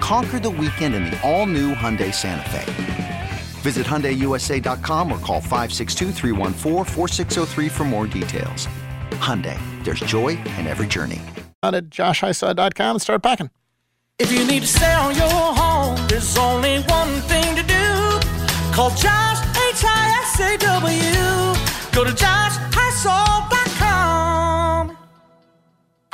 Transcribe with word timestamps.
Conquer 0.00 0.38
the 0.38 0.50
weekend 0.50 0.94
in 0.94 1.06
the 1.06 1.20
all-new 1.28 1.74
Hyundai 1.74 2.14
Santa 2.14 2.48
Fe. 2.50 3.30
Visit 3.62 3.86
HyundaiUSA.com 3.86 5.10
or 5.10 5.18
call 5.18 5.40
562 5.40 6.12
for 7.68 7.84
more 7.84 8.06
details. 8.06 8.68
Hyundai, 9.12 9.58
there's 9.84 10.00
joy 10.00 10.38
in 10.58 10.66
every 10.66 10.86
journey. 10.86 11.20
On 11.62 11.74
at 11.74 11.90
joshisa.com 11.90 12.90
and 12.92 13.02
start 13.02 13.22
packing. 13.22 13.50
If 14.20 14.30
you 14.32 14.44
need 14.46 14.60
to 14.60 14.68
sell 14.68 15.12
your 15.12 15.54
home, 15.54 16.06
there's 16.08 16.36
only 16.38 16.82
one 16.82 17.20
thing 17.22 17.56
to 17.56 17.62
do. 17.62 18.20
Call 18.72 18.90
Josh, 18.90 19.38
H-I-S-A-W. 19.70 21.54
Go 21.92 22.04
to 22.04 22.14
Josh 22.14 22.58
joshhighsall.com. 22.98 23.57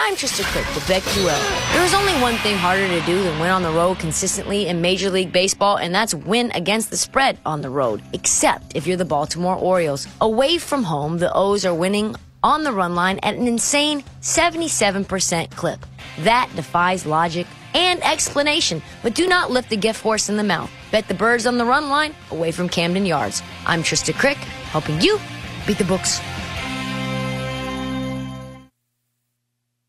I'm 0.07 0.17
Trista 0.17 0.45
Crick 0.53 0.67
with 0.75 0.85
BetQL. 0.85 1.73
There 1.73 1.83
is 1.83 1.95
only 1.95 2.13
one 2.21 2.37
thing 2.37 2.59
harder 2.59 2.87
to 2.87 3.01
do 3.07 3.23
than 3.23 3.41
win 3.41 3.49
on 3.49 3.63
the 3.63 3.71
road 3.71 3.99
consistently 3.99 4.67
in 4.67 4.83
Major 4.83 5.09
League 5.09 5.33
Baseball, 5.33 5.79
and 5.79 5.95
that's 5.95 6.13
win 6.13 6.51
against 6.51 6.91
the 6.91 6.97
spread 6.99 7.39
on 7.47 7.63
the 7.63 7.71
road. 7.71 8.03
Except 8.13 8.77
if 8.77 8.87
you're 8.87 8.99
the 8.99 9.07
Baltimore 9.07 9.57
Orioles. 9.57 10.07
Away 10.21 10.59
from 10.59 10.83
home, 10.83 11.17
the 11.17 11.33
O's 11.33 11.65
are 11.65 11.75
winning 11.75 12.17
on 12.43 12.65
the 12.65 12.73
run 12.73 12.95
line 12.95 13.19
at 13.23 13.35
an 13.35 13.47
insane 13.47 14.03
77% 14.21 15.51
clip. 15.53 15.87
That 16.19 16.51
defies 16.55 17.07
logic 17.07 17.47
and 17.73 18.05
explanation, 18.05 18.83
but 19.03 19.15
do 19.15 19.27
not 19.27 19.51
lift 19.51 19.71
the 19.71 19.77
gift 19.79 20.03
horse 20.03 20.29
in 20.29 20.37
the 20.37 20.45
mouth. 20.45 20.71
Bet 20.91 21.09
the 21.09 21.15
birds 21.15 21.47
on 21.47 21.57
the 21.57 21.65
run 21.65 21.89
line 21.89 22.15
away 22.31 22.53
from 22.53 22.69
Camden 22.69 23.07
Yards. 23.07 23.43
I'm 23.65 23.83
Trista 23.83 24.13
Crick, 24.13 24.37
helping 24.37 25.01
you 25.01 25.19
beat 25.67 25.79
the 25.79 25.85
books. 25.85 26.21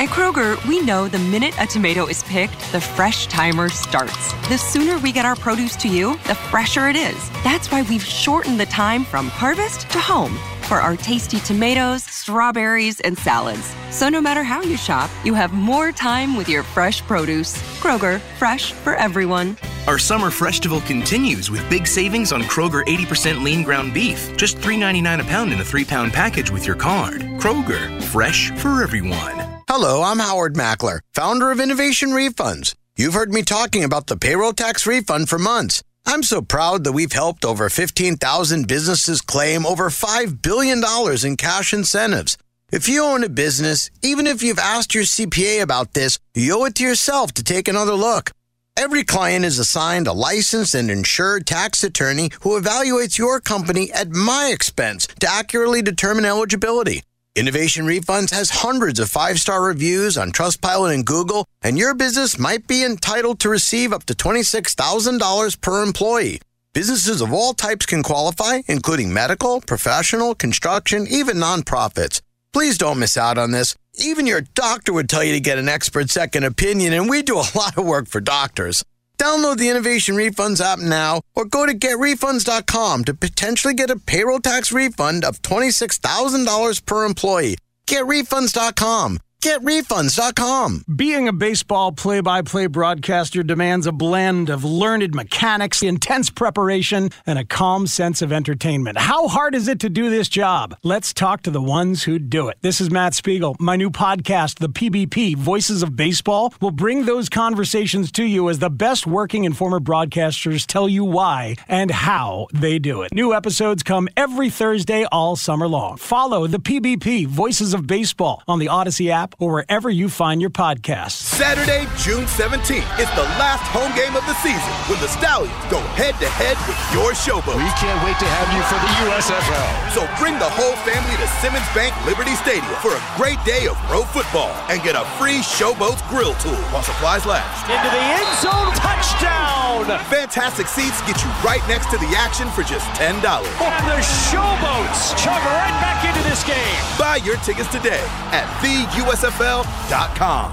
At 0.00 0.08
Kroger, 0.08 0.62
we 0.68 0.82
know 0.82 1.06
the 1.06 1.20
minute 1.20 1.54
a 1.60 1.66
tomato 1.66 2.06
is 2.06 2.24
picked, 2.24 2.72
the 2.72 2.80
fresh 2.80 3.28
timer 3.28 3.68
starts. 3.68 4.32
The 4.48 4.58
sooner 4.58 4.98
we 4.98 5.12
get 5.12 5.24
our 5.24 5.36
produce 5.36 5.76
to 5.76 5.88
you, 5.88 6.16
the 6.26 6.34
fresher 6.34 6.88
it 6.88 6.96
is. 6.96 7.30
That's 7.44 7.70
why 7.70 7.82
we've 7.82 8.04
shortened 8.04 8.58
the 8.58 8.66
time 8.66 9.04
from 9.04 9.28
harvest 9.28 9.88
to 9.90 10.00
home 10.00 10.36
for 10.62 10.80
our 10.80 10.96
tasty 10.96 11.38
tomatoes, 11.40 12.02
strawberries, 12.04 13.00
and 13.00 13.16
salads. 13.16 13.74
So 13.90 14.08
no 14.08 14.20
matter 14.20 14.42
how 14.42 14.62
you 14.62 14.76
shop, 14.76 15.10
you 15.24 15.32
have 15.34 15.52
more 15.52 15.92
time 15.92 16.36
with 16.36 16.48
your 16.48 16.64
fresh 16.64 17.00
produce. 17.02 17.56
Kroger, 17.80 18.20
fresh 18.38 18.72
for 18.72 18.96
everyone. 18.96 19.56
Our 19.86 19.98
summer 19.98 20.30
festival 20.30 20.80
continues 20.80 21.50
with 21.50 21.68
big 21.70 21.86
savings 21.86 22.32
on 22.32 22.42
Kroger 22.42 22.84
80% 22.84 23.44
lean 23.44 23.62
ground 23.62 23.94
beef, 23.94 24.36
just 24.36 24.56
$3.99 24.56 25.20
a 25.20 25.24
pound 25.24 25.52
in 25.52 25.60
a 25.60 25.64
three 25.64 25.84
pound 25.84 26.12
package 26.12 26.50
with 26.50 26.66
your 26.66 26.76
card. 26.76 27.20
Kroger, 27.38 28.02
fresh 28.02 28.50
for 28.52 28.82
everyone. 28.82 29.53
Hello, 29.76 30.04
I'm 30.04 30.20
Howard 30.20 30.54
Mackler, 30.54 31.00
founder 31.14 31.50
of 31.50 31.58
Innovation 31.58 32.10
Refunds. 32.10 32.76
You've 32.94 33.14
heard 33.14 33.32
me 33.32 33.42
talking 33.42 33.82
about 33.82 34.06
the 34.06 34.16
payroll 34.16 34.52
tax 34.52 34.86
refund 34.86 35.28
for 35.28 35.36
months. 35.36 35.82
I'm 36.06 36.22
so 36.22 36.42
proud 36.42 36.84
that 36.84 36.92
we've 36.92 37.10
helped 37.10 37.44
over 37.44 37.68
15,000 37.68 38.68
businesses 38.68 39.20
claim 39.20 39.66
over 39.66 39.90
$5 39.90 40.40
billion 40.40 40.80
in 41.26 41.36
cash 41.36 41.74
incentives. 41.74 42.38
If 42.70 42.88
you 42.88 43.02
own 43.02 43.24
a 43.24 43.28
business, 43.28 43.90
even 44.00 44.28
if 44.28 44.44
you've 44.44 44.60
asked 44.60 44.94
your 44.94 45.02
CPA 45.02 45.60
about 45.60 45.92
this, 45.94 46.20
you 46.34 46.56
owe 46.56 46.66
it 46.66 46.76
to 46.76 46.84
yourself 46.84 47.32
to 47.32 47.42
take 47.42 47.66
another 47.66 47.94
look. 47.94 48.30
Every 48.76 49.02
client 49.02 49.44
is 49.44 49.58
assigned 49.58 50.06
a 50.06 50.12
licensed 50.12 50.76
and 50.76 50.88
insured 50.88 51.48
tax 51.48 51.82
attorney 51.82 52.30
who 52.42 52.60
evaluates 52.60 53.18
your 53.18 53.40
company 53.40 53.90
at 53.90 54.08
my 54.08 54.52
expense 54.54 55.08
to 55.18 55.28
accurately 55.28 55.82
determine 55.82 56.26
eligibility. 56.26 57.02
Innovation 57.36 57.84
Refunds 57.84 58.30
has 58.30 58.62
hundreds 58.62 59.00
of 59.00 59.10
five 59.10 59.40
star 59.40 59.60
reviews 59.64 60.16
on 60.16 60.30
Trustpilot 60.30 60.94
and 60.94 61.04
Google, 61.04 61.48
and 61.62 61.76
your 61.76 61.92
business 61.92 62.38
might 62.38 62.68
be 62.68 62.84
entitled 62.84 63.40
to 63.40 63.48
receive 63.48 63.92
up 63.92 64.04
to 64.04 64.14
$26,000 64.14 65.60
per 65.60 65.82
employee. 65.82 66.40
Businesses 66.74 67.20
of 67.20 67.32
all 67.32 67.52
types 67.52 67.86
can 67.86 68.04
qualify, 68.04 68.60
including 68.68 69.12
medical, 69.12 69.60
professional, 69.60 70.36
construction, 70.36 71.08
even 71.08 71.38
nonprofits. 71.38 72.20
Please 72.52 72.78
don't 72.78 73.00
miss 73.00 73.16
out 73.16 73.36
on 73.36 73.50
this. 73.50 73.74
Even 73.94 74.28
your 74.28 74.42
doctor 74.54 74.92
would 74.92 75.08
tell 75.08 75.24
you 75.24 75.32
to 75.32 75.40
get 75.40 75.58
an 75.58 75.68
expert 75.68 76.10
second 76.10 76.44
opinion, 76.44 76.92
and 76.92 77.10
we 77.10 77.20
do 77.22 77.38
a 77.38 77.50
lot 77.56 77.76
of 77.76 77.84
work 77.84 78.06
for 78.06 78.20
doctors. 78.20 78.84
Download 79.18 79.56
the 79.56 79.68
Innovation 79.68 80.16
Refunds 80.16 80.60
app 80.60 80.78
now 80.78 81.22
or 81.34 81.44
go 81.44 81.66
to 81.66 81.74
getrefunds.com 81.74 83.04
to 83.04 83.14
potentially 83.14 83.74
get 83.74 83.90
a 83.90 83.98
payroll 83.98 84.40
tax 84.40 84.72
refund 84.72 85.24
of 85.24 85.40
$26,000 85.42 86.84
per 86.86 87.04
employee. 87.04 87.56
Getrefunds.com. 87.86 89.18
GetRefunds.com. 89.44 90.86
Being 90.96 91.28
a 91.28 91.32
baseball 91.34 91.92
play 91.92 92.22
by 92.22 92.40
play 92.40 92.66
broadcaster 92.66 93.42
demands 93.42 93.86
a 93.86 93.92
blend 93.92 94.48
of 94.48 94.64
learned 94.64 95.14
mechanics, 95.14 95.82
intense 95.82 96.30
preparation, 96.30 97.10
and 97.26 97.38
a 97.38 97.44
calm 97.44 97.86
sense 97.86 98.22
of 98.22 98.32
entertainment. 98.32 98.96
How 98.96 99.28
hard 99.28 99.54
is 99.54 99.68
it 99.68 99.80
to 99.80 99.90
do 99.90 100.08
this 100.08 100.30
job? 100.30 100.74
Let's 100.82 101.12
talk 101.12 101.42
to 101.42 101.50
the 101.50 101.60
ones 101.60 102.04
who 102.04 102.18
do 102.18 102.48
it. 102.48 102.56
This 102.62 102.80
is 102.80 102.90
Matt 102.90 103.12
Spiegel. 103.12 103.54
My 103.60 103.76
new 103.76 103.90
podcast, 103.90 104.60
The 104.60 104.70
PBP 104.70 105.36
Voices 105.36 105.82
of 105.82 105.94
Baseball, 105.94 106.54
will 106.62 106.70
bring 106.70 107.04
those 107.04 107.28
conversations 107.28 108.10
to 108.12 108.24
you 108.24 108.48
as 108.48 108.60
the 108.60 108.70
best 108.70 109.06
working 109.06 109.44
and 109.44 109.54
former 109.54 109.78
broadcasters 109.78 110.64
tell 110.64 110.88
you 110.88 111.04
why 111.04 111.56
and 111.68 111.90
how 111.90 112.46
they 112.54 112.78
do 112.78 113.02
it. 113.02 113.12
New 113.12 113.34
episodes 113.34 113.82
come 113.82 114.08
every 114.16 114.48
Thursday 114.48 115.04
all 115.12 115.36
summer 115.36 115.68
long. 115.68 115.98
Follow 115.98 116.46
The 116.46 116.60
PBP 116.60 117.26
Voices 117.26 117.74
of 117.74 117.86
Baseball 117.86 118.42
on 118.48 118.58
the 118.58 118.68
Odyssey 118.68 119.10
app 119.10 119.33
or 119.38 119.52
wherever 119.52 119.90
you 119.90 120.08
find 120.08 120.40
your 120.40 120.50
podcasts. 120.50 121.18
Saturday, 121.18 121.88
June 121.98 122.24
17th 122.24 122.86
is 123.02 123.10
the 123.18 123.26
last 123.36 123.66
home 123.74 123.90
game 123.98 124.14
of 124.14 124.24
the 124.30 124.36
season 124.38 124.72
when 124.86 125.00
the 125.02 125.10
Stallions 125.10 125.52
go 125.66 125.82
head 125.98 126.14
to 126.22 126.28
head 126.38 126.54
with 126.70 126.78
your 126.94 127.12
Showboats. 127.12 127.58
We 127.58 127.72
can't 127.82 127.98
wait 128.06 128.14
to 128.22 128.28
have 128.28 128.48
you 128.54 128.62
for 128.70 128.78
the 128.78 128.90
USFL. 129.10 129.68
So 129.90 130.06
bring 130.22 130.38
the 130.38 130.46
whole 130.46 130.78
family 130.86 131.16
to 131.18 131.26
Simmons 131.42 131.66
Bank 131.74 131.90
Liberty 132.06 132.38
Stadium 132.38 132.70
for 132.78 132.94
a 132.94 133.02
great 133.18 133.42
day 133.42 133.66
of 133.66 133.74
pro 133.90 134.06
football 134.14 134.54
and 134.70 134.78
get 134.86 134.94
a 134.94 135.02
free 135.18 135.42
Showboats 135.42 136.06
grill 136.08 136.34
tool 136.38 136.56
while 136.70 136.86
supplies 136.86 137.26
last. 137.26 137.66
Into 137.66 137.90
the 137.90 138.04
end 138.22 138.30
zone, 138.38 138.70
touchdown! 138.78 139.98
Fantastic 140.06 140.68
seats 140.68 141.02
get 141.02 141.18
you 141.18 141.30
right 141.42 141.62
next 141.66 141.90
to 141.90 141.98
the 141.98 142.14
action 142.14 142.48
for 142.54 142.62
just 142.62 142.86
$10. 142.94 143.18
And 143.18 143.84
the 143.90 143.98
Showboats 144.30 145.18
chug 145.18 145.42
right 145.42 145.74
back 145.82 146.06
into 146.06 146.22
this 146.28 146.44
game. 146.46 146.78
Buy 146.98 147.18
your 147.24 147.36
tickets 147.42 147.70
today 147.72 148.00
at 148.30 148.46
the 148.62 148.86
US 149.04 149.23
USFL.com. 149.24 150.52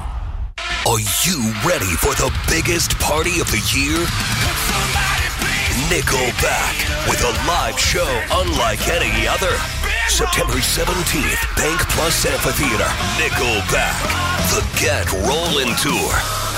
Are 0.88 1.00
you 1.28 1.54
ready 1.68 1.92
for 2.00 2.16
the 2.16 2.32
biggest 2.48 2.98
party 3.00 3.42
of 3.42 3.52
the 3.52 3.60
year? 3.76 4.00
Nickelback 5.92 7.10
with 7.10 7.22
a 7.22 7.48
live 7.48 7.78
show 7.78 8.08
unlike 8.32 8.88
any 8.88 9.28
other. 9.28 9.52
September 10.08 10.54
17th, 10.54 11.56
Bank 11.58 11.82
Plus 11.90 12.26
Amphitheater, 12.26 12.88
Nickelback, 13.20 14.00
the 14.56 14.64
Get 14.80 15.12
Rollin' 15.28 15.76
Tour 15.76 16.51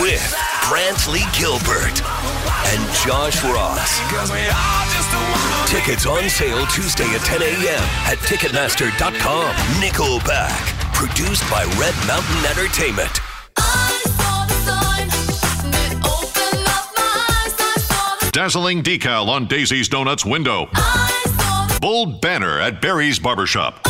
with 0.00 0.20
Brantley 0.64 1.22
Gilbert 1.38 2.00
and 2.72 2.80
Josh 3.04 3.42
Ross. 3.44 3.98
Tickets 5.68 6.06
on 6.06 6.28
sale 6.28 6.66
Tuesday 6.66 7.08
at 7.14 7.20
10 7.22 7.42
a.m. 7.42 7.82
at 8.06 8.18
Ticketmaster.com. 8.18 9.54
Nickelback, 9.80 10.94
produced 10.94 11.48
by 11.50 11.64
Red 11.78 11.94
Mountain 12.06 12.46
Entertainment. 12.46 13.20
Dazzling 18.32 18.82
decal 18.82 19.28
on 19.28 19.46
Daisy's 19.46 19.88
Donuts 19.88 20.24
window. 20.24 20.68
Bold 21.80 22.20
banner 22.20 22.60
at 22.60 22.80
Barry's 22.80 23.18
Barbershop. 23.18 23.86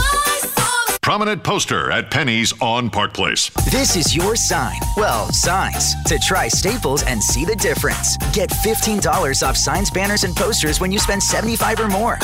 Prominent 1.12 1.44
poster 1.44 1.90
at 1.90 2.10
Penny's 2.10 2.54
on 2.62 2.88
Park 2.88 3.12
Place. 3.12 3.50
This 3.70 3.96
is 3.96 4.16
your 4.16 4.34
sign. 4.34 4.80
Well, 4.96 5.30
signs. 5.30 5.92
To 6.04 6.18
try 6.18 6.48
Staples 6.48 7.02
and 7.02 7.22
see 7.22 7.44
the 7.44 7.54
difference. 7.54 8.16
Get 8.32 8.48
$15 8.48 9.46
off 9.46 9.54
signs, 9.54 9.90
banners, 9.90 10.24
and 10.24 10.34
posters 10.34 10.80
when 10.80 10.90
you 10.90 10.98
spend 10.98 11.22
75 11.22 11.80
or 11.80 11.88
more. 11.88 12.16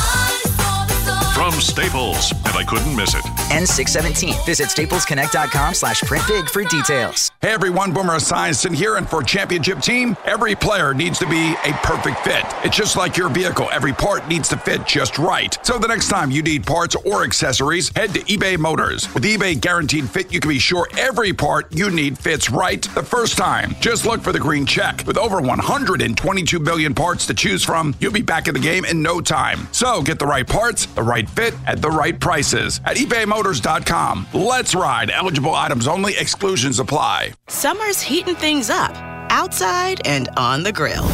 From 1.34 1.52
Staples, 1.60 2.32
and 2.32 2.56
I 2.56 2.64
couldn't 2.66 2.96
miss 2.96 3.14
it. 3.14 3.37
N617. 3.50 4.44
Visit 4.46 4.68
staplesconnect.com 4.68 5.74
slash 5.74 6.00
print 6.02 6.24
big 6.26 6.48
for 6.48 6.64
details. 6.64 7.30
Hey 7.40 7.50
everyone, 7.50 7.92
Boomer 7.92 8.14
Esiason 8.16 8.74
here, 8.74 8.96
and 8.96 9.08
for 9.08 9.22
championship 9.22 9.80
team, 9.80 10.16
every 10.24 10.54
player 10.54 10.94
needs 10.94 11.18
to 11.20 11.26
be 11.26 11.54
a 11.64 11.72
perfect 11.82 12.18
fit. 12.20 12.44
It's 12.64 12.76
just 12.76 12.96
like 12.96 13.16
your 13.16 13.28
vehicle. 13.28 13.68
Every 13.72 13.92
part 13.92 14.26
needs 14.28 14.48
to 14.50 14.56
fit 14.56 14.86
just 14.86 15.18
right. 15.18 15.56
So 15.64 15.78
the 15.78 15.88
next 15.88 16.08
time 16.08 16.30
you 16.30 16.42
need 16.42 16.66
parts 16.66 16.94
or 16.94 17.24
accessories, 17.24 17.90
head 17.96 18.12
to 18.14 18.20
eBay 18.20 18.58
Motors. 18.58 19.12
With 19.14 19.24
eBay 19.24 19.60
Guaranteed 19.60 20.08
Fit, 20.10 20.32
you 20.32 20.40
can 20.40 20.48
be 20.48 20.58
sure 20.58 20.88
every 20.96 21.32
part 21.32 21.72
you 21.74 21.90
need 21.90 22.18
fits 22.18 22.50
right 22.50 22.82
the 22.94 23.02
first 23.02 23.36
time. 23.38 23.74
Just 23.80 24.04
look 24.06 24.20
for 24.20 24.32
the 24.32 24.40
green 24.40 24.66
check. 24.66 25.04
With 25.06 25.16
over 25.16 25.40
122 25.40 26.58
billion 26.60 26.94
parts 26.94 27.26
to 27.26 27.34
choose 27.34 27.64
from, 27.64 27.94
you'll 28.00 28.12
be 28.12 28.22
back 28.22 28.48
in 28.48 28.54
the 28.54 28.60
game 28.60 28.84
in 28.84 29.02
no 29.02 29.20
time. 29.20 29.68
So 29.72 30.02
get 30.02 30.18
the 30.18 30.26
right 30.26 30.46
parts, 30.46 30.86
the 30.86 31.02
right 31.02 31.28
fit, 31.30 31.54
at 31.66 31.80
the 31.80 31.90
right 31.90 32.18
prices 32.18 32.80
at 32.84 32.96
ebaymotors.com. 33.38 34.26
Let's 34.34 34.74
ride. 34.74 35.10
Eligible 35.10 35.54
items 35.54 35.86
only, 35.88 36.16
exclusions 36.16 36.78
apply. 36.78 37.32
Summer's 37.48 38.00
heating 38.00 38.34
things 38.34 38.70
up, 38.70 38.92
outside 39.30 40.00
and 40.06 40.28
on 40.36 40.62
the 40.62 40.72
grill. 40.72 41.08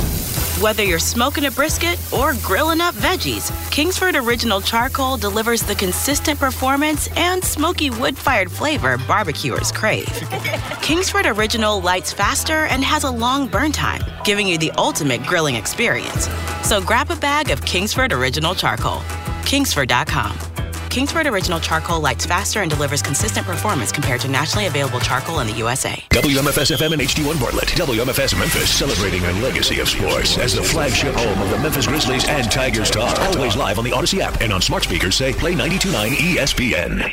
Whether 0.61 0.85
you're 0.85 1.01
smoking 1.01 1.47
a 1.47 1.51
brisket 1.51 1.99
or 2.13 2.33
grilling 2.41 2.81
up 2.81 2.95
veggies, 2.95 3.51
Kingsford 3.73 4.15
Original 4.15 4.61
Charcoal 4.61 5.17
delivers 5.17 5.63
the 5.63 5.75
consistent 5.75 6.39
performance 6.39 7.09
and 7.17 7.43
smoky 7.43 7.91
wood 7.91 8.17
fired 8.17 8.51
flavor 8.51 8.97
barbecuers 8.99 9.73
crave. 9.73 10.07
Kingsford 10.81 11.27
Original 11.27 11.83
lights 11.83 12.13
faster 12.13 12.67
and 12.67 12.85
has 12.85 13.03
a 13.03 13.11
long 13.11 13.49
burn 13.49 13.73
time, 13.73 14.03
giving 14.25 14.47
you 14.47 14.57
the 14.57 14.71
ultimate 14.79 15.25
grilling 15.25 15.57
experience. 15.57 16.29
So 16.63 16.81
grab 16.81 17.11
a 17.11 17.17
bag 17.17 17.51
of 17.51 17.61
Kingsford 17.63 18.13
Original 18.13 18.55
Charcoal. 18.55 19.01
Kingsford.com. 19.45 20.54
Kingsford 20.95 21.27
Original 21.27 21.59
Charcoal 21.59 22.01
lights 22.01 22.25
faster 22.25 22.61
and 22.61 22.71
delivers 22.71 23.03
consistent 23.03 23.45
performance 23.45 23.91
compared 23.91 24.21
to 24.21 24.29
nationally 24.29 24.69
available 24.69 25.01
charcoal 25.01 25.41
in 25.41 25.49
the 25.49 25.55
USA. 25.55 26.01
WMFS 26.11 26.71
FM 26.71 26.93
and 26.93 27.03
HD1 27.03 27.41
Bartlett. 27.41 27.67
WMFS 27.71 28.39
Memphis 28.39 28.71
celebrating 28.71 29.25
a 29.25 29.33
legacy 29.43 29.81
of 29.81 29.89
sports 29.89 30.39
as 30.39 30.55
the 30.55 30.63
flagship 30.63 31.17
home 31.17 31.43
of 31.43 31.51
the 31.51 31.59
Memphis 31.59 31.89
Grizzlies 31.89 32.29
and 32.29 32.49
Tigers 32.49 32.93
talk. 32.93 33.19
Always 33.19 33.57
live 33.57 33.81
on 33.81 33.85
the 33.85 33.91
Odyssey 33.91 34.23
app 34.23 34.41
and 34.41 34.53
on 34.53 34.63
smart 34.63 34.85
speakers 34.85 35.17
say 35.17 35.33
play 35.33 35.57
929 35.57 36.13
ESPN. 36.13 37.13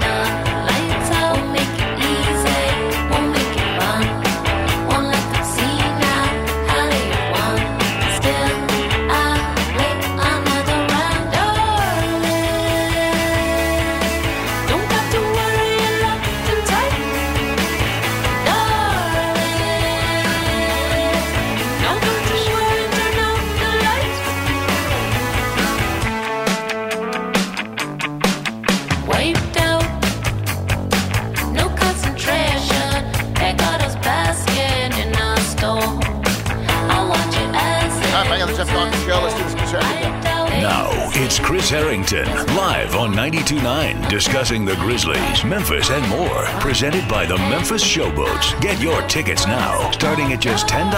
Chris 41.61 41.69
Herrington, 41.69 42.25
live 42.55 42.95
on 42.95 43.13
92.9, 43.13 44.09
discussing 44.09 44.65
the 44.65 44.75
Grizzlies, 44.77 45.45
Memphis, 45.45 45.91
and 45.91 46.09
more. 46.09 46.45
Presented 46.59 47.07
by 47.07 47.23
the 47.23 47.37
Memphis 47.37 47.83
Showboats. 47.83 48.59
Get 48.61 48.81
your 48.81 48.99
tickets 49.03 49.45
now, 49.45 49.91
starting 49.91 50.33
at 50.33 50.41
just 50.41 50.65
$10. 50.65 50.91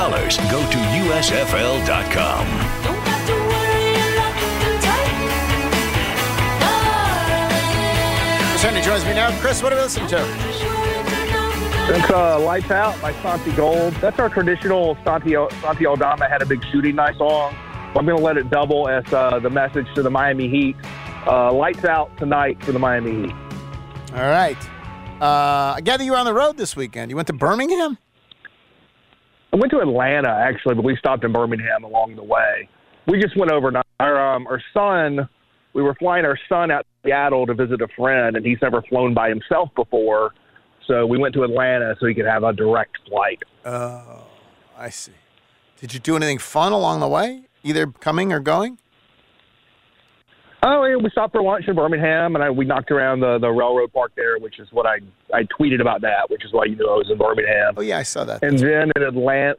Go 0.50 0.62
to 0.72 0.78
USFL.com. 1.12 2.46
Chris 8.48 8.64
Henry 8.64 8.82
joins 8.82 9.04
me 9.04 9.16
now. 9.16 9.38
Chris, 9.42 9.62
what 9.62 9.74
are 9.74 9.76
we 9.76 9.82
listening 9.82 10.08
to? 10.08 10.16
That's 11.92 12.10
uh, 12.10 12.40
Lights 12.40 12.72
Out 12.72 13.02
by 13.02 13.12
Santi 13.22 13.52
Gold. 13.52 13.96
That's 13.96 14.18
our 14.18 14.30
traditional 14.30 14.98
Santi, 15.04 15.36
Santi 15.60 15.86
Aldama 15.86 16.30
had 16.30 16.42
a 16.42 16.46
big 16.46 16.64
shooting 16.64 16.96
night 16.96 17.18
song. 17.18 17.54
I'm 17.96 18.06
going 18.06 18.18
to 18.18 18.24
let 18.24 18.38
it 18.38 18.50
double 18.50 18.90
as 18.90 19.12
uh, 19.14 19.40
the 19.40 19.50
message 19.50 19.86
to 19.94 20.02
the 20.02 20.10
Miami 20.10 20.50
Heat. 20.50 20.76
Uh, 21.28 21.54
lights 21.54 21.86
out 21.86 22.16
tonight 22.18 22.62
for 22.64 22.72
the 22.72 22.80
Miami 22.80 23.28
Heat. 23.28 23.36
All 24.14 24.30
right. 24.30 24.58
Uh, 25.22 25.76
I 25.76 25.82
gather 25.84 26.04
you 26.04 26.12
were 26.12 26.18
on 26.18 26.26
the 26.26 26.34
road 26.34 26.58
this 26.58 26.76
weekend. 26.76 27.12
You 27.12 27.16
went 27.16 27.28
to 27.28 27.34
Birmingham? 27.34 27.98
I 29.54 29.56
went 29.56 29.72
to 29.72 29.80
Atlanta 29.80 30.30
actually, 30.30 30.74
but 30.74 30.84
we 30.84 30.98
stopped 30.98 31.24
in 31.24 31.32
Birmingham 31.32 31.84
along 31.84 32.16
the 32.16 32.24
way. 32.24 32.68
We 33.08 33.22
just 33.22 33.38
went 33.38 33.52
overnight. 33.52 33.86
Our 34.00 34.36
um, 34.36 34.48
our 34.48 34.62
son, 34.74 35.30
we 35.74 35.84
were 35.84 35.94
flying 35.96 36.26
our 36.26 36.38
son 36.50 36.72
out 36.72 36.80
to 36.80 37.10
Seattle 37.10 37.46
to 37.46 37.54
visit 37.54 37.80
a 37.82 37.88
friend, 37.96 38.36
and 38.36 38.44
he's 38.46 38.58
never 38.62 38.82
flown 38.82 39.14
by 39.14 39.30
himself 39.30 39.70
before. 39.76 40.34
So 40.88 41.06
we 41.06 41.20
went 41.20 41.36
to 41.36 41.44
Atlanta 41.44 41.96
so 42.00 42.08
he 42.08 42.16
could 42.16 42.26
have 42.26 42.44
a 42.44 42.52
direct 42.52 42.98
flight. 43.08 43.44
Oh, 43.64 44.26
I 44.78 44.90
see. 44.90 45.14
Did 45.80 45.94
you 45.94 46.00
do 46.00 46.16
anything 46.16 46.40
fun 46.40 46.72
along 46.72 47.00
the 47.00 47.08
way, 47.08 47.44
either 47.64 47.88
coming 47.88 48.32
or 48.32 48.40
going? 48.40 48.78
Oh, 50.66 50.86
yeah, 50.86 50.96
we 50.96 51.10
stopped 51.10 51.34
for 51.34 51.42
lunch 51.42 51.66
in 51.68 51.76
Birmingham, 51.76 52.36
and 52.36 52.44
I, 52.44 52.50
we 52.50 52.64
knocked 52.64 52.90
around 52.90 53.20
the, 53.20 53.38
the 53.38 53.50
railroad 53.50 53.92
park 53.92 54.14
there, 54.16 54.38
which 54.40 54.60
is 54.60 54.68
what 54.72 54.86
I 54.86 55.00
I 55.34 55.44
tweeted 55.60 55.82
about 55.82 56.02
that, 56.02 56.30
which 56.30 56.46
is 56.46 56.54
why 56.54 56.66
you 56.66 56.78
knew 56.78 56.88
I 56.90 56.96
was 56.96 57.10
in 57.12 57.18
Birmingham. 57.18 57.74
Oh 57.76 57.82
yeah, 57.82 57.98
I 57.98 58.04
saw 58.04 58.24
that. 58.24 58.44
And 58.44 58.58
then 58.58 58.90
in 58.96 59.04
Atlanta, 59.04 59.56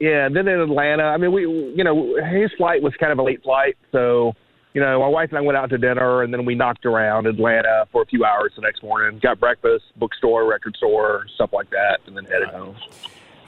yeah, 0.00 0.28
then 0.30 0.48
in 0.48 0.60
Atlanta, 0.60 1.02
I 1.02 1.18
mean, 1.18 1.32
we 1.32 1.42
you 1.42 1.84
know 1.84 2.16
his 2.24 2.50
flight 2.56 2.82
was 2.82 2.94
kind 2.98 3.12
of 3.12 3.18
a 3.18 3.22
late 3.22 3.42
flight, 3.42 3.76
so 3.92 4.32
you 4.72 4.80
know 4.80 4.98
my 5.00 5.08
wife 5.08 5.28
and 5.28 5.36
I 5.36 5.42
went 5.42 5.58
out 5.58 5.68
to 5.70 5.78
dinner, 5.78 6.22
and 6.22 6.32
then 6.32 6.46
we 6.46 6.54
knocked 6.54 6.86
around 6.86 7.26
Atlanta 7.26 7.86
for 7.92 8.00
a 8.00 8.06
few 8.06 8.24
hours 8.24 8.52
the 8.56 8.62
next 8.62 8.82
morning, 8.82 9.20
got 9.22 9.38
breakfast, 9.38 9.84
bookstore, 9.96 10.46
record 10.48 10.74
store, 10.76 11.26
stuff 11.34 11.50
like 11.52 11.68
that, 11.68 11.98
and 12.06 12.16
then 12.16 12.24
headed 12.24 12.48
home. 12.48 12.76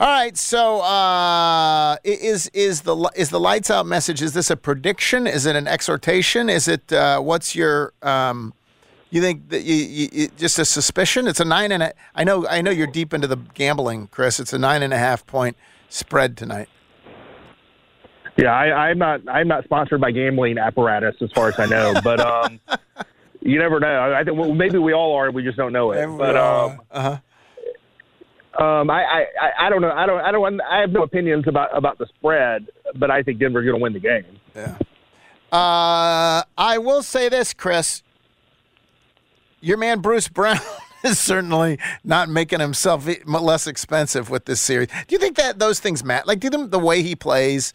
All 0.00 0.06
right. 0.06 0.36
So, 0.36 0.80
uh, 0.80 1.96
is 2.04 2.48
is 2.54 2.82
the 2.82 3.10
is 3.16 3.30
the 3.30 3.40
lights 3.40 3.68
out 3.68 3.84
message? 3.84 4.22
Is 4.22 4.32
this 4.32 4.48
a 4.48 4.56
prediction? 4.56 5.26
Is 5.26 5.44
it 5.44 5.56
an 5.56 5.66
exhortation? 5.66 6.48
Is 6.48 6.68
it 6.68 6.92
uh, 6.92 7.18
what's 7.20 7.56
your 7.56 7.92
um, 8.02 8.54
you 9.10 9.20
think 9.20 9.48
that 9.48 9.62
you, 9.62 9.74
you, 9.74 10.08
you 10.12 10.28
just 10.36 10.56
a 10.60 10.64
suspicion? 10.64 11.26
It's 11.26 11.40
a 11.40 11.44
nine 11.44 11.72
and 11.72 11.82
a. 11.82 11.94
I 12.14 12.22
know 12.22 12.46
I 12.46 12.60
know 12.60 12.70
you're 12.70 12.86
deep 12.86 13.12
into 13.12 13.26
the 13.26 13.38
gambling, 13.54 14.06
Chris. 14.08 14.38
It's 14.38 14.52
a 14.52 14.58
nine 14.58 14.84
and 14.84 14.94
a 14.94 14.98
half 14.98 15.26
point 15.26 15.56
spread 15.88 16.36
tonight. 16.36 16.68
Yeah, 18.36 18.52
I, 18.52 18.90
I'm 18.90 18.98
not 18.98 19.28
I'm 19.28 19.48
not 19.48 19.64
sponsored 19.64 20.00
by 20.00 20.12
gambling 20.12 20.58
apparatus 20.58 21.16
as 21.20 21.32
far 21.32 21.48
as 21.48 21.58
I 21.58 21.66
know, 21.66 22.00
but 22.04 22.20
um, 22.20 22.60
you 23.40 23.58
never 23.58 23.80
know. 23.80 24.14
I 24.14 24.22
think 24.22 24.38
well, 24.38 24.54
maybe 24.54 24.78
we 24.78 24.92
all 24.92 25.16
are. 25.16 25.32
We 25.32 25.42
just 25.42 25.56
don't 25.56 25.72
know 25.72 25.90
it. 25.90 26.06
But 26.16 26.36
um, 26.36 26.82
uh-huh. 26.92 27.18
Um, 28.58 28.90
I, 28.90 29.04
I, 29.40 29.66
I- 29.66 29.70
don't 29.70 29.80
know. 29.82 29.90
I 29.92 30.06
don't. 30.06 30.20
I 30.20 30.32
don't. 30.32 30.60
I 30.62 30.80
have 30.80 30.90
no 30.90 31.02
opinions 31.02 31.46
about 31.46 31.76
about 31.76 31.98
the 31.98 32.06
spread, 32.06 32.68
but 32.96 33.10
I 33.10 33.22
think 33.22 33.38
Denver's 33.38 33.64
going 33.64 33.78
to 33.78 33.82
win 33.82 33.92
the 33.92 34.00
game. 34.00 34.24
Yeah. 34.54 34.76
Uh, 35.52 36.42
I 36.58 36.78
will 36.78 37.02
say 37.02 37.28
this, 37.28 37.54
Chris. 37.54 38.02
Your 39.60 39.76
man 39.76 40.00
Bruce 40.00 40.28
Brown 40.28 40.58
is 41.04 41.18
certainly 41.18 41.78
not 42.04 42.28
making 42.28 42.60
himself 42.60 43.08
less 43.26 43.66
expensive 43.66 44.28
with 44.30 44.44
this 44.44 44.60
series. 44.60 44.88
Do 44.88 45.14
you 45.14 45.18
think 45.18 45.36
that 45.36 45.58
those 45.58 45.80
things 45.80 46.04
matter? 46.04 46.24
Like, 46.26 46.40
do 46.40 46.50
think 46.50 46.70
the 46.70 46.78
way 46.78 47.02
he 47.02 47.16
plays 47.16 47.72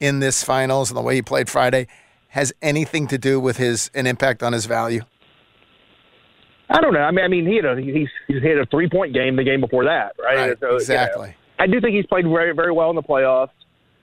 in 0.00 0.18
this 0.18 0.42
finals 0.42 0.90
and 0.90 0.96
the 0.96 1.02
way 1.02 1.14
he 1.14 1.22
played 1.22 1.48
Friday 1.48 1.86
has 2.28 2.52
anything 2.60 3.06
to 3.08 3.18
do 3.18 3.38
with 3.38 3.56
his 3.58 3.90
an 3.94 4.06
impact 4.06 4.42
on 4.42 4.52
his 4.52 4.66
value? 4.66 5.02
I 6.72 6.80
don't 6.80 6.94
know. 6.94 7.00
I 7.00 7.10
mean, 7.10 7.24
I 7.24 7.28
mean, 7.28 7.46
he 7.46 7.56
had 7.56 7.66
a 7.66 7.80
he's 7.80 8.08
he's 8.26 8.42
hit 8.42 8.58
a 8.58 8.66
three 8.66 8.88
point 8.88 9.12
game 9.12 9.36
the 9.36 9.44
game 9.44 9.60
before 9.60 9.84
that, 9.84 10.14
right? 10.18 10.36
Right, 10.36 10.48
you 10.48 10.68
know, 10.68 10.76
exactly. 10.76 11.36
I 11.58 11.66
do 11.66 11.80
think 11.80 11.94
he's 11.94 12.06
played 12.06 12.24
very 12.24 12.54
very 12.54 12.72
well 12.72 12.90
in 12.90 12.96
the 12.96 13.02
playoffs. 13.02 13.50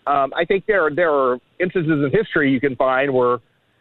Um, 0.05 0.33
I 0.35 0.45
think 0.45 0.65
there 0.65 0.85
are, 0.85 0.93
there 0.93 1.11
are 1.11 1.39
instances 1.59 2.03
in 2.03 2.11
history 2.11 2.51
you 2.51 2.59
can 2.59 2.75
find 2.75 3.13
where 3.13 3.39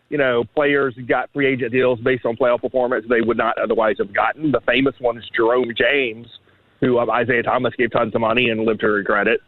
you 0.08 0.18
know 0.18 0.44
players 0.54 0.94
got 1.06 1.30
free 1.32 1.46
agent 1.46 1.72
deals 1.72 2.00
based 2.00 2.24
on 2.24 2.36
playoff 2.36 2.62
performance 2.62 3.04
they 3.08 3.20
would 3.20 3.36
not 3.36 3.58
otherwise 3.58 3.96
have 3.98 4.12
gotten. 4.14 4.52
The 4.52 4.60
famous 4.62 4.94
one 5.00 5.18
is 5.18 5.24
Jerome 5.36 5.72
James, 5.76 6.26
who 6.80 6.98
um, 6.98 7.10
Isiah 7.10 7.42
Thomas 7.42 7.74
gave 7.76 7.92
tons 7.92 8.14
of 8.14 8.22
money 8.22 8.48
and 8.48 8.62
lived 8.62 8.80
to 8.80 8.88
regret 8.88 9.28
it. 9.28 9.40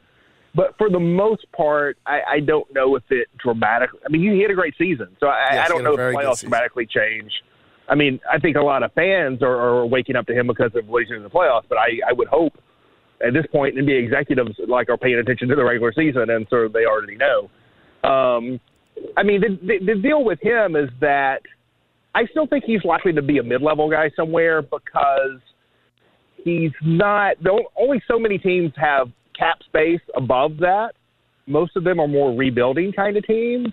But 0.54 0.76
for 0.78 0.90
the 0.90 0.99
most 0.99 1.50
part, 1.52 1.97
I, 2.06 2.23
I 2.28 2.40
don't 2.40 2.73
know 2.75 2.97
if 2.97 3.04
it 3.11 3.28
dramatically. 3.38 4.00
I 4.04 4.09
mean, 4.09 4.35
he 4.35 4.42
had 4.42 4.50
a 4.50 4.54
great 4.54 4.75
season, 4.76 5.16
so 5.20 5.28
I, 5.28 5.50
Yes, 5.52 5.66
I 5.66 5.68
don't 5.68 5.85
know 5.85 5.94
if 5.94 5.99
playoffs 5.99 6.40
dramatically 6.40 6.87
change. 6.87 7.30
I 7.90 7.97
mean, 7.97 8.20
I 8.32 8.38
think 8.38 8.56
a 8.56 8.62
lot 8.62 8.85
of 8.85 8.92
fans 8.92 9.42
are, 9.42 9.56
are 9.56 9.85
waking 9.85 10.14
up 10.14 10.26
to 10.28 10.32
him 10.32 10.47
because 10.47 10.70
of 10.76 10.88
losing 10.88 11.16
in 11.16 11.23
the 11.25 11.28
playoffs. 11.28 11.64
But 11.68 11.78
I, 11.78 11.99
I 12.09 12.12
would 12.12 12.28
hope 12.28 12.52
at 13.26 13.35
this 13.35 13.44
point 13.50 13.76
NBA 13.76 14.04
executives 14.04 14.52
like 14.68 14.88
are 14.88 14.97
paying 14.97 15.16
attention 15.16 15.49
to 15.49 15.56
the 15.56 15.64
regular 15.64 15.92
season, 15.92 16.30
and 16.30 16.47
so 16.49 16.68
they 16.73 16.87
already 16.87 17.16
know. 17.16 17.50
Um, 18.09 18.61
I 19.16 19.25
mean, 19.25 19.40
the, 19.40 19.59
the, 19.61 19.94
the 19.94 20.00
deal 20.00 20.25
with 20.25 20.40
him 20.40 20.76
is 20.76 20.88
that 21.00 21.40
I 22.14 22.26
still 22.30 22.47
think 22.47 22.64
he's 22.64 22.85
likely 22.85 23.12
to 23.12 23.23
be 23.23 23.38
a 23.38 23.42
mid-level 23.42 23.90
guy 23.90 24.11
somewhere 24.14 24.62
because 24.62 25.40
he's 26.44 26.73
not. 26.82 27.37
Only 27.76 28.00
so 28.06 28.20
many 28.20 28.38
teams 28.38 28.73
have 28.76 29.09
cap 29.37 29.59
space 29.66 30.00
above 30.16 30.59
that. 30.59 30.92
Most 31.47 31.76
of 31.76 31.82
them 31.82 31.99
are 31.99 32.06
more 32.06 32.37
rebuilding 32.37 32.92
kind 32.92 33.16
of 33.16 33.26
teams, 33.26 33.68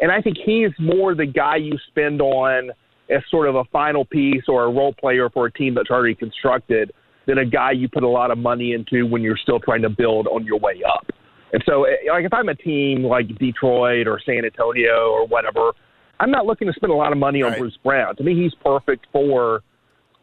and 0.00 0.12
I 0.12 0.20
think 0.20 0.36
he's 0.44 0.70
more 0.78 1.14
the 1.14 1.24
guy 1.24 1.56
you 1.56 1.78
spend 1.88 2.20
on 2.20 2.70
as 3.10 3.22
sort 3.30 3.48
of 3.48 3.54
a 3.54 3.64
final 3.64 4.04
piece 4.04 4.44
or 4.48 4.64
a 4.64 4.70
role 4.70 4.92
player 4.92 5.30
for 5.30 5.46
a 5.46 5.52
team 5.52 5.74
that's 5.74 5.90
already 5.90 6.14
constructed 6.14 6.92
than 7.26 7.38
a 7.38 7.44
guy 7.44 7.72
you 7.72 7.88
put 7.88 8.02
a 8.02 8.08
lot 8.08 8.30
of 8.30 8.38
money 8.38 8.72
into 8.72 9.06
when 9.06 9.22
you're 9.22 9.36
still 9.36 9.60
trying 9.60 9.82
to 9.82 9.88
build 9.88 10.26
on 10.28 10.44
your 10.44 10.58
way 10.58 10.82
up. 10.88 11.06
And 11.52 11.62
so, 11.66 11.84
eh, 11.84 11.96
like, 12.10 12.24
if 12.24 12.32
I'm 12.32 12.48
a 12.48 12.54
team 12.54 13.04
like 13.04 13.28
Detroit 13.38 14.06
or 14.06 14.20
San 14.24 14.44
Antonio 14.44 15.10
or 15.10 15.26
whatever, 15.26 15.72
I'm 16.18 16.30
not 16.30 16.46
looking 16.46 16.66
to 16.66 16.72
spend 16.72 16.92
a 16.92 16.96
lot 16.96 17.12
of 17.12 17.18
money 17.18 17.42
on 17.42 17.56
Bruce 17.58 17.78
Brown. 17.82 18.16
To 18.16 18.24
me, 18.24 18.34
he's 18.34 18.54
perfect 18.64 19.06
for 19.12 19.62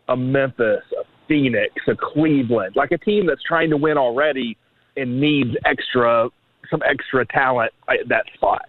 a 0.10 0.18
Memphis, 0.18 0.84
a 1.00 1.04
Phoenix, 1.28 1.74
a 1.88 1.94
Cleveland, 1.96 2.75
like 2.75 2.92
a 2.92 2.98
team 2.98 3.25
that's 3.28 3.44
trying 3.44 3.70
to 3.70 3.78
win 3.78 3.98
already 3.98 4.58
and 4.98 5.20
needs 5.20 5.52
extra, 5.66 6.30
some 6.70 6.82
extra 6.88 7.25
talent 7.28 7.72
at 7.90 8.08
that 8.10 8.25
spot. 8.34 8.66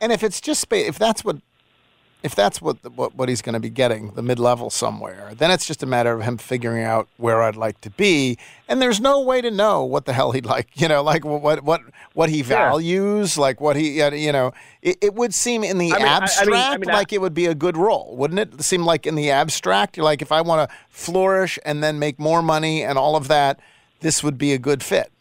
And 0.00 0.12
if 0.12 0.22
it's 0.22 0.40
just 0.40 0.60
spa- 0.60 0.76
if 0.76 0.98
that's 0.98 1.24
what 1.24 1.36
if 2.22 2.34
that's 2.34 2.62
what 2.62 2.82
the, 2.82 2.90
what, 2.90 3.14
what 3.16 3.28
he's 3.28 3.42
going 3.42 3.54
to 3.54 3.60
be 3.60 3.68
getting 3.70 4.12
the 4.12 4.22
mid 4.22 4.38
level 4.38 4.70
somewhere, 4.70 5.32
then 5.36 5.50
it's 5.50 5.66
just 5.66 5.82
a 5.82 5.86
matter 5.86 6.12
of 6.12 6.22
him 6.22 6.38
figuring 6.38 6.84
out 6.84 7.08
where 7.16 7.42
I'd 7.42 7.56
like 7.56 7.80
to 7.82 7.90
be. 7.90 8.38
And 8.68 8.80
there's 8.80 9.00
no 9.00 9.20
way 9.20 9.40
to 9.40 9.50
know 9.50 9.82
what 9.84 10.04
the 10.04 10.12
hell 10.12 10.32
he'd 10.32 10.46
like. 10.46 10.68
You 10.76 10.88
know, 10.88 11.02
like 11.02 11.24
what 11.24 11.62
what 11.62 11.82
what 12.14 12.30
he 12.30 12.42
values, 12.42 13.36
like 13.38 13.60
what 13.60 13.76
he 13.76 14.00
uh, 14.02 14.12
you 14.12 14.32
know. 14.32 14.52
It, 14.82 14.98
it 15.00 15.14
would 15.14 15.32
seem 15.34 15.62
in 15.64 15.78
the 15.78 15.92
I 15.92 15.98
mean, 15.98 16.06
I- 16.06 16.10
I 16.10 16.14
mean- 16.14 16.22
abstract 16.22 16.54
I 16.74 16.76
mean, 16.78 16.88
like 16.94 17.12
it 17.12 17.20
would 17.20 17.34
be 17.34 17.46
a 17.46 17.54
good 17.54 17.76
role, 17.76 18.16
wouldn't 18.16 18.40
it? 18.40 18.54
It 18.54 18.62
seem 18.62 18.84
like 18.84 19.06
in 19.06 19.14
the 19.14 19.30
abstract, 19.30 19.96
you're 19.96 20.04
like 20.04 20.22
if 20.22 20.32
I 20.32 20.40
want 20.40 20.68
to 20.68 20.76
flourish 20.88 21.58
and 21.64 21.82
then 21.82 21.98
make 21.98 22.18
more 22.18 22.42
money 22.42 22.82
and 22.82 22.98
all 22.98 23.16
of 23.16 23.28
that, 23.28 23.60
this 24.00 24.22
would 24.24 24.38
be 24.38 24.52
a 24.52 24.58
good 24.58 24.82
fit. 24.82 25.12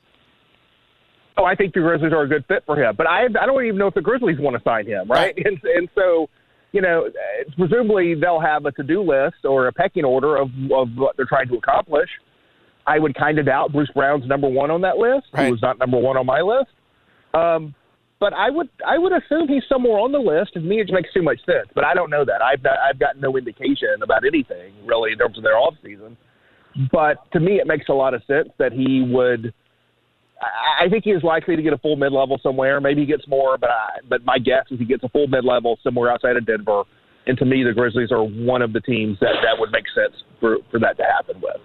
Oh, 1.37 1.45
I 1.45 1.55
think 1.55 1.73
the 1.73 1.79
Grizzlies 1.79 2.11
are 2.11 2.23
a 2.23 2.27
good 2.27 2.45
fit 2.47 2.63
for 2.65 2.75
him, 2.75 2.95
but 2.95 3.07
I 3.07 3.23
I 3.25 3.45
don't 3.45 3.63
even 3.65 3.77
know 3.77 3.87
if 3.87 3.93
the 3.93 4.01
Grizzlies 4.01 4.37
want 4.39 4.55
to 4.57 4.63
sign 4.63 4.85
him, 4.85 5.07
right? 5.07 5.33
And 5.45 5.59
and 5.63 5.89
so, 5.95 6.29
you 6.71 6.81
know, 6.81 7.09
presumably 7.57 8.15
they'll 8.15 8.39
have 8.39 8.65
a 8.65 8.71
to 8.73 8.83
do 8.83 9.01
list 9.01 9.43
or 9.43 9.67
a 9.67 9.73
pecking 9.73 10.05
order 10.05 10.37
of 10.37 10.49
of 10.73 10.89
what 10.95 11.17
they're 11.17 11.25
trying 11.25 11.47
to 11.49 11.55
accomplish. 11.55 12.09
I 12.87 12.97
would 12.97 13.15
kind 13.15 13.37
of 13.39 13.45
doubt 13.45 13.71
Bruce 13.71 13.91
Brown's 13.93 14.27
number 14.27 14.49
one 14.49 14.71
on 14.71 14.81
that 14.81 14.97
list. 14.97 15.27
He 15.45 15.51
was 15.51 15.61
not 15.61 15.77
number 15.79 15.99
one 15.99 16.17
on 16.17 16.25
my 16.25 16.41
list. 16.41 16.71
Um, 17.33 17.75
but 18.19 18.33
I 18.33 18.49
would 18.49 18.69
I 18.85 18.97
would 18.97 19.11
assume 19.11 19.47
he's 19.47 19.63
somewhere 19.67 19.99
on 19.99 20.11
the 20.11 20.19
list. 20.19 20.53
To 20.53 20.59
me, 20.59 20.79
it 20.79 20.89
makes 20.91 21.11
too 21.13 21.23
much 21.23 21.39
sense, 21.45 21.67
but 21.73 21.83
I 21.83 21.93
don't 21.93 22.09
know 22.09 22.23
that. 22.23 22.41
I've 22.41 22.63
not, 22.63 22.77
I've 22.77 22.99
got 22.99 23.19
no 23.19 23.35
indication 23.35 24.01
about 24.03 24.25
anything 24.25 24.73
really 24.85 25.11
in 25.11 25.17
terms 25.17 25.37
of 25.37 25.43
their 25.43 25.57
off 25.57 25.73
season. 25.83 26.15
But 26.91 27.17
to 27.33 27.39
me, 27.39 27.53
it 27.59 27.67
makes 27.67 27.89
a 27.89 27.93
lot 27.93 28.13
of 28.13 28.21
sense 28.27 28.49
that 28.59 28.71
he 28.71 29.05
would. 29.09 29.53
I 30.41 30.89
think 30.89 31.03
he 31.03 31.11
is 31.11 31.23
likely 31.23 31.55
to 31.55 31.61
get 31.61 31.73
a 31.73 31.77
full 31.77 31.95
mid 31.95 32.11
level 32.11 32.39
somewhere. 32.41 32.81
Maybe 32.81 33.01
he 33.01 33.07
gets 33.07 33.27
more, 33.27 33.57
but 33.57 33.69
I, 33.69 33.99
but 34.09 34.25
my 34.25 34.39
guess 34.39 34.65
is 34.71 34.79
he 34.79 34.85
gets 34.85 35.03
a 35.03 35.09
full 35.09 35.27
mid 35.27 35.45
level 35.45 35.77
somewhere 35.83 36.11
outside 36.11 36.37
of 36.37 36.45
Denver. 36.45 36.83
And 37.27 37.37
to 37.37 37.45
me, 37.45 37.63
the 37.63 37.73
Grizzlies 37.73 38.11
are 38.11 38.23
one 38.23 38.63
of 38.63 38.73
the 38.73 38.81
teams 38.81 39.19
that 39.21 39.35
that 39.43 39.59
would 39.59 39.71
make 39.71 39.85
sense 39.93 40.23
for 40.39 40.57
for 40.71 40.79
that 40.79 40.97
to 40.97 41.03
happen 41.03 41.41
with. 41.41 41.61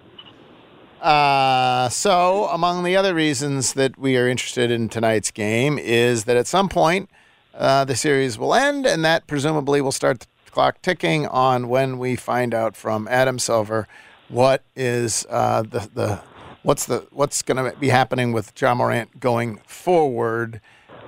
Uh, 1.01 1.89
so, 1.89 2.45
among 2.45 2.83
the 2.83 2.95
other 2.95 3.13
reasons 3.13 3.73
that 3.73 3.97
we 3.97 4.17
are 4.17 4.27
interested 4.27 4.71
in 4.71 4.89
tonight's 4.89 5.31
game 5.31 5.77
is 5.77 6.25
that 6.25 6.37
at 6.37 6.47
some 6.47 6.69
point 6.69 7.09
uh, 7.53 7.85
the 7.85 7.95
series 7.95 8.37
will 8.37 8.53
end, 8.53 8.85
and 8.85 9.03
that 9.05 9.27
presumably 9.27 9.81
will 9.81 9.91
start 9.91 10.21
the 10.21 10.51
clock 10.51 10.81
ticking 10.81 11.27
on 11.27 11.69
when 11.69 11.97
we 11.97 12.15
find 12.15 12.53
out 12.53 12.75
from 12.75 13.07
Adam 13.09 13.39
Silver 13.39 13.87
what 14.29 14.63
is 14.75 15.25
uh, 15.29 15.61
the 15.61 15.89
the 15.93 16.21
what's 16.67 16.85
the 16.85 17.07
what's 17.11 17.41
going 17.41 17.71
to 17.71 17.77
be 17.79 17.87
happening 17.87 18.33
with 18.33 18.51
Ja 18.59 18.75
Morant 18.75 19.21
going 19.21 19.59
forward. 19.65 20.59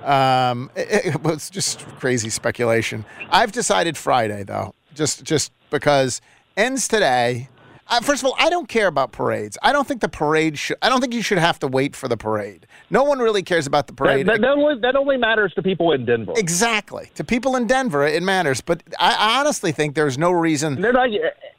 Um, 0.02 0.70
it, 0.74 1.14
it 1.14 1.22
was 1.22 1.50
just 1.50 1.86
crazy 1.98 2.30
speculation. 2.30 3.04
I've 3.30 3.52
decided 3.52 3.98
Friday 3.98 4.42
though, 4.42 4.74
just 4.94 5.22
just 5.22 5.52
because 5.68 6.22
ends 6.56 6.88
today. 6.88 7.50
Uh, 7.88 8.00
first 8.00 8.22
of 8.22 8.26
all, 8.26 8.36
I 8.38 8.48
don't 8.50 8.68
care 8.68 8.86
about 8.86 9.10
parades. 9.10 9.58
I 9.62 9.72
don't 9.72 9.86
think 9.86 10.00
the 10.00 10.08
parade 10.08 10.56
should. 10.56 10.76
I 10.80 10.88
don't 10.88 11.00
think 11.00 11.12
you 11.12 11.22
should 11.22 11.38
have 11.38 11.58
to 11.58 11.66
wait 11.66 11.96
for 11.96 12.06
the 12.06 12.16
parade. 12.16 12.66
No 12.88 13.02
one 13.02 13.18
really 13.18 13.42
cares 13.42 13.66
about 13.66 13.88
the 13.88 13.92
parade. 13.92 14.26
that, 14.26 14.40
that 14.40 14.50
only, 14.50 14.80
that 14.80 14.94
only 14.94 15.16
matters 15.16 15.52
to 15.54 15.62
people 15.62 15.90
in 15.90 16.06
Denver. 16.06 16.32
Exactly. 16.36 17.10
To 17.16 17.24
people 17.24 17.56
in 17.56 17.66
Denver, 17.66 18.06
it 18.06 18.22
matters. 18.22 18.60
But 18.60 18.84
I 19.00 19.16
I 19.18 19.40
honestly 19.40 19.72
think 19.72 19.96
there's 19.96 20.16
no 20.16 20.30
reason. 20.30 20.74
And 20.74 20.84
they're 20.84 20.92
not, 20.92 21.08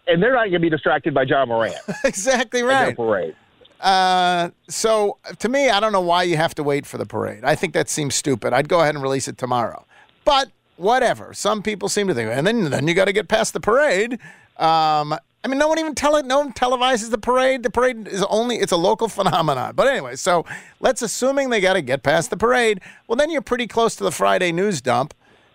and 0.07 0.23
they're 0.23 0.33
not 0.33 0.43
going 0.43 0.53
to 0.53 0.59
be 0.59 0.69
distracted 0.69 1.13
by 1.13 1.23
Ja 1.23 1.45
Morant. 1.45 1.75
exactly 2.05 2.63
right. 2.63 2.95
parade. 2.95 3.35
Uh, 3.81 4.51
so 4.69 5.17
to 5.39 5.49
me, 5.49 5.69
I 5.69 5.79
don't 5.79 5.91
know 5.91 6.01
why 6.01 6.23
you 6.23 6.37
have 6.37 6.53
to 6.55 6.63
wait 6.63 6.85
for 6.85 6.97
the 6.97 7.05
parade. 7.05 7.43
I 7.43 7.55
think 7.55 7.73
that 7.73 7.89
seems 7.89 8.15
stupid. 8.15 8.53
I'd 8.53 8.69
go 8.69 8.81
ahead 8.81 8.95
and 8.95 9.03
release 9.03 9.27
it 9.27 9.37
tomorrow. 9.37 9.85
But 10.23 10.51
whatever. 10.77 11.33
Some 11.33 11.61
people 11.61 11.89
seem 11.89 12.07
to 12.07 12.13
think, 12.13 12.29
and 12.31 12.45
then 12.45 12.69
then 12.69 12.87
you 12.87 12.93
got 12.93 13.05
to 13.05 13.13
get 13.13 13.27
past 13.27 13.53
the 13.53 13.59
parade. 13.59 14.13
Um, 14.57 15.15
I 15.43 15.47
mean, 15.47 15.57
no 15.57 15.67
one 15.67 15.79
even 15.79 15.95
tele 15.95 16.21
no 16.23 16.39
one 16.39 16.53
televises 16.53 17.09
the 17.09 17.17
parade. 17.17 17.63
The 17.63 17.69
parade 17.69 18.07
is 18.07 18.23
only 18.23 18.57
it's 18.57 18.71
a 18.71 18.77
local 18.77 19.07
phenomenon. 19.07 19.73
But 19.75 19.87
anyway, 19.87 20.15
so 20.15 20.45
let's 20.79 21.01
assuming 21.01 21.49
they 21.49 21.61
got 21.61 21.73
to 21.73 21.81
get 21.81 22.03
past 22.03 22.29
the 22.29 22.37
parade. 22.37 22.81
Well, 23.07 23.15
then 23.15 23.29
you're 23.29 23.41
pretty 23.41 23.67
close 23.67 23.95
to 23.95 24.03
the 24.03 24.11
Friday 24.11 24.51
news 24.51 24.81
dump, 24.81 25.13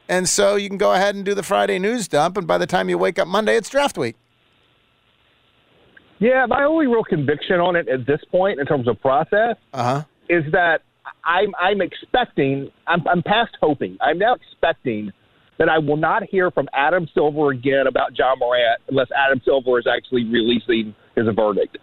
and 0.09 0.29
so 0.29 0.57
you 0.57 0.69
can 0.69 0.79
go 0.79 0.93
ahead 0.93 1.15
and 1.15 1.25
do 1.25 1.35
the 1.35 1.43
Friday 1.43 1.79
news 1.79 2.09
dump. 2.09 2.37
And 2.37 2.47
by 2.47 2.59
the 2.59 2.67
time 2.67 2.89
you 2.89 2.99
wake 2.99 3.19
up 3.19 3.29
Monday, 3.29 3.57
it's 3.57 3.69
draft 3.69 3.97
week. 3.97 4.17
Yeah, 6.19 6.47
my 6.47 6.65
only 6.65 6.87
real 6.87 7.05
conviction 7.05 7.61
on 7.61 7.77
it 7.77 7.89
at 7.89 8.07
this 8.07 8.21
point, 8.31 8.59
in 8.59 8.67
terms 8.67 8.89
of 8.89 9.01
process, 9.01 9.57
uh-huh. 9.73 10.03
is 10.29 10.45
that 10.53 10.83
I'm 11.25 11.55
I'm 11.59 11.81
expecting. 11.81 12.71
I'm, 12.87 13.07
I'm 13.09 13.23
past 13.23 13.57
hoping. 13.61 13.99
I'm 14.01 14.19
now 14.19 14.35
expecting 14.35 15.13
that 15.59 15.69
I 15.69 15.79
will 15.79 15.97
not 15.97 16.23
hear 16.25 16.51
from 16.51 16.69
Adam 16.75 17.09
Silver 17.15 17.51
again 17.51 17.87
about 17.87 18.17
Ja 18.17 18.35
Morant 18.39 18.81
unless 18.89 19.09
Adam 19.17 19.41
Silver 19.45 19.79
is 19.79 19.87
actually 19.87 20.25
releasing 20.25 20.95
his 21.15 21.27
verdict. 21.35 21.79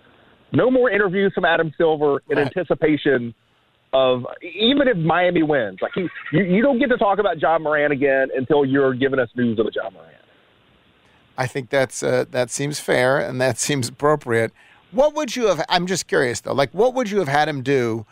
No 0.52 0.70
more 0.70 0.92
interviews 0.92 1.32
from 1.34 1.46
Adam 1.46 1.74
Silver 1.78 2.22
in 2.30 2.38
anticipation 2.38 3.34
of 3.94 4.26
even 4.42 4.88
if 4.88 4.98
Miami 4.98 5.44
wins. 5.44 5.80
Like 5.82 5.92
he, 5.96 6.08
you, 6.32 6.44
you 6.44 6.62
don't 6.62 6.80
get 6.80 6.90
to 6.90 6.98
talk 6.98 7.20
about 7.20 7.42
Ja 7.42 7.58
Morant 7.58 7.94
again 7.94 8.28
until 8.36 8.66
you're 8.66 8.94
giving 8.94 9.20
us 9.20 9.30
news 9.36 9.60
of 9.60 9.66
a 9.66 9.72
John 9.72 9.94
Morant. 9.94 10.16
I 11.38 11.48
think 11.48 11.70
that's 11.70 12.04
uh, 12.04 12.26
that 12.32 12.50
seems 12.52 12.80
fair 12.80 13.20
and 13.20 13.40
that 13.42 13.58
seems 13.68 13.88
appropriate. 13.90 14.52
What 14.92 15.16
would 15.16 15.36
you 15.36 15.48
have? 15.48 15.64
I'm 15.70 15.88
just 15.88 16.08
curious 16.08 16.42
though. 16.42 16.54
Like, 16.54 16.72
what 16.74 16.94
would 16.94 17.10
you 17.10 17.20
have 17.20 17.28
had 17.28 17.48
him 17.50 17.64
do 17.64 18.06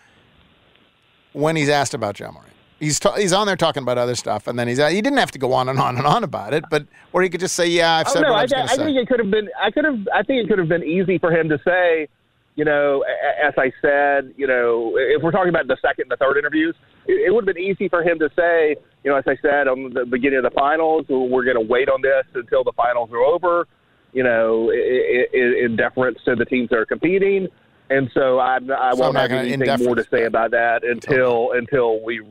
when 1.34 1.56
he's 1.56 1.70
asked 1.70 1.94
about 1.94 2.20
Ja 2.20 2.32
Morant? 2.32 2.50
He's 2.80 3.00
ta- 3.00 3.14
he's 3.16 3.32
on 3.32 3.46
there 3.46 3.56
talking 3.56 3.84
about 3.84 4.00
other 4.00 4.16
stuff, 4.16 4.48
and 4.48 4.58
then 4.58 4.68
he's 4.68 4.80
he 4.80 5.02
didn't 5.04 5.20
have 5.20 5.30
to 5.32 5.40
go 5.40 5.54
on 5.54 5.70
and 5.70 5.78
on 5.80 5.98
and 5.98 6.08
on 6.08 6.24
about 6.24 6.52
it, 6.56 6.64
but 6.72 6.88
or 7.14 7.22
he 7.22 7.30
could 7.30 7.40
just 7.40 7.54
say, 7.54 7.68
"Yeah, 7.68 7.98
I've 7.98 8.08
Oh, 8.08 8.14
said 8.14 8.22
no, 8.22 8.30
what 8.30 8.38
I 8.38 8.40
I, 8.40 8.42
was 8.44 8.52
going 8.52 8.68
to 8.68 8.74
say." 8.74 8.82
I 8.82 8.86
think 8.86 8.98
it 8.98 9.08
could 9.08 9.20
have 9.20 9.30
been. 9.30 9.50
I 9.62 9.70
could 9.70 9.86
have. 9.86 10.00
I 10.12 10.24
think 10.24 10.44
it 10.44 10.48
could 10.50 10.58
have 10.58 10.68
been 10.68 10.84
easy 10.84 11.20
for 11.20 11.32
him 11.32 11.48
to 11.50 11.60
say, 11.64 12.08
you 12.56 12.66
know, 12.66 13.04
as 13.44 13.54
I 13.58 13.72
said, 13.82 14.34
you 14.38 14.46
know, 14.48 14.94
if 14.98 15.22
we're 15.24 15.32
talking 15.32 15.50
about 15.50 15.68
the 15.68 15.78
second 15.82 16.04
and 16.04 16.12
the 16.12 16.18
third 16.18 16.38
interviews, 16.38 16.76
it, 17.08 17.34
would 17.34 17.48
have 17.48 17.56
been 17.56 17.64
easy 17.64 17.88
for 17.88 18.04
him 18.04 18.20
to 18.20 18.30
say, 18.36 18.76
you 19.04 19.12
know, 19.12 19.18
as 19.18 19.24
I 19.28 19.38
said 19.42 19.68
on 19.68 19.94
the 19.94 20.06
beginning 20.06 20.40
of 20.40 20.44
the 20.44 20.52
finals, 20.52 21.06
we're 21.10 21.44
going 21.46 21.56
to 21.56 21.62
wait 21.68 21.90
on 21.90 22.02
this 22.02 22.26
until 22.36 22.64
the 22.64 22.74
finals 22.74 23.10
are 23.12 23.24
over, 23.24 23.68
you 24.14 24.24
know, 24.24 24.70
i- 24.72 25.28
i- 25.34 25.66
in 25.66 25.76
deference 25.78 26.20
to 26.26 26.36
the 26.36 26.46
teams 26.46 26.70
that 26.70 26.78
are 26.78 26.86
competing. 26.86 27.48
And 27.90 28.10
so 28.14 28.40
I, 28.40 28.56
I 28.56 28.60
So 28.60 28.74
I'm 28.76 28.98
won't 29.00 29.18
have 29.18 29.32
anything 29.32 29.86
more 29.86 29.96
to 29.96 30.06
say 30.12 30.24
about 30.26 30.52
that 30.52 30.84
until 30.84 31.52
until 31.54 32.02
we 32.04 32.22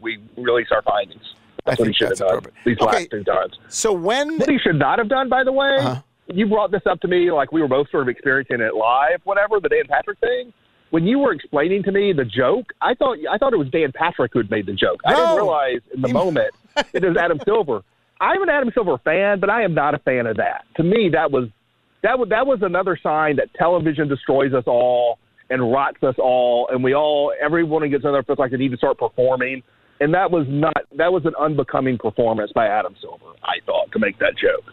we 0.00 0.18
release 0.36 0.68
our 0.70 0.82
findings. 0.82 1.22
That's 1.64 1.78
what 1.78 1.88
he 1.88 1.94
should 1.94 2.10
have 2.10 2.18
done 2.18 2.42
these 2.66 2.78
last 2.80 3.10
two 3.10 3.24
times. 3.24 3.58
So 3.68 3.92
when 3.92 4.38
what 4.38 4.48
he 4.50 4.58
should 4.58 4.78
not 4.78 4.98
have 4.98 5.08
done, 5.08 5.28
by 5.28 5.42
the 5.42 5.50
way, 5.52 5.76
Uh-huh. 5.78 6.00
You 6.28 6.46
brought 6.46 6.70
this 6.70 6.82
up 6.88 7.00
to 7.00 7.08
me 7.08 7.30
like 7.30 7.52
we 7.52 7.60
were 7.60 7.68
both 7.68 7.90
sort 7.90 8.02
of 8.02 8.08
experiencing 8.08 8.60
it 8.60 8.74
live, 8.74 9.20
whatever 9.24 9.60
the 9.60 9.68
Dan 9.68 9.84
Patrick 9.88 10.18
thing. 10.20 10.52
When 10.90 11.04
you 11.04 11.18
were 11.18 11.32
explaining 11.32 11.82
to 11.84 11.92
me 11.92 12.12
the 12.12 12.24
joke, 12.24 12.66
I 12.80 12.94
thought 12.94 13.18
I 13.30 13.36
thought 13.36 13.52
it 13.52 13.58
was 13.58 13.68
Dan 13.70 13.92
Patrick 13.92 14.32
who 14.32 14.38
had 14.38 14.50
made 14.50 14.66
the 14.66 14.72
joke. 14.72 15.00
I 15.04 15.14
didn't 15.14 15.36
realize 15.36 15.80
in 15.92 16.02
the 16.02 16.08
moment 16.12 16.54
it 16.92 17.02
was 17.02 17.16
Adam 17.16 17.40
Silver. 17.44 17.82
I'm 18.20 18.42
an 18.42 18.48
Adam 18.48 18.70
Silver 18.72 18.96
fan, 18.98 19.40
but 19.40 19.50
I 19.50 19.62
am 19.62 19.74
not 19.74 19.94
a 19.94 19.98
fan 19.98 20.26
of 20.26 20.36
that. 20.36 20.64
To 20.76 20.82
me, 20.84 21.10
that 21.12 21.30
was 21.30 21.48
that 22.02 22.18
was 22.18 22.28
that 22.28 22.46
was 22.46 22.60
another 22.62 22.98
sign 23.02 23.36
that 23.36 23.52
television 23.54 24.08
destroys 24.08 24.54
us 24.54 24.64
all 24.66 25.18
and 25.50 25.72
rots 25.72 26.02
us 26.02 26.14
all, 26.18 26.68
and 26.70 26.82
we 26.82 26.94
all 26.94 27.32
everyone 27.42 27.82
who 27.82 27.88
gets 27.88 28.04
on 28.04 28.12
there 28.12 28.22
feels 28.22 28.38
like 28.38 28.52
they 28.52 28.56
need 28.56 28.70
to 28.70 28.76
start 28.76 28.98
performing. 28.98 29.62
And 30.00 30.12
that 30.14 30.30
was 30.30 30.46
not 30.48 30.74
that 30.96 31.12
was 31.12 31.24
an 31.24 31.34
unbecoming 31.40 31.98
performance 31.98 32.52
by 32.54 32.66
Adam 32.66 32.94
Silver. 33.00 33.36
I 33.42 33.64
thought 33.66 33.90
to 33.92 33.98
make 33.98 34.18
that 34.18 34.34
joke. 34.36 34.64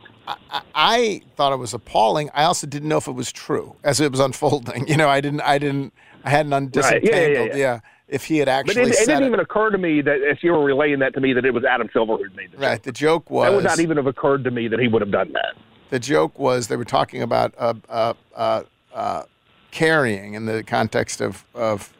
I 0.76 1.22
thought 1.36 1.52
it 1.54 1.58
was 1.58 1.74
appalling. 1.74 2.30
I 2.34 2.44
also 2.44 2.68
didn't 2.68 2.90
know 2.90 2.98
if 2.98 3.08
it 3.08 3.12
was 3.14 3.32
true 3.32 3.76
as 3.84 4.00
it 4.00 4.12
was 4.12 4.20
unfolding. 4.20 4.88
You 4.92 4.98
know, 4.98 5.10
I 5.10 5.22
didn't, 5.22 5.42
I 5.42 5.58
didn't, 5.58 5.94
I 6.24 6.30
hadn't 6.30 6.52
Right. 6.52 7.04
Yeah, 7.04 7.12
yeah, 7.12 7.18
undisentangled. 7.18 7.50
yeah. 7.50 7.56
yeah, 7.58 7.80
if 8.08 8.26
he 8.26 8.38
had 8.38 8.46
But 8.46 8.52
actually 8.52 8.82
it, 8.84 8.88
it 8.90 8.96
said 8.96 9.06
didn't 9.06 9.24
it. 9.24 9.28
even 9.28 9.40
occur 9.40 9.70
to 9.72 9.78
me 9.78 10.02
that 10.02 10.22
as 10.30 10.38
you 10.44 10.52
were 10.52 10.64
relaying 10.64 11.00
that 11.00 11.14
to 11.16 11.22
me 11.22 11.34
that 11.34 11.46
it 11.46 11.54
was 11.54 11.64
Adam 11.64 11.90
Silver 11.94 12.18
who 12.18 12.24
made 12.36 12.52
the 12.52 12.58
joke. 12.58 12.62
Right. 12.62 12.84
The 12.84 12.92
joke 12.92 13.30
was 13.30 13.50
That 13.50 13.56
would 13.56 13.64
not 13.64 13.80
even 13.80 13.98
have 13.98 14.08
occurred 14.08 14.44
to 14.44 14.52
me 14.52 14.68
that 14.68 14.80
he 14.80 14.88
would 14.88 15.02
have 15.02 15.12
done 15.12 15.32
that. 15.34 15.56
the 15.90 16.00
joke 16.00 16.38
was 16.40 16.68
they 16.68 16.78
were 16.78 16.86
talking 16.86 17.22
about 17.22 17.54
uh, 17.58 17.74
uh, 17.90 18.14
uh, 18.36 18.64
uh, 18.94 19.24
carrying 19.72 20.34
in 20.36 20.46
the 20.46 20.64
context 20.64 21.22
of, 21.22 21.46
of 21.56 21.94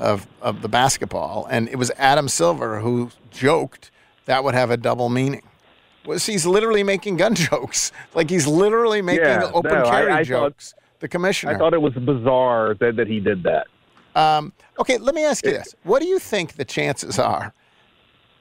of 0.00 0.26
of 0.42 0.60
the 0.62 0.68
basketball, 0.68 1.46
and 1.48 1.68
it 1.68 1.76
was 1.76 1.92
Adam 1.96 2.28
Silver 2.28 2.80
who 2.80 3.10
joked 3.30 3.92
that 4.26 4.42
would 4.42 4.54
have 4.54 4.70
a 4.70 4.76
double 4.76 5.08
meaning. 5.08 5.42
Was 6.06 6.26
he's 6.26 6.44
literally 6.46 6.82
making 6.82 7.16
gun 7.16 7.34
jokes? 7.50 7.92
Like 8.14 8.28
he's 8.30 8.46
literally 8.46 9.02
making 9.02 9.24
Yeah, 9.24 9.50
open 9.52 9.72
no, 9.72 9.84
carry 9.88 10.12
I 10.12 10.16
thought- 10.18 10.24
jokes. 10.26 10.74
the 11.00 11.08
commissioner. 11.08 11.52
I 11.54 11.58
thought 11.58 11.74
it 11.74 11.80
was 11.82 11.94
bizarre 11.94 12.74
that, 12.74 12.96
that 12.96 13.06
he 13.06 13.20
did 13.20 13.42
that. 13.44 13.66
Um, 14.14 14.52
okay, 14.78 14.98
let 14.98 15.14
me 15.14 15.24
ask 15.24 15.44
you 15.44 15.50
this: 15.52 15.74
What 15.82 16.00
do 16.00 16.06
you 16.08 16.18
think 16.18 16.54
the 16.54 16.64
chances 16.64 17.18
are? 17.18 17.52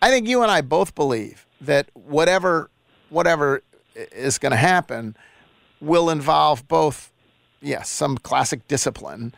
I 0.01 0.09
think 0.09 0.27
you 0.27 0.41
and 0.43 0.51
I 0.51 0.61
both 0.61 0.93
believe 0.95 1.45
that 1.61 1.89
whatever 1.93 2.69
whatever 3.09 3.63
is 3.95 4.37
going 4.37 4.51
to 4.51 4.57
happen 4.57 5.15
will 5.79 6.09
involve 6.09 6.67
both, 6.67 7.11
yes, 7.61 7.89
some 7.89 8.17
classic 8.17 8.67
discipline, 8.67 9.33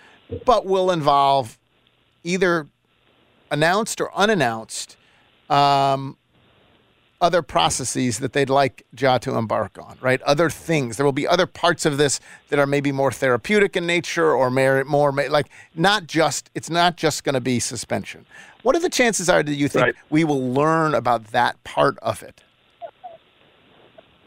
but 0.46 0.66
will 0.66 0.92
involve 0.92 1.58
either 2.24 2.68
announced 3.52 4.00
or 4.02 4.14
unannounced 4.16 4.98
um, 5.50 6.18
other 7.26 7.42
processes 7.42 8.20
that 8.20 8.34
they'd 8.34 8.52
like 8.52 8.86
Ja 8.96 9.18
to 9.18 9.36
embark 9.36 9.80
on, 9.82 9.98
right? 10.00 10.22
Other 10.22 10.48
things. 10.48 10.98
There 10.98 11.06
will 11.06 11.12
be 11.12 11.28
other 11.28 11.48
parts 11.48 11.84
of 11.84 11.98
this 11.98 12.20
that 12.50 12.60
are 12.60 12.68
maybe 12.68 12.92
more 12.92 13.12
therapeutic 13.12 13.76
in 13.76 13.88
nature 13.88 14.32
or 14.32 14.52
more, 14.52 14.84
more 14.84 15.12
like 15.12 15.48
not 15.74 16.06
just, 16.06 16.52
it's 16.54 16.70
not 16.70 16.98
just 16.98 17.24
going 17.24 17.34
to 17.34 17.42
be 17.42 17.60
suspension. 17.60 18.28
What 18.62 18.76
are 18.76 18.80
the 18.80 18.92
chances 18.92 19.28
are 19.28 19.42
that 19.42 19.56
you 19.56 19.68
think 19.68 19.96
we 20.12 20.24
will 20.24 20.54
learn 20.54 20.94
about 20.94 21.32
that 21.32 21.64
part 21.64 21.98
of 22.04 22.22
it? 22.22 22.44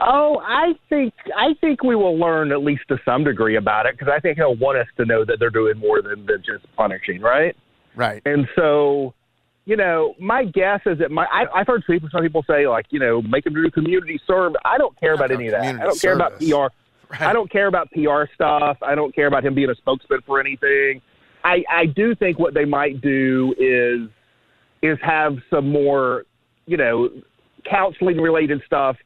Oh, 0.00 0.40
I 0.44 0.74
think 0.88 1.12
I 1.36 1.54
think 1.60 1.82
we 1.82 1.96
will 1.96 2.16
learn 2.18 2.52
at 2.52 2.62
least 2.62 2.82
to 2.88 2.98
some 3.04 3.24
degree 3.24 3.56
about 3.56 3.86
it 3.86 3.98
because 3.98 4.12
I 4.14 4.20
think 4.20 4.38
he'll 4.38 4.54
want 4.54 4.78
us 4.78 4.86
to 4.96 5.04
know 5.04 5.24
that 5.24 5.38
they're 5.40 5.50
doing 5.50 5.76
more 5.78 6.02
than, 6.02 6.24
than 6.26 6.42
just 6.46 6.64
punishing, 6.76 7.20
right? 7.20 7.56
Right. 7.96 8.22
And 8.24 8.46
so, 8.54 9.12
you 9.68 9.76
know, 9.76 10.14
my 10.18 10.46
guess 10.46 10.80
is 10.86 10.98
that 10.98 11.10
my 11.10 11.26
I, 11.26 11.44
I've 11.60 11.66
heard 11.66 11.84
people 11.86 12.08
some 12.10 12.22
people 12.22 12.42
say 12.48 12.66
like, 12.66 12.86
you 12.88 12.98
know, 12.98 13.20
make 13.20 13.44
them 13.44 13.52
do 13.52 13.70
community 13.70 14.18
service. 14.26 14.56
I 14.64 14.78
don't 14.78 14.98
care 14.98 15.12
about 15.12 15.30
any 15.30 15.48
of 15.48 15.52
that. 15.52 15.62
I 15.62 15.84
don't 15.84 16.00
care 16.00 16.14
about 16.14 16.40
service. 16.40 16.72
PR. 17.10 17.22
I 17.22 17.34
don't 17.34 17.52
care 17.52 17.66
about 17.66 17.90
PR 17.92 18.24
stuff. 18.34 18.78
I 18.80 18.94
don't 18.94 19.14
care 19.14 19.26
about 19.26 19.44
him 19.44 19.54
being 19.54 19.68
a 19.68 19.74
spokesman 19.74 20.20
for 20.24 20.40
anything. 20.40 21.02
I 21.44 21.64
I 21.70 21.84
do 21.84 22.14
think 22.14 22.38
what 22.38 22.54
they 22.54 22.64
might 22.64 23.02
do 23.02 23.54
is 23.58 24.08
is 24.80 24.98
have 25.02 25.36
some 25.50 25.70
more, 25.70 26.24
you 26.64 26.78
know, 26.78 27.10
counseling 27.70 28.16
related 28.16 28.62
stuff 28.64 28.96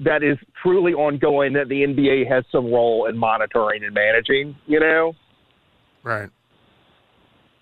that 0.00 0.24
is 0.24 0.36
truly 0.60 0.94
ongoing 0.94 1.52
that 1.52 1.68
the 1.68 1.84
NBA 1.84 2.28
has 2.28 2.42
some 2.50 2.72
role 2.72 3.06
in 3.06 3.16
monitoring 3.16 3.84
and 3.84 3.94
managing, 3.94 4.56
you 4.66 4.80
know? 4.80 5.14
Right. 6.02 6.28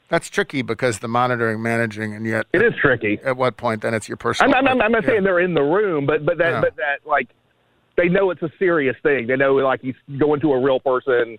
That's 0.08 0.28
tricky 0.30 0.62
because 0.62 1.00
the 1.00 1.08
monitoring, 1.08 1.60
managing, 1.62 2.14
and 2.14 2.24
yet 2.26 2.46
it 2.52 2.62
is 2.62 2.72
tricky. 2.80 3.18
At 3.24 3.36
what 3.36 3.56
point 3.56 3.82
then 3.82 3.92
it's 3.94 4.08
your 4.08 4.16
personal? 4.16 4.54
I'm, 4.54 4.66
I'm, 4.66 4.80
I'm 4.80 4.92
not 4.92 5.02
Yeah. 5.02 5.10
saying 5.10 5.24
they're 5.24 5.40
in 5.40 5.54
the 5.54 5.62
room, 5.62 6.06
but 6.06 6.24
but 6.24 6.38
that 6.38 6.50
Yeah. 6.50 6.60
but 6.60 6.76
that 6.76 6.98
like 7.04 7.28
they 7.96 8.08
know 8.08 8.30
it's 8.30 8.42
a 8.42 8.50
serious 8.58 8.96
thing. 9.02 9.26
They 9.26 9.36
know 9.36 9.54
like 9.56 9.80
he's 9.80 9.96
going 10.18 10.40
to 10.42 10.52
a 10.52 10.60
real 10.62 10.78
person 10.80 11.38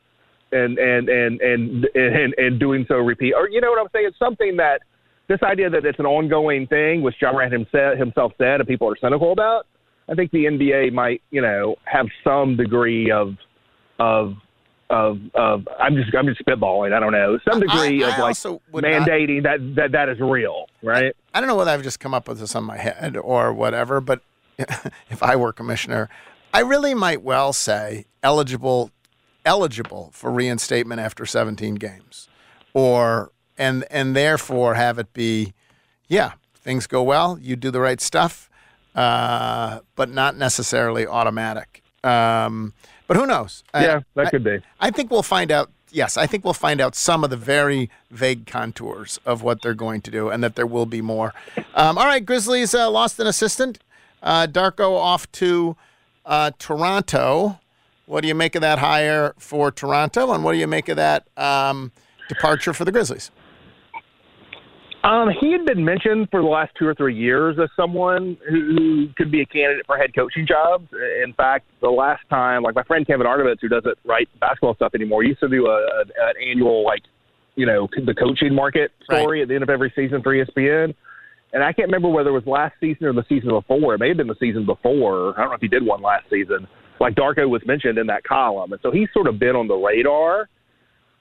and 0.52 0.78
and 0.78 1.08
and 1.10 1.40
and 1.42 1.88
and, 1.96 2.34
and 2.38 2.60
doing 2.60 2.86
so 2.88 2.96
repeat. 2.96 3.34
Or 3.34 3.50
you 3.50 3.62
know 3.62 3.70
what 3.70 3.80
I'm 3.80 3.88
saying? 3.94 4.08
It's 4.08 4.20
something 4.20 4.58
that 4.58 4.82
this 5.30 5.40
idea 5.44 5.70
that 5.70 5.86
it's 5.86 6.00
an 6.00 6.06
ongoing 6.06 6.68
thing, 6.68 7.02
which 7.04 7.16
Ja 7.22 7.32
Morant 7.32 7.54
himself 7.54 7.98
himself 7.98 8.34
said, 8.38 8.60
and 8.60 8.68
people 8.68 8.90
are 8.90 8.96
cynical 9.00 9.32
about. 9.32 9.66
I 10.10 10.16
think 10.16 10.32
the 10.32 10.46
NBA 10.46 10.92
might 10.94 11.22
you 11.32 11.42
know 11.42 11.76
have 11.86 12.08
some 12.24 12.58
degree 12.58 13.12
of 13.12 13.36
of 14.00 14.36
of 14.90 15.20
of 15.34 15.68
I'm 15.80 15.96
just 15.96 16.16
I'm 16.16 16.26
just 16.28 16.44
spitballing. 16.46 16.94
I 16.94 17.00
don't 17.00 17.12
know 17.12 17.38
some 17.50 17.60
degree 17.60 18.04
I 18.04 18.14
of 18.14 18.20
like 18.20 18.62
would 18.72 18.84
not- 18.84 19.08
mandating 19.08 19.44
that 19.44 19.60
that 19.76 19.92
that 19.92 20.10
is 20.10 20.20
real, 20.20 20.68
right? 20.82 21.16
I 21.34 21.40
don't 21.40 21.48
know 21.48 21.56
whether 21.56 21.72
I've 21.72 21.84
just 21.84 22.00
come 22.00 22.14
up 22.14 22.28
with 22.28 22.40
this 22.40 22.56
on 22.56 22.64
my 22.64 22.78
head 22.78 23.18
or 23.18 23.54
whatever, 23.54 24.00
but 24.02 24.22
if 24.58 25.22
I 25.22 25.36
were 25.36 25.52
commissioner, 25.54 26.10
I 26.54 26.62
really 26.62 26.94
might 26.94 27.22
well 27.22 27.54
say 27.54 28.06
eligible 28.24 28.92
eligible 29.46 30.10
for 30.14 30.32
reinstatement 30.32 31.00
after 31.00 31.26
17 31.26 31.76
games. 31.76 32.28
Or 32.74 33.32
and 33.58 33.86
and 33.90 34.16
therefore 34.16 34.76
have 34.76 35.00
it 35.00 35.14
be 35.14 35.54
yeah, 36.08 36.34
things 36.56 36.88
go 36.88 37.04
well, 37.04 37.38
you 37.42 37.56
do 37.56 37.72
the 37.72 37.82
right 37.82 38.00
stuff, 38.00 38.50
uh, 38.96 39.80
but 39.96 40.10
not 40.10 40.38
necessarily 40.38 41.06
automatic. 41.06 41.84
Um, 42.04 42.74
but 43.08 43.18
who 43.18 43.26
knows? 43.26 43.64
Yeah, 43.74 44.02
that 44.16 44.28
I- 44.28 44.30
could 44.30 44.44
be. 44.44 44.60
I 44.80 44.92
think 44.92 45.10
we'll 45.12 45.24
find 45.24 45.52
out. 45.52 45.72
Yes, 45.90 46.18
I 46.18 46.28
think 46.28 46.44
we'll 46.44 46.54
find 46.54 46.82
out 46.82 46.96
some 46.96 47.24
of 47.24 47.30
the 47.30 47.38
very 47.38 47.90
vague 48.12 48.46
contours 48.46 49.20
of 49.26 49.42
what 49.42 49.62
they're 49.62 49.74
going 49.74 50.02
to 50.02 50.12
do, 50.12 50.28
and 50.30 50.44
that 50.44 50.56
there 50.56 50.68
will 50.68 50.86
be 50.86 51.02
more. 51.02 51.34
Um, 51.74 51.98
all 51.98 52.06
right, 52.06 52.24
Grizzlies 52.26 52.76
uh, 52.76 52.90
lost 52.92 53.18
an 53.22 53.28
assistant. 53.28 53.80
Uh, 54.22 54.48
Darko 54.48 54.98
off 54.98 55.32
to 55.34 55.78
uh, 56.26 56.52
Toronto. 56.60 57.60
What 58.06 58.22
do 58.22 58.28
you 58.28 58.36
make 58.36 58.56
of 58.56 58.62
that 58.62 58.80
hire 58.80 59.34
for 59.40 59.72
Toronto, 59.72 60.34
and 60.34 60.44
what 60.44 60.52
do 60.52 60.58
you 60.58 60.68
make 60.68 60.90
of 60.90 60.98
that 60.98 61.26
um, 61.38 61.92
departure 62.28 62.74
for 62.74 62.84
the 62.84 62.92
Grizzlies? 62.92 63.32
Um, 65.04 65.30
he 65.40 65.52
had 65.52 65.66
been 65.66 65.86
mentioned 65.86 66.28
for 66.32 66.42
the 66.42 66.48
last 66.48 66.74
two 66.78 66.86
or 66.86 66.94
three 66.94 67.16
years 67.16 67.58
as 67.62 67.70
someone 67.76 68.38
who, 68.50 68.76
who 68.76 69.08
could 69.16 69.32
be 69.32 69.42
a 69.42 69.46
candidate 69.46 69.86
for 69.86 69.96
head 69.96 70.14
coaching 70.14 70.46
jobs. 70.46 70.88
In 71.24 71.34
fact, 71.34 71.66
the 71.82 71.90
last 71.90 72.24
time, 72.30 72.64
like 72.64 72.76
my 72.76 72.84
friend 72.84 73.06
Kevin 73.06 73.28
Arnovitz, 73.28 73.60
who 73.62 73.70
doesn't 73.70 73.98
write 74.06 74.28
basketball 74.40 74.76
stuff 74.76 74.94
anymore, 74.96 75.24
used 75.24 75.40
to 75.40 75.48
do 75.48 75.68
a, 75.68 75.76
a, 75.76 76.02
an 76.02 76.34
annual 76.50 76.84
like, 76.84 77.04
you 77.56 77.66
know, 77.66 77.88
the 78.06 78.14
coaching 78.14 78.54
market 78.54 78.92
story 79.04 79.42
at 79.42 79.48
the 79.48 79.54
end 79.54 79.64
of 79.64 79.70
every 79.70 79.94
season 79.96 80.22
for 80.22 80.34
ESPN. 80.34 80.94
And 81.54 81.64
I 81.64 81.72
can't 81.72 81.88
remember 81.88 82.10
whether 82.10 82.30
it 82.30 82.34
was 82.34 82.46
last 82.46 82.76
season 82.80 83.06
or 83.06 83.14
the 83.14 83.26
season 83.30 83.50
before. 83.50 83.94
It 83.96 84.00
may 84.00 84.10
have 84.10 84.18
been 84.18 84.28
the 84.28 84.36
season 84.40 84.66
before. 84.66 85.34
I 85.38 85.42
don't 85.42 85.50
know 85.50 85.56
if 85.56 85.62
he 85.62 85.68
did 85.68 85.86
one 85.86 86.02
last 86.02 86.26
season. 86.30 86.68
Like 87.00 87.16
Darko 87.16 87.48
was 87.48 87.62
mentioned 87.66 87.98
in 87.98 88.08
that 88.08 88.24
column, 88.24 88.74
and 88.74 88.82
so 88.82 88.92
he's 88.92 89.08
sort 89.14 89.28
of 89.28 89.40
been 89.40 89.56
on 89.56 89.68
the 89.68 89.76
radar. 89.76 90.50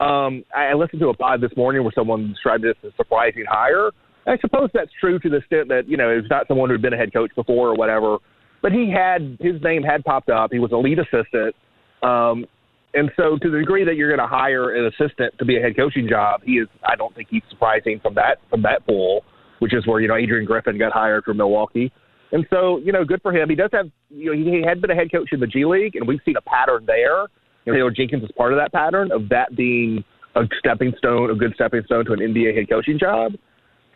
Um, 0.00 0.44
I 0.54 0.74
listened 0.74 1.00
to 1.00 1.08
a 1.08 1.14
pod 1.14 1.40
this 1.40 1.56
morning 1.56 1.82
where 1.82 1.92
someone 1.94 2.28
described 2.28 2.64
this 2.64 2.74
as 2.84 2.92
surprising 2.96 3.44
hire. 3.48 3.90
I 4.26 4.36
suppose 4.38 4.70
that's 4.74 4.90
true 5.00 5.18
to 5.20 5.28
the 5.28 5.36
extent 5.36 5.68
that 5.68 5.88
you 5.88 5.96
know 5.96 6.10
it's 6.10 6.28
not 6.28 6.48
someone 6.48 6.68
who'd 6.68 6.82
been 6.82 6.92
a 6.92 6.96
head 6.96 7.12
coach 7.12 7.30
before 7.34 7.68
or 7.68 7.74
whatever, 7.76 8.18
but 8.60 8.72
he 8.72 8.92
had 8.92 9.38
his 9.40 9.62
name 9.62 9.82
had 9.82 10.04
popped 10.04 10.28
up. 10.28 10.50
He 10.52 10.58
was 10.58 10.72
a 10.72 10.76
lead 10.76 10.98
assistant, 10.98 11.54
um, 12.02 12.44
and 12.92 13.10
so 13.16 13.38
to 13.40 13.50
the 13.50 13.58
degree 13.58 13.84
that 13.84 13.94
you're 13.94 14.14
going 14.14 14.20
to 14.20 14.26
hire 14.26 14.74
an 14.74 14.86
assistant 14.86 15.32
to 15.38 15.44
be 15.44 15.56
a 15.58 15.60
head 15.60 15.76
coaching 15.76 16.08
job, 16.08 16.42
he 16.44 16.54
is. 16.54 16.68
I 16.84 16.96
don't 16.96 17.14
think 17.14 17.28
he's 17.30 17.42
surprising 17.48 18.00
from 18.02 18.14
that 18.16 18.38
from 18.50 18.62
that 18.62 18.84
pool, 18.86 19.22
which 19.60 19.72
is 19.72 19.86
where 19.86 20.00
you 20.00 20.08
know 20.08 20.16
Adrian 20.16 20.44
Griffin 20.44 20.76
got 20.76 20.92
hired 20.92 21.24
from 21.24 21.36
Milwaukee. 21.36 21.92
And 22.32 22.44
so, 22.50 22.78
you 22.78 22.92
know, 22.92 23.04
good 23.04 23.22
for 23.22 23.32
him. 23.32 23.48
He 23.48 23.54
does 23.54 23.70
have, 23.72 23.86
you 24.10 24.34
know, 24.34 24.50
he 24.52 24.62
had 24.66 24.80
been 24.80 24.90
a 24.90 24.94
head 24.94 25.12
coach 25.12 25.28
in 25.32 25.38
the 25.38 25.46
G 25.46 25.64
League, 25.64 25.94
and 25.94 26.08
we've 26.08 26.20
seen 26.24 26.36
a 26.36 26.40
pattern 26.40 26.84
there. 26.86 27.26
You 27.66 27.72
Taylor 27.72 27.90
Jenkins 27.90 28.22
is 28.22 28.30
part 28.36 28.52
of 28.52 28.58
that 28.58 28.72
pattern 28.72 29.10
of 29.10 29.28
that 29.28 29.56
being 29.56 30.04
a 30.36 30.42
stepping 30.58 30.92
stone, 30.98 31.30
a 31.30 31.34
good 31.34 31.52
stepping 31.54 31.82
stone 31.84 32.04
to 32.06 32.12
an 32.12 32.20
NBA 32.20 32.56
head 32.56 32.68
coaching 32.68 32.98
job. 32.98 33.32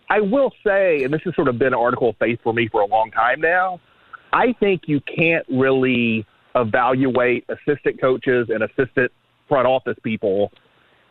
I 0.09 0.21
will 0.21 0.51
say, 0.67 1.05
and 1.05 1.15
this 1.15 1.21
has 1.25 1.35
sort 1.37 1.47
of 1.47 1.59
been 1.59 1.69
an 1.69 1.75
article 1.75 2.11
of 2.11 2.17
faith 2.19 2.41
for 2.43 2.53
me 2.53 2.69
for 2.69 2.81
a 2.81 2.87
long 2.87 3.13
time 3.13 3.41
now. 3.41 3.81
I 4.33 4.53
think 4.59 4.83
you 4.87 5.01
can't 5.01 5.47
really 5.49 6.27
evaluate 6.57 7.45
assistant 7.49 8.01
coaches 8.01 8.49
and 8.49 8.65
assistant 8.65 9.13
front 9.49 9.69
office 9.69 9.97
people 10.03 10.51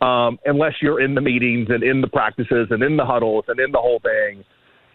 um, 0.01 0.37
unless 0.45 0.73
you're 0.81 1.01
in 1.01 1.15
the 1.15 1.21
meetings 1.21 1.67
and 1.69 1.81
in 1.81 2.01
the 2.01 2.07
practices 2.07 2.67
and 2.71 2.83
in 2.83 2.97
the 2.97 3.05
huddles 3.05 3.45
and 3.47 3.59
in 3.59 3.71
the 3.71 3.79
whole 3.79 3.99
thing. 3.99 4.43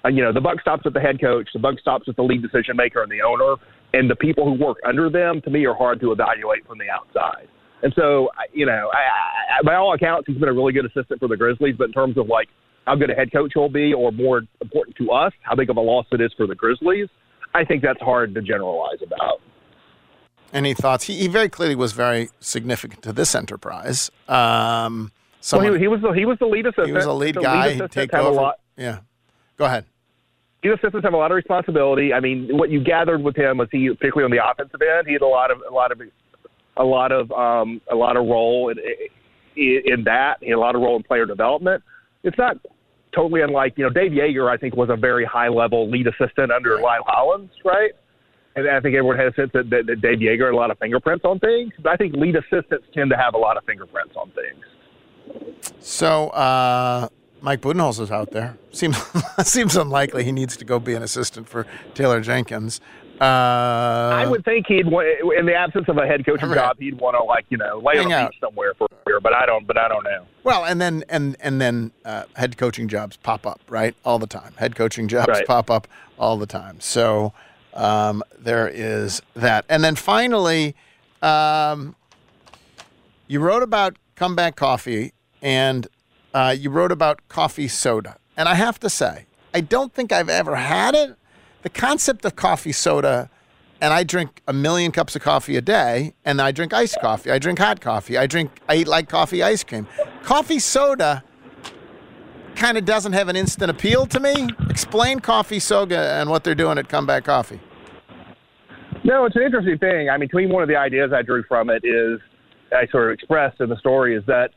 And, 0.04 0.18
you 0.18 0.22
know, 0.22 0.34
the 0.34 0.40
buck 0.40 0.60
stops 0.60 0.84
with 0.84 0.92
the 0.92 1.00
head 1.00 1.18
coach, 1.18 1.48
the 1.54 1.60
buck 1.60 1.78
stops 1.80 2.06
with 2.06 2.16
the 2.16 2.22
lead 2.22 2.42
decision 2.42 2.76
maker 2.76 3.02
and 3.02 3.10
the 3.10 3.22
owner, 3.22 3.56
and 3.94 4.10
the 4.10 4.16
people 4.16 4.44
who 4.44 4.62
work 4.62 4.78
under 4.86 5.08
them. 5.08 5.40
To 5.42 5.50
me, 5.50 5.64
are 5.66 5.74
hard 5.74 6.00
to 6.00 6.12
evaluate 6.12 6.66
from 6.66 6.78
the 6.78 6.90
outside. 6.90 7.48
And 7.82 7.92
so, 7.96 8.30
you 8.52 8.66
know, 8.66 8.90
I, 8.92 9.58
I, 9.58 9.62
by 9.62 9.74
all 9.74 9.92
accounts, 9.94 10.26
he's 10.26 10.38
been 10.38 10.48
a 10.48 10.52
really 10.52 10.72
good 10.72 10.86
assistant 10.86 11.20
for 11.20 11.28
the 11.28 11.36
Grizzlies. 11.36 11.76
But 11.76 11.84
in 11.84 11.92
terms 11.92 12.16
of 12.16 12.28
like 12.28 12.48
how 12.86 12.94
good 12.96 13.10
a 13.10 13.14
head 13.14 13.32
coach 13.32 13.52
he'll 13.54 13.68
be, 13.68 13.92
or 13.92 14.10
more 14.12 14.42
important 14.60 14.96
to 14.96 15.10
us, 15.10 15.32
how 15.42 15.54
big 15.54 15.70
of 15.70 15.76
a 15.76 15.80
loss 15.80 16.06
it 16.12 16.20
is 16.20 16.32
for 16.36 16.46
the 16.46 16.54
Grizzlies, 16.54 17.08
I 17.54 17.64
think 17.64 17.82
that's 17.82 18.00
hard 18.00 18.34
to 18.34 18.42
generalize 18.42 18.98
about. 19.02 19.40
Any 20.52 20.72
thoughts? 20.72 21.04
He, 21.04 21.18
he 21.18 21.26
very 21.26 21.48
clearly 21.48 21.74
was 21.74 21.92
very 21.92 22.30
significant 22.40 23.02
to 23.02 23.12
this 23.12 23.34
enterprise. 23.34 24.10
Um, 24.28 25.10
someone, 25.40 25.70
well, 25.70 25.74
he, 25.74 25.80
he, 25.80 25.88
was 25.88 26.00
the, 26.00 26.12
he 26.12 26.24
was 26.26 26.38
the 26.38 26.46
lead 26.46 26.66
assistant. 26.66 26.86
He 26.86 26.92
was 26.92 27.06
a 27.06 27.12
lead 27.12 27.34
the 27.34 27.40
guy. 27.42 27.74
Lead 27.74 27.90
take 27.90 28.14
over. 28.14 28.52
Yeah. 28.76 29.00
Go 29.56 29.64
ahead. 29.64 29.86
Lead 30.64 30.72
assistants 30.72 31.04
have 31.04 31.12
a 31.12 31.16
lot 31.16 31.30
of 31.30 31.36
responsibility. 31.36 32.12
I 32.14 32.20
mean, 32.20 32.48
what 32.56 32.70
you 32.70 32.82
gathered 32.82 33.22
with 33.22 33.36
him 33.36 33.58
was 33.58 33.68
he, 33.70 33.90
particularly 33.90 34.24
on 34.24 34.30
the 34.30 34.50
offensive 34.50 34.80
end, 34.80 35.06
he 35.06 35.12
had 35.12 35.22
a 35.22 35.26
lot 35.26 35.50
of 35.50 35.58
a 35.68 35.72
lot 35.72 35.92
of 35.92 36.00
a 36.76 36.84
lot 36.84 37.12
of 37.12 37.30
um, 37.32 37.82
a 37.92 37.94
lot 37.94 38.16
of 38.16 38.26
role 38.26 38.70
in, 38.70 38.78
in 39.56 40.04
that. 40.04 40.38
He 40.40 40.48
had 40.48 40.56
a 40.56 40.60
lot 40.60 40.74
of 40.74 40.80
role 40.80 40.96
in 40.96 41.02
player 41.02 41.26
development. 41.26 41.82
It's 42.22 42.38
not 42.38 42.56
totally 43.14 43.42
unlike 43.42 43.74
you 43.76 43.84
know 43.84 43.90
Dave 43.90 44.12
Joerger. 44.12 44.50
I 44.50 44.56
think 44.56 44.74
was 44.74 44.88
a 44.90 44.96
very 44.96 45.26
high 45.26 45.48
level 45.48 45.90
lead 45.90 46.06
assistant 46.06 46.50
under 46.50 46.80
Lionel 46.80 47.04
Hollins, 47.06 47.50
right? 47.64 47.92
And 48.56 48.68
I 48.68 48.80
think 48.80 48.94
everyone 48.94 49.18
has 49.18 49.32
a 49.32 49.36
sense 49.36 49.50
that, 49.52 49.68
that, 49.70 49.86
that 49.86 50.00
Dave 50.00 50.18
Joerger 50.18 50.46
had 50.46 50.54
a 50.54 50.56
lot 50.56 50.70
of 50.70 50.78
fingerprints 50.78 51.24
on 51.24 51.40
things. 51.40 51.72
But 51.82 51.92
I 51.92 51.96
think 51.96 52.14
lead 52.14 52.36
assistants 52.36 52.86
tend 52.94 53.10
to 53.10 53.16
have 53.16 53.34
a 53.34 53.38
lot 53.38 53.56
of 53.56 53.64
fingerprints 53.64 54.14
on 54.16 54.30
things. 54.30 55.74
So 55.80 56.28
uh, 56.28 57.08
Mike 57.44 57.60
Budenholzer 57.60 58.00
is 58.00 58.10
out 58.10 58.30
there. 58.30 58.56
Seems 58.72 58.96
seems 59.44 59.76
unlikely 59.76 60.24
he 60.24 60.32
needs 60.32 60.56
to 60.56 60.64
go 60.64 60.78
be 60.78 60.94
an 60.94 61.02
assistant 61.02 61.46
for 61.46 61.66
Taylor 61.92 62.22
Jenkins. 62.22 62.80
Uh, 63.20 63.24
I 63.24 64.26
would 64.26 64.44
think 64.46 64.66
he'd, 64.66 64.86
in 64.86 65.46
the 65.46 65.54
absence 65.54 65.84
of 65.88 65.98
a 65.98 66.06
head 66.06 66.24
coaching 66.26 66.48
Right. 66.48 66.56
job, 66.56 66.78
he'd 66.80 66.98
want 66.98 67.16
to 67.16 67.22
like 67.22 67.44
you 67.50 67.58
know 67.58 67.78
lay 67.84 67.98
on 67.98 68.10
a 68.10 68.14
out. 68.14 68.30
beach 68.32 68.40
somewhere 68.40 68.72
for 68.74 68.86
a 68.90 68.96
year. 69.10 69.20
But 69.20 69.34
I 69.34 69.44
don't. 69.44 69.66
But 69.66 69.76
I 69.76 69.88
don't 69.88 70.02
know. 70.04 70.24
Well, 70.42 70.64
and 70.64 70.80
then 70.80 71.04
and 71.10 71.36
and 71.38 71.60
then 71.60 71.92
uh, 72.06 72.24
head 72.34 72.56
coaching 72.56 72.88
jobs 72.88 73.18
pop 73.18 73.46
up 73.46 73.60
right 73.68 73.94
all 74.06 74.18
the 74.18 74.26
time. 74.26 74.54
Head 74.56 74.74
coaching 74.74 75.06
jobs 75.06 75.28
Right. 75.28 75.46
pop 75.46 75.70
up 75.70 75.86
all 76.18 76.38
the 76.38 76.46
time. 76.46 76.80
So 76.80 77.34
um, 77.74 78.22
there 78.38 78.66
is 78.68 79.20
that. 79.34 79.66
And 79.68 79.84
then 79.84 79.96
finally, 79.96 80.74
um, 81.20 81.94
you 83.28 83.38
wrote 83.40 83.62
about 83.62 83.96
comeback 84.16 84.56
coffee 84.56 85.12
and 85.42 85.86
uh, 86.34 86.54
you 86.58 86.68
wrote 86.68 86.92
about 86.92 87.26
coffee 87.28 87.68
soda. 87.68 88.16
And 88.36 88.48
I 88.48 88.54
have 88.54 88.78
to 88.80 88.90
say, 88.90 89.26
I 89.54 89.60
don't 89.60 89.94
think 89.94 90.12
I've 90.12 90.28
ever 90.28 90.56
had 90.56 90.94
it. 90.94 91.16
The 91.62 91.70
concept 91.70 92.24
of 92.24 92.36
coffee 92.36 92.72
soda, 92.72 93.30
and 93.80 93.94
I 93.94 94.02
drink 94.02 94.42
a 94.46 94.52
million 94.52 94.90
cups 94.92 95.16
of 95.16 95.22
coffee 95.22 95.56
a 95.56 95.62
day, 95.62 96.12
and 96.24 96.42
I 96.42 96.50
drink 96.50 96.74
iced 96.74 96.98
coffee. 97.00 97.30
I 97.30 97.38
drink 97.38 97.60
hot 97.60 97.80
coffee. 97.80 98.18
I 98.18 98.26
drink, 98.26 98.50
I 98.68 98.76
eat 98.76 98.88
like 98.88 99.08
coffee 99.08 99.42
ice 99.42 99.62
cream. 99.62 99.86
Coffee 100.24 100.58
soda 100.58 101.22
kind 102.56 102.76
of 102.76 102.84
doesn't 102.84 103.12
have 103.12 103.28
an 103.28 103.36
instant 103.36 103.70
appeal 103.70 104.06
to 104.06 104.20
me. 104.20 104.48
Explain 104.68 105.20
coffee 105.20 105.60
soda 105.60 106.14
and 106.14 106.28
what 106.28 106.44
they're 106.44 106.54
doing 106.54 106.78
at 106.78 106.88
Comeback 106.88 107.24
Coffee. 107.24 107.60
No, 109.04 109.24
it's 109.26 109.36
an 109.36 109.42
interesting 109.42 109.78
thing. 109.78 110.08
I 110.08 110.18
mean, 110.18 110.28
to 110.30 110.36
me, 110.36 110.46
one 110.46 110.62
of 110.62 110.68
the 110.68 110.76
ideas 110.76 111.12
I 111.12 111.22
drew 111.22 111.44
from 111.44 111.70
it 111.70 111.84
is 111.84 112.20
I 112.72 112.86
sort 112.88 113.10
of 113.10 113.14
expressed 113.14 113.60
in 113.60 113.68
the 113.68 113.76
story 113.76 114.16
is 114.16 114.24
that 114.26 114.50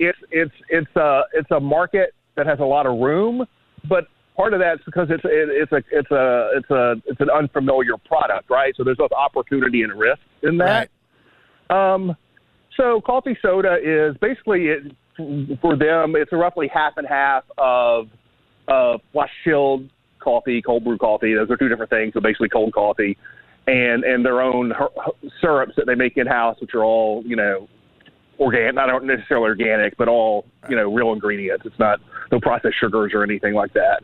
it's 0.00 0.18
it's 0.30 0.54
it's 0.70 0.96
a 0.96 1.22
it's 1.34 1.50
a 1.50 1.60
market 1.60 2.14
that 2.36 2.46
has 2.46 2.58
a 2.58 2.64
lot 2.64 2.86
of 2.86 2.98
room, 2.98 3.44
but 3.88 4.08
part 4.36 4.54
of 4.54 4.60
that's 4.60 4.82
because 4.84 5.08
it's 5.10 5.22
it, 5.24 5.48
it's 5.50 5.72
a 5.72 5.82
it's 5.92 6.10
a 6.10 6.50
it's 6.56 6.70
a 6.70 6.94
it's 7.06 7.20
an 7.20 7.30
unfamiliar 7.30 7.96
product, 7.98 8.50
right? 8.50 8.74
So 8.76 8.82
there's 8.82 8.96
both 8.96 9.12
opportunity 9.12 9.82
and 9.82 9.96
risk 9.96 10.20
in 10.42 10.56
that. 10.58 10.88
Um, 11.68 12.16
so 12.76 13.00
coffee 13.02 13.36
soda 13.42 13.76
is 13.82 14.16
basically 14.16 14.68
it, 14.68 15.58
for 15.60 15.76
them. 15.76 16.16
It's 16.16 16.32
roughly 16.32 16.68
half 16.72 16.94
and 16.96 17.06
half 17.06 17.44
of 17.58 18.08
of 18.66 19.00
flash 19.12 19.30
chilled 19.44 19.90
coffee, 20.18 20.62
cold 20.62 20.84
brew 20.84 20.96
coffee. 20.96 21.34
Those 21.34 21.50
are 21.50 21.56
two 21.58 21.68
different 21.68 21.90
things. 21.90 22.14
So 22.14 22.20
basically 22.20 22.48
cold 22.48 22.72
coffee, 22.72 23.18
and 23.66 24.02
and 24.04 24.24
their 24.24 24.40
own 24.40 24.70
her- 24.70 24.88
syrups 25.42 25.74
that 25.76 25.86
they 25.86 25.94
make 25.94 26.16
in 26.16 26.26
house, 26.26 26.56
which 26.58 26.74
are 26.74 26.84
all 26.84 27.22
you 27.26 27.36
know 27.36 27.68
organic, 28.40 28.74
not 28.74 29.04
necessarily 29.04 29.46
organic, 29.46 29.96
but 29.96 30.08
all 30.08 30.46
you 30.68 30.76
know 30.76 30.92
real 30.92 31.12
ingredients. 31.12 31.64
It's 31.66 31.78
not 31.78 32.00
no 32.32 32.40
processed 32.40 32.74
sugars 32.80 33.12
or 33.14 33.22
anything 33.22 33.54
like 33.54 33.72
that. 33.74 34.02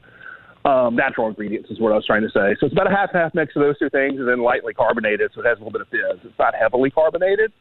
Um, 0.69 0.97
natural 0.97 1.29
ingredients 1.29 1.71
is 1.71 1.81
what 1.81 1.93
I 1.93 1.97
was 1.97 2.07
trying 2.07 2.23
to 2.23 2.29
say. 2.29 2.57
So 2.61 2.67
it's 2.67 2.73
about 2.73 2.91
a 2.91 2.95
half 2.95 3.11
half 3.13 3.35
mix 3.35 3.55
of 3.57 3.63
those 3.63 3.79
two 3.79 3.91
things, 3.91 4.19
and 4.19 4.29
then 4.29 4.41
lightly 4.43 4.75
carbonated, 4.75 5.31
so 5.35 5.41
it 5.41 5.47
has 5.47 5.59
a 5.59 5.61
little 5.61 5.73
bit 5.73 5.81
of 5.81 5.89
fizz. 5.89 6.25
It's 6.25 6.39
not 6.39 6.55
heavily 6.55 6.91
carbonated. 6.91 7.53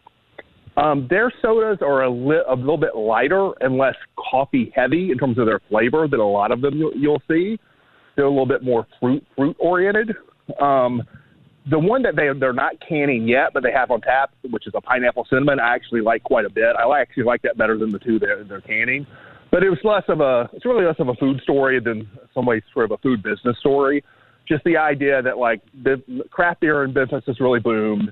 Um, 0.78 1.08
their 1.10 1.32
sodas 1.42 1.78
are 1.82 2.04
a, 2.04 2.10
li- 2.10 2.44
a 2.50 2.54
little 2.54 2.78
bit 2.78 2.96
lighter 2.96 3.52
and 3.62 3.78
less 3.78 3.96
coffee 4.18 4.74
heavy 4.76 5.12
in 5.12 5.18
terms 5.18 5.38
of 5.40 5.46
their 5.46 5.62
flavor 5.70 6.08
than 6.08 6.20
a 6.20 6.28
lot 6.28 6.52
of 6.52 6.60
them 6.60 6.76
you'll, 6.76 6.94
you'll 6.96 7.22
see. 7.30 7.58
They're 8.16 8.26
a 8.26 8.30
little 8.30 8.46
bit 8.46 8.64
more 8.64 8.86
fruit 9.00 9.24
fruit 9.36 9.56
oriented. 9.60 10.16
Um, 10.60 11.02
the 11.70 11.80
one 11.80 12.04
that 12.04 12.16
they 12.16 12.30
they're 12.40 12.54
not 12.54 12.74
canning 12.88 13.28
yet, 13.28 13.50
but 13.54 13.64
they 13.64 13.72
have 13.72 13.90
on 13.90 14.02
tap, 14.02 14.32
which 14.50 14.68
is 14.68 14.74
a 14.76 14.82
pineapple 14.82 15.26
cinnamon, 15.30 15.60
I 15.60 15.74
actually 15.74 16.02
like 16.02 16.24
quite 16.24 16.46
a 16.46 16.50
bit. 16.50 16.76
I 16.78 17.02
actually 17.02 17.24
like 17.24 17.42
that 17.42 17.58
better 17.58 17.78
than 17.78 17.92
the 17.92 18.00
two 18.00 18.20
they're, 18.20 18.44
they're 18.44 18.62
canning. 18.62 19.08
But 19.52 19.64
it 19.64 19.70
was 19.70 19.80
less 19.84 20.04
of 20.08 20.22
a 20.22 20.50
it's 20.54 20.66
really 20.66 20.86
less 20.86 21.00
of 21.00 21.08
a 21.08 21.16
food 21.16 21.42
story 21.42 21.80
than 21.80 22.08
some 22.34 22.46
ways 22.46 22.62
sort 22.74 22.86
of 22.86 22.92
a 22.92 22.98
food 22.98 23.24
business 23.24 23.58
story. 23.60 24.04
Just 24.48 24.64
the 24.64 24.78
idea 24.78 25.22
that 25.24 25.38
like 25.38 25.62
the 25.84 26.02
craft 26.30 26.62
beer 26.62 26.84
and 26.84 26.94
business 26.94 27.24
has 27.26 27.40
really 27.40 27.60
boomed, 27.60 28.12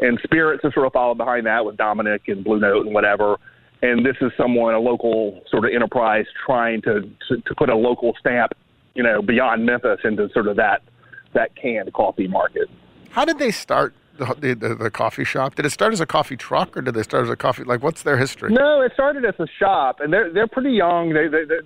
and 0.00 0.18
spirits 0.24 0.62
have 0.64 0.72
sort 0.72 0.86
of 0.86 0.92
followed 0.92 1.18
behind 1.18 1.46
that 1.46 1.64
with 1.64 1.76
Dominic 1.76 2.22
and 2.26 2.42
Blue 2.42 2.58
Note 2.58 2.86
and 2.86 2.94
whatever. 2.94 3.36
And 3.80 4.04
this 4.04 4.16
is 4.20 4.32
someone, 4.36 4.74
a 4.74 4.80
local 4.80 5.40
sort 5.50 5.64
of 5.64 5.70
enterprise, 5.72 6.24
trying 6.44 6.82
to 6.82 7.02
to, 7.28 7.36
to 7.46 7.54
put 7.56 7.68
a 7.68 7.76
local 7.76 8.12
stamp, 8.18 8.52
you 8.94 9.04
know, 9.04 9.22
beyond 9.22 9.64
Memphis 9.64 10.00
into 10.02 10.28
sort 10.32 10.48
of 10.48 10.56
that 10.56 10.82
that 11.34 11.54
canned 11.54 11.92
coffee 11.92 12.26
market. 12.26 12.68
How 13.10 13.24
did 13.24 13.38
they 13.38 13.50
start 13.50 13.94
the, 14.18 14.54
the, 14.54 14.74
the 14.74 14.90
coffee 14.90 15.24
shop? 15.24 15.54
Did 15.54 15.66
it 15.66 15.70
start 15.70 15.92
as 15.92 16.00
a 16.00 16.06
coffee 16.06 16.36
truck 16.36 16.76
or 16.76 16.82
did 16.82 16.94
they 16.94 17.02
start 17.02 17.24
as 17.24 17.30
a 17.30 17.36
coffee? 17.36 17.64
Like, 17.64 17.82
what's 17.82 18.02
their 18.02 18.16
history? 18.16 18.52
No, 18.52 18.80
it 18.82 18.92
started 18.94 19.24
as 19.24 19.34
a 19.38 19.46
shop, 19.58 20.00
and 20.00 20.12
they're 20.12 20.32
they're 20.32 20.48
pretty 20.48 20.72
young. 20.72 21.12
They 21.12 21.28
they. 21.28 21.44
they 21.44 21.60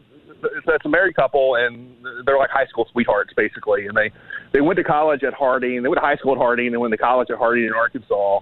it's, 0.44 0.84
a 0.84 0.88
married 0.88 1.14
couple, 1.14 1.54
and 1.54 1.94
they're 2.26 2.36
like 2.38 2.50
high 2.50 2.66
school 2.66 2.88
sweethearts, 2.90 3.32
basically. 3.36 3.86
And 3.86 3.96
they 3.96 4.10
they 4.52 4.60
went 4.60 4.76
to 4.78 4.84
college 4.84 5.22
at 5.22 5.34
Harding. 5.34 5.82
They 5.82 5.88
went 5.88 6.00
to 6.00 6.06
high 6.06 6.16
school 6.16 6.32
at 6.32 6.38
Harding, 6.38 6.68
and 6.68 6.80
went 6.80 6.90
to 6.90 6.98
college 6.98 7.30
at 7.30 7.38
Harding 7.38 7.64
in 7.64 7.72
Arkansas, 7.72 8.40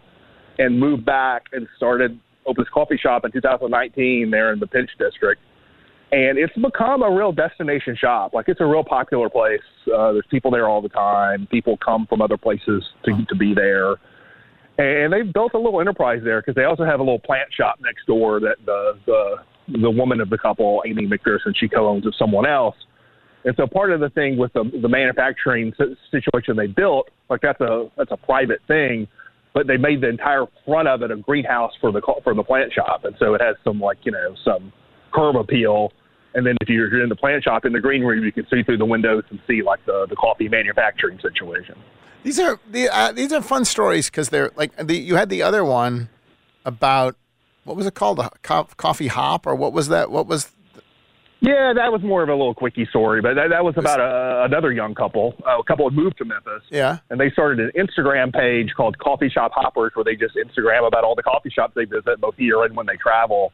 and 0.58 0.80
moved 0.80 1.04
back 1.04 1.44
and 1.52 1.68
started 1.76 2.18
opened 2.46 2.66
this 2.66 2.72
coffee 2.72 2.96
shop 2.96 3.24
in 3.24 3.32
2019 3.32 4.30
there 4.30 4.52
in 4.52 4.58
the 4.58 4.66
Pinch 4.66 4.90
District. 4.98 5.40
And 6.12 6.38
it's 6.38 6.54
become 6.54 7.02
a 7.02 7.10
real 7.10 7.30
destination 7.30 7.96
shop. 7.96 8.34
Like 8.34 8.48
it's 8.48 8.60
a 8.60 8.66
real 8.66 8.82
popular 8.82 9.30
place. 9.30 9.60
Uh, 9.86 10.12
there's 10.12 10.26
people 10.30 10.50
there 10.50 10.68
all 10.68 10.82
the 10.82 10.88
time. 10.88 11.46
People 11.50 11.78
come 11.84 12.06
from 12.08 12.20
other 12.20 12.36
places 12.36 12.84
to 13.04 13.12
to 13.28 13.36
be 13.36 13.54
there 13.54 13.96
and 14.80 15.12
they've 15.12 15.32
built 15.32 15.52
a 15.54 15.58
little 15.58 15.80
enterprise 15.80 16.20
there 16.24 16.40
because 16.40 16.54
they 16.54 16.64
also 16.64 16.84
have 16.84 17.00
a 17.00 17.02
little 17.02 17.18
plant 17.18 17.52
shop 17.52 17.78
next 17.82 18.06
door 18.06 18.40
that 18.40 18.56
the 18.64 18.98
the 19.06 19.36
the 19.82 19.90
woman 19.90 20.20
of 20.20 20.30
the 20.30 20.38
couple, 20.38 20.82
Amy 20.86 21.06
McPherson, 21.06 21.54
she 21.54 21.68
co-owns 21.68 22.04
with 22.04 22.14
someone 22.18 22.44
else. 22.44 22.74
And 23.44 23.54
so 23.56 23.66
part 23.66 23.92
of 23.92 24.00
the 24.00 24.10
thing 24.10 24.36
with 24.36 24.52
the 24.52 24.64
the 24.80 24.88
manufacturing 24.88 25.72
situation 26.10 26.56
they 26.56 26.66
built, 26.66 27.10
like 27.28 27.40
that's 27.42 27.60
a 27.60 27.90
that's 27.96 28.10
a 28.10 28.16
private 28.16 28.60
thing, 28.66 29.06
but 29.54 29.66
they 29.66 29.76
made 29.76 30.00
the 30.00 30.08
entire 30.08 30.46
front 30.66 30.88
of 30.88 31.02
it 31.02 31.10
a 31.10 31.16
greenhouse 31.16 31.72
for 31.80 31.92
the 31.92 32.00
for 32.24 32.34
the 32.34 32.42
plant 32.42 32.72
shop, 32.72 33.04
and 33.04 33.14
so 33.18 33.34
it 33.34 33.40
has 33.40 33.56
some 33.64 33.80
like 33.80 33.98
you 34.04 34.12
know 34.12 34.34
some 34.44 34.72
curb 35.12 35.36
appeal. 35.36 35.92
And 36.34 36.46
then 36.46 36.56
if 36.60 36.68
you're 36.68 37.02
in 37.02 37.08
the 37.08 37.16
plant 37.16 37.44
shop 37.44 37.64
in 37.64 37.72
the 37.72 37.80
green 37.80 38.02
room, 38.02 38.24
you 38.24 38.32
can 38.32 38.46
see 38.48 38.62
through 38.62 38.78
the 38.78 38.84
windows 38.84 39.24
and 39.30 39.40
see 39.46 39.62
like 39.62 39.84
the 39.86 40.06
the 40.08 40.16
coffee 40.16 40.48
manufacturing 40.48 41.18
situation. 41.20 41.76
These 42.22 42.38
are 42.38 42.60
the 42.70 42.88
uh, 42.88 43.12
these 43.12 43.32
are 43.32 43.42
fun 43.42 43.64
stories 43.64 44.10
because 44.10 44.28
they're 44.28 44.50
like 44.56 44.76
the 44.76 44.96
you 44.96 45.16
had 45.16 45.28
the 45.28 45.42
other 45.42 45.64
one 45.64 46.08
about 46.64 47.16
what 47.64 47.76
was 47.76 47.86
it 47.86 47.94
called 47.94 48.18
a 48.18 48.30
co- 48.42 48.68
coffee 48.76 49.08
hop 49.08 49.46
or 49.46 49.54
what 49.54 49.72
was 49.72 49.88
that 49.88 50.10
what 50.10 50.26
was 50.26 50.50
Yeah, 51.40 51.72
that 51.74 51.90
was 51.90 52.02
more 52.02 52.22
of 52.22 52.28
a 52.28 52.32
little 52.32 52.54
quickie 52.54 52.86
story, 52.86 53.22
but 53.22 53.34
that, 53.34 53.48
that 53.48 53.64
was 53.64 53.74
about 53.78 54.00
a, 54.00 54.44
another 54.44 54.70
young 54.70 54.94
couple. 54.94 55.34
Uh, 55.46 55.58
a 55.58 55.64
couple 55.64 55.88
had 55.88 55.96
moved 55.96 56.18
to 56.18 56.24
Memphis, 56.24 56.62
yeah 56.70 56.98
and 57.08 57.18
they 57.18 57.30
started 57.30 57.60
an 57.60 57.72
Instagram 57.74 58.32
page 58.32 58.70
called 58.76 58.98
Coffee 58.98 59.30
Shop 59.30 59.50
Hoppers, 59.54 59.92
where 59.94 60.04
they 60.04 60.14
just 60.14 60.36
Instagram 60.36 60.86
about 60.86 61.04
all 61.04 61.14
the 61.14 61.22
coffee 61.22 61.50
shops 61.50 61.72
they 61.74 61.86
visit, 61.86 62.20
both 62.20 62.36
here 62.36 62.62
and 62.64 62.76
when 62.76 62.86
they 62.86 62.96
travel. 62.96 63.52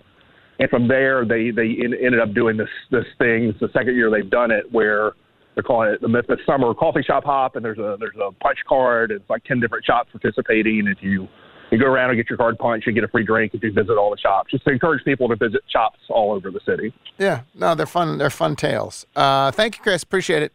And 0.59 0.71
from 0.71 0.89
there, 0.89 1.25
they 1.25 1.51
they 1.51 1.67
in, 1.67 1.95
ended 1.95 2.21
up 2.21 2.35
doing 2.35 2.57
this 2.57 2.69
this 2.91 3.05
thing. 3.19 3.45
It's 3.45 3.61
the 3.61 3.69
second 3.73 3.95
year 3.95 4.11
they've 4.11 4.29
done 4.29 4.51
it 4.51 4.71
where 4.73 5.13
they're 5.55 5.63
calling 5.63 5.91
it 5.91 6.01
the 6.01 6.09
Memphis 6.09 6.39
Summer 6.47 6.73
Coffee 6.75 7.03
Shop 7.03 7.25
Hop, 7.25 7.57
and 7.57 7.65
there's 7.65 7.79
a 7.79 7.97
there's 7.99 8.17
a 8.17 8.33
punch 8.33 8.59
card. 8.69 9.11
It's 9.11 9.29
like 9.29 9.45
ten 9.45 9.61
different 9.61 9.85
shops 9.85 10.11
participating. 10.13 10.87
If 10.87 11.03
you 11.03 11.29
you 11.71 11.79
go 11.79 11.87
around 11.87 12.11
and 12.11 12.19
get 12.19 12.31
your 12.31 12.39
card 12.39 12.59
punched, 12.59 12.87
you 12.87 12.93
get 12.93 13.05
a 13.05 13.09
free 13.09 13.25
drink 13.25 13.53
if 13.55 13.63
you 13.63 13.73
visit 13.73 13.97
all 13.99 14.11
the 14.11 14.19
shops. 14.19 14.51
Just 14.51 14.65
to 14.65 14.73
encourage 14.73 15.05
people 15.05 15.29
to 15.29 15.37
visit 15.37 15.63
shops 15.69 15.99
all 16.09 16.33
over 16.33 16.51
the 16.51 16.61
city. 16.65 16.95
Yeah, 17.19 17.43
no, 17.55 17.75
they're 17.75 17.87
fun. 17.87 18.19
They're 18.19 18.31
fun 18.31 18.57
tales. 18.57 19.07
Uh, 19.15 19.51
thank 19.51 19.77
you, 19.77 19.83
Chris. 19.83 20.03
Appreciate 20.03 20.43
it. 20.43 20.53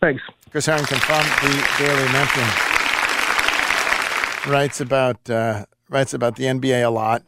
Thanks, 0.00 0.22
Chris 0.50 0.66
Herrington 0.66 0.98
from 0.98 1.22
the 1.42 1.68
Daily 1.78 2.12
Memphian 2.12 2.72
writes 4.46 4.80
about 4.80 5.28
uh, 5.30 5.64
writes 5.88 6.14
about 6.14 6.36
the 6.36 6.44
NBA 6.44 6.84
a 6.84 6.90
lot, 6.90 7.22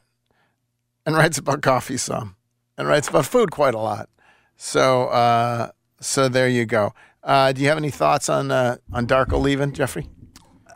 and 1.07 1.17
writes 1.17 1.39
about 1.39 1.63
coffee 1.63 1.97
some, 1.97 2.37
and 2.79 2.89
writes 2.89 3.09
about 3.09 3.27
food 3.27 3.51
quite 3.51 3.75
a 3.75 3.79
lot. 3.79 4.09
So, 4.57 5.07
uh, 5.09 5.71
so 6.01 6.29
there 6.29 6.49
you 6.49 6.65
go. 6.65 6.95
Uh, 7.23 7.53
do 7.53 7.63
you 7.63 7.69
have 7.69 7.79
any 7.79 7.91
thoughts 7.91 8.29
on 8.29 8.51
uh, 8.51 8.77
on 8.93 9.07
Darko 9.07 9.41
leaving, 9.41 9.73
Jeffrey? 9.73 10.09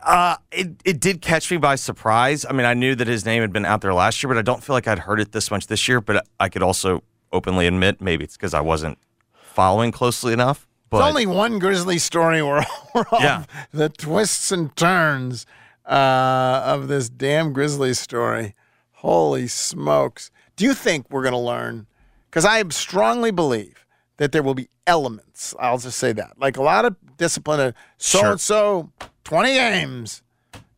Uh, 0.03 0.37
it, 0.51 0.69
it 0.85 0.99
did 0.99 1.21
catch 1.21 1.51
me 1.51 1.57
by 1.57 1.75
surprise. 1.75 2.45
I 2.49 2.53
mean, 2.53 2.65
I 2.65 2.73
knew 2.73 2.95
that 2.95 3.07
his 3.07 3.25
name 3.25 3.41
had 3.41 3.51
been 3.51 3.65
out 3.65 3.81
there 3.81 3.93
last 3.93 4.23
year, 4.23 4.29
but 4.33 4.37
I 4.39 4.41
don't 4.41 4.63
feel 4.63 4.73
like 4.73 4.87
I'd 4.87 4.99
heard 4.99 5.19
it 5.19 5.33
this 5.33 5.51
much 5.51 5.67
this 5.67 5.87
year. 5.87 5.99
But 6.01 6.25
I 6.39 6.47
could 6.49 6.63
also 6.63 7.03
openly 7.31 7.67
admit 7.67 8.01
maybe 8.01 8.23
it's 8.23 8.35
because 8.37 8.53
I 8.53 8.61
wasn't 8.61 8.97
following 9.33 9.91
closely 9.91 10.33
enough. 10.33 10.67
But 10.89 10.97
It's 10.99 11.07
only 11.09 11.25
one 11.27 11.59
Grizzly 11.59 11.99
story 11.99 12.41
where 12.41 12.65
all 12.95 13.05
Yeah. 13.21 13.43
the 13.71 13.89
twists 13.89 14.51
and 14.51 14.75
turns 14.75 15.45
uh, 15.85 16.61
of 16.65 16.87
this 16.87 17.09
damn 17.09 17.53
Grizzly 17.53 17.93
story. 17.93 18.55
Holy 18.99 19.47
smokes. 19.47 20.29
Do 20.57 20.65
you 20.65 20.73
think 20.73 21.09
we're 21.09 21.21
going 21.23 21.31
to 21.33 21.37
learn? 21.39 21.87
Because 22.29 22.43
I 22.43 22.61
strongly 22.67 23.31
believe 23.31 23.85
that 24.17 24.33
there 24.33 24.43
will 24.43 24.53
be 24.55 24.67
elements. 24.85 25.55
I'll 25.57 25.77
just 25.77 25.97
say 25.97 26.11
that. 26.11 26.37
Like 26.37 26.57
a 26.57 26.61
lot 26.61 26.83
of 26.83 26.97
discipline, 27.15 27.73
so 27.97 28.31
and 28.31 28.41
so, 28.41 28.91
20 29.23 29.53
games, 29.53 30.21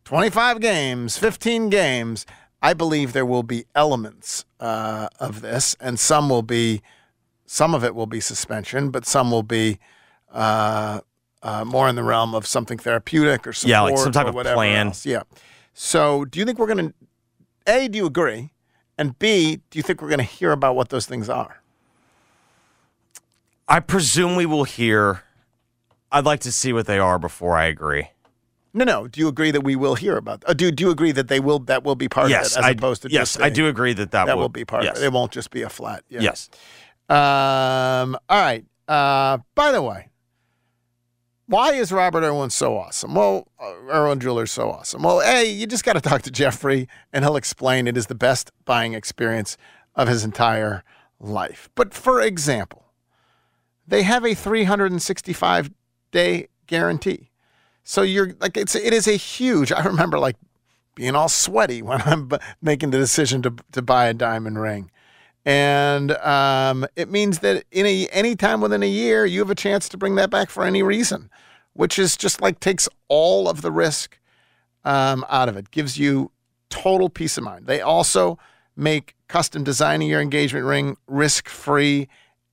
25 0.04 0.60
games, 0.60 1.18
15 1.18 1.68
games. 1.68 2.24
I 2.62 2.74
believe 2.74 3.12
there 3.12 3.26
will 3.26 3.42
be 3.42 3.64
elements 3.74 4.44
uh, 4.60 5.08
of 5.18 5.40
this, 5.40 5.74
and 5.80 5.98
some 5.98 6.28
will 6.28 6.42
be 6.42 6.80
some 7.44 7.74
of 7.74 7.82
it 7.82 7.92
will 7.96 8.06
be 8.06 8.20
suspension, 8.20 8.90
but 8.90 9.04
some 9.04 9.32
will 9.32 9.42
be 9.42 9.80
uh, 10.30 11.00
uh, 11.42 11.64
more 11.64 11.88
in 11.88 11.96
the 11.96 12.04
realm 12.04 12.36
of 12.36 12.46
something 12.46 12.78
therapeutic 12.78 13.48
or 13.48 13.52
support 13.52 13.68
Yeah, 13.68 13.80
like 13.80 13.98
some 13.98 14.12
type 14.12 14.28
of 14.28 14.34
whatever 14.36 14.54
plan. 14.54 14.86
else. 14.86 15.04
Yeah. 15.04 15.24
So, 15.74 16.24
do 16.24 16.38
you 16.38 16.44
think 16.44 16.60
we're 16.60 16.72
going 16.72 16.90
to? 16.90 16.94
A, 17.66 17.88
do 17.88 17.98
you 17.98 18.06
agree? 18.06 18.52
And 18.98 19.18
B, 19.18 19.60
do 19.70 19.78
you 19.78 19.82
think 19.82 20.02
we're 20.02 20.08
going 20.08 20.18
to 20.18 20.24
hear 20.24 20.52
about 20.52 20.76
what 20.76 20.90
those 20.90 21.06
things 21.06 21.28
are? 21.28 21.62
I 23.68 23.80
presume 23.80 24.36
we 24.36 24.46
will 24.46 24.64
hear. 24.64 25.22
I'd 26.10 26.26
like 26.26 26.40
to 26.40 26.52
see 26.52 26.72
what 26.72 26.86
they 26.86 26.98
are 26.98 27.18
before 27.18 27.56
I 27.56 27.64
agree. 27.64 28.08
No, 28.74 28.84
no. 28.84 29.08
Do 29.08 29.20
you 29.20 29.28
agree 29.28 29.50
that 29.50 29.62
we 29.62 29.76
will 29.76 29.94
hear 29.94 30.16
about? 30.16 30.44
Uh, 30.46 30.52
do 30.52 30.70
Do 30.70 30.84
you 30.84 30.90
agree 30.90 31.12
that 31.12 31.28
they 31.28 31.40
will? 31.40 31.58
That 31.58 31.84
will 31.84 31.94
be 31.94 32.08
part 32.08 32.30
yes, 32.30 32.52
of 32.52 32.58
it, 32.58 32.58
as 32.60 32.64
I, 32.64 32.70
opposed 32.70 33.02
to 33.02 33.10
yes, 33.10 33.34
just 33.34 33.40
I 33.40 33.50
do 33.50 33.66
agree 33.68 33.92
that 33.94 34.10
that, 34.12 34.26
that 34.26 34.36
will, 34.36 34.44
will 34.44 34.48
be 34.48 34.64
part 34.64 34.84
yes. 34.84 34.96
of 34.96 35.02
it. 35.02 35.06
It 35.06 35.12
won't 35.12 35.32
just 35.32 35.50
be 35.50 35.62
a 35.62 35.68
flat. 35.68 36.04
Yeah. 36.08 36.20
Yes. 36.20 36.50
Um. 37.08 38.16
All 38.28 38.40
right. 38.40 38.64
Uh. 38.88 39.38
By 39.54 39.72
the 39.72 39.82
way, 39.82 40.08
why 41.52 41.74
is 41.74 41.92
Robert 41.92 42.24
Irwin 42.24 42.48
so 42.48 42.78
awesome? 42.78 43.14
Well, 43.14 43.46
uh, 43.60 43.74
Irwin 43.92 44.20
Jewelers 44.20 44.50
so 44.50 44.70
awesome. 44.70 45.02
Well, 45.02 45.20
hey, 45.20 45.52
you 45.52 45.66
just 45.66 45.84
got 45.84 45.92
to 45.92 46.00
talk 46.08 46.22
to 46.22 46.30
Jeffrey, 46.30 46.88
and 47.12 47.24
he'll 47.24 47.36
explain 47.36 47.86
it 47.86 47.96
is 47.96 48.06
the 48.06 48.14
best 48.14 48.50
buying 48.64 48.94
experience 48.94 49.58
of 49.94 50.08
his 50.08 50.24
entire 50.24 50.82
life. 51.20 51.68
But 51.74 51.92
for 51.92 52.22
example, 52.22 52.86
they 53.86 54.02
have 54.02 54.24
a 54.24 54.34
365 54.34 55.70
day 56.10 56.48
guarantee. 56.66 57.28
So 57.84 58.00
you're 58.00 58.34
like 58.40 58.56
it's 58.56 58.74
it 58.74 58.94
is 58.94 59.06
a 59.06 59.16
huge. 59.16 59.72
I 59.72 59.84
remember 59.84 60.18
like 60.18 60.36
being 60.94 61.14
all 61.14 61.28
sweaty 61.28 61.82
when 61.82 62.00
I'm 62.06 62.30
making 62.62 62.90
the 62.90 62.98
decision 62.98 63.42
to 63.42 63.54
to 63.72 63.82
buy 63.82 64.06
a 64.06 64.14
diamond 64.14 64.58
ring. 64.58 64.90
And 65.44 66.12
um, 66.12 66.86
it 66.94 67.10
means 67.10 67.40
that 67.40 67.64
in 67.72 67.84
a 67.84 68.06
any 68.12 68.36
time 68.36 68.60
within 68.60 68.82
a 68.82 68.88
year, 68.88 69.26
you 69.26 69.40
have 69.40 69.50
a 69.50 69.56
chance 69.56 69.88
to 69.88 69.96
bring 69.96 70.14
that 70.14 70.30
back 70.30 70.50
for 70.50 70.64
any 70.64 70.82
reason, 70.82 71.30
which 71.72 71.98
is 71.98 72.16
just 72.16 72.40
like 72.40 72.60
takes 72.60 72.88
all 73.08 73.48
of 73.48 73.62
the 73.62 73.72
risk 73.72 74.18
um, 74.84 75.24
out 75.28 75.48
of 75.48 75.56
it, 75.56 75.70
gives 75.70 75.98
you 75.98 76.30
total 76.70 77.08
peace 77.08 77.36
of 77.36 77.44
mind. 77.44 77.66
They 77.66 77.80
also 77.80 78.38
make 78.76 79.16
custom 79.28 79.64
designing 79.64 80.08
your 80.08 80.20
engagement 80.20 80.64
ring 80.64 80.96
risk 81.06 81.48
free 81.48 82.08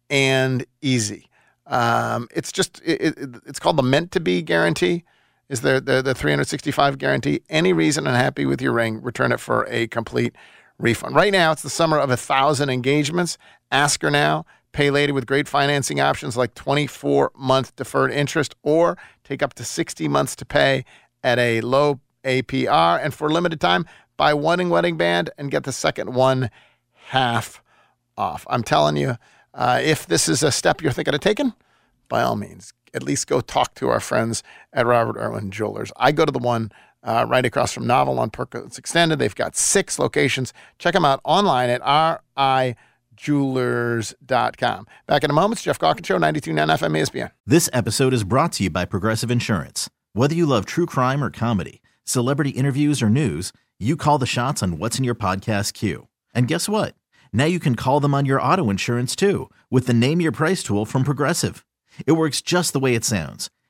and 0.10 0.65
easy. 0.82 1.30
Um, 1.67 2.28
it's 2.36 2.52
just 2.52 2.82
it, 2.84 3.02
it, 3.02 3.36
it's 3.45 3.60
called 3.60 3.78
the 3.78 3.84
meant 3.84 4.12
to 4.13 4.19
be 4.19 4.41
guarantee. 4.41 5.04
Is 5.47 5.62
there 5.62 5.80
the 5.80 6.02
the 6.02 6.15
365 6.15 6.97
guarantee? 6.97 7.41
Any 7.49 7.71
reason 7.71 8.08
unhappy 8.08 8.45
with 8.47 8.62
your 8.62 8.73
ring, 8.73 9.02
return 9.02 9.32
it 9.32 9.39
for 9.39 9.67
a 9.69 9.86
complete 9.88 10.36
refund. 10.80 11.15
Right 11.15 11.32
now, 11.32 11.52
it's 11.52 11.62
the 11.62 11.70
summer 11.70 12.00
of 12.00 12.10
a 12.10 12.18
thousand 12.18 12.70
engagements. 12.70 13.38
Ask 13.72 14.02
her 14.02 14.10
now. 14.10 14.46
Pay 14.72 14.92
later 14.92 15.13
with 15.13 15.26
great 15.26 15.48
financing 15.48 16.00
options 16.00 16.38
like 16.38 16.54
24 16.56 17.32
month 17.36 17.76
deferred 17.76 18.12
interest 18.12 18.56
or 18.63 18.98
take 19.24 19.44
up 19.44 19.54
to 19.56 19.63
60 19.63 20.08
months 20.08 20.36
to 20.38 20.46
pay 20.46 20.86
at 21.24 21.39
a 21.39 21.62
low 21.62 22.00
APR. 22.24 23.04
And 23.04 23.13
for 23.13 23.30
limited 23.32 23.60
time, 23.60 23.86
buy 24.15 24.34
one 24.34 24.70
wedding 24.70 24.96
band 24.96 25.32
and 25.38 25.52
get 25.52 25.63
the 25.63 25.72
second 25.72 26.13
one 26.13 26.50
half 27.08 27.62
off. 28.18 28.46
I'm 28.50 28.63
telling 28.63 28.96
you, 28.96 29.15
uh, 29.54 29.80
if 29.84 30.06
this 30.06 30.30
is 30.30 30.44
a 30.44 30.52
step 30.52 30.82
you're 30.82 30.92
thinking 30.92 31.15
of 31.15 31.22
taking, 31.22 31.54
by 32.08 32.22
all 32.22 32.36
means, 32.36 32.74
at 32.94 33.04
least 33.04 33.28
go 33.28 33.42
talk 33.42 33.74
to 33.76 33.89
our 33.89 34.00
friends 34.00 34.44
at 34.74 34.86
Robert 34.86 35.18
Irwin 35.18 35.52
Jewelers. 35.52 35.92
I 35.98 36.12
go 36.12 36.26
to 36.26 36.32
the 36.32 36.39
one 36.39 36.72
uh, 37.04 37.26
right 37.28 37.46
across 37.46 37.72
from 37.72 37.88
Novel 37.88 38.20
on 38.20 38.30
Perkins 38.30 38.78
Extended. 38.78 39.20
They've 39.20 39.36
got 39.36 39.56
six 39.56 40.00
locations. 40.00 40.54
Check 40.78 40.94
them 40.94 41.06
out 41.06 41.22
online 41.24 41.70
at 41.70 41.82
rijewelers.com. 42.38 44.88
Back 45.08 45.24
in 45.24 45.30
a 45.30 45.34
moment, 45.34 45.58
it's 45.58 45.64
Geoff 45.64 45.80
Calkins 45.80 46.08
Show, 46.08 46.18
92.9 46.18 46.78
FM 46.78 46.98
ESPN. 46.98 47.32
This 47.46 47.70
episode 47.74 48.14
is 48.14 48.24
brought 48.24 48.52
to 48.54 48.64
you 48.64 48.70
by 48.70 48.86
Progressive 48.86 49.32
Insurance. 49.32 49.90
Whether 50.14 50.36
you 50.36 50.46
love 50.46 50.66
true 50.66 50.86
crime 50.86 51.24
or 51.24 51.32
comedy, 51.32 51.82
celebrity 52.04 52.52
interviews 52.52 53.02
or 53.02 53.10
news, 53.10 53.54
you 53.80 53.96
call 53.96 54.18
the 54.18 54.26
shots 54.26 54.62
on 54.62 54.78
what's 54.78 54.98
in 54.98 55.04
your 55.04 55.16
podcast 55.16 55.74
queue. 55.74 56.08
And 56.34 56.48
guess 56.48 56.68
what? 56.68 56.96
Now 57.32 57.46
you 57.46 57.60
can 57.60 57.76
call 57.76 58.00
them 58.00 58.14
on 58.14 58.26
your 58.26 58.42
auto 58.42 58.70
insurance 58.70 59.16
too 59.16 59.50
with 59.70 59.88
the 59.88 59.94
Name 59.94 60.22
Your 60.22 60.32
Price 60.32 60.64
tool 60.64 60.86
from 60.86 61.04
Progressive. 61.04 61.66
It 62.06 62.14
works 62.14 62.42
just 62.42 62.74
the 62.74 62.80
way 62.80 62.96
it 62.96 63.06
sounds. 63.06 63.50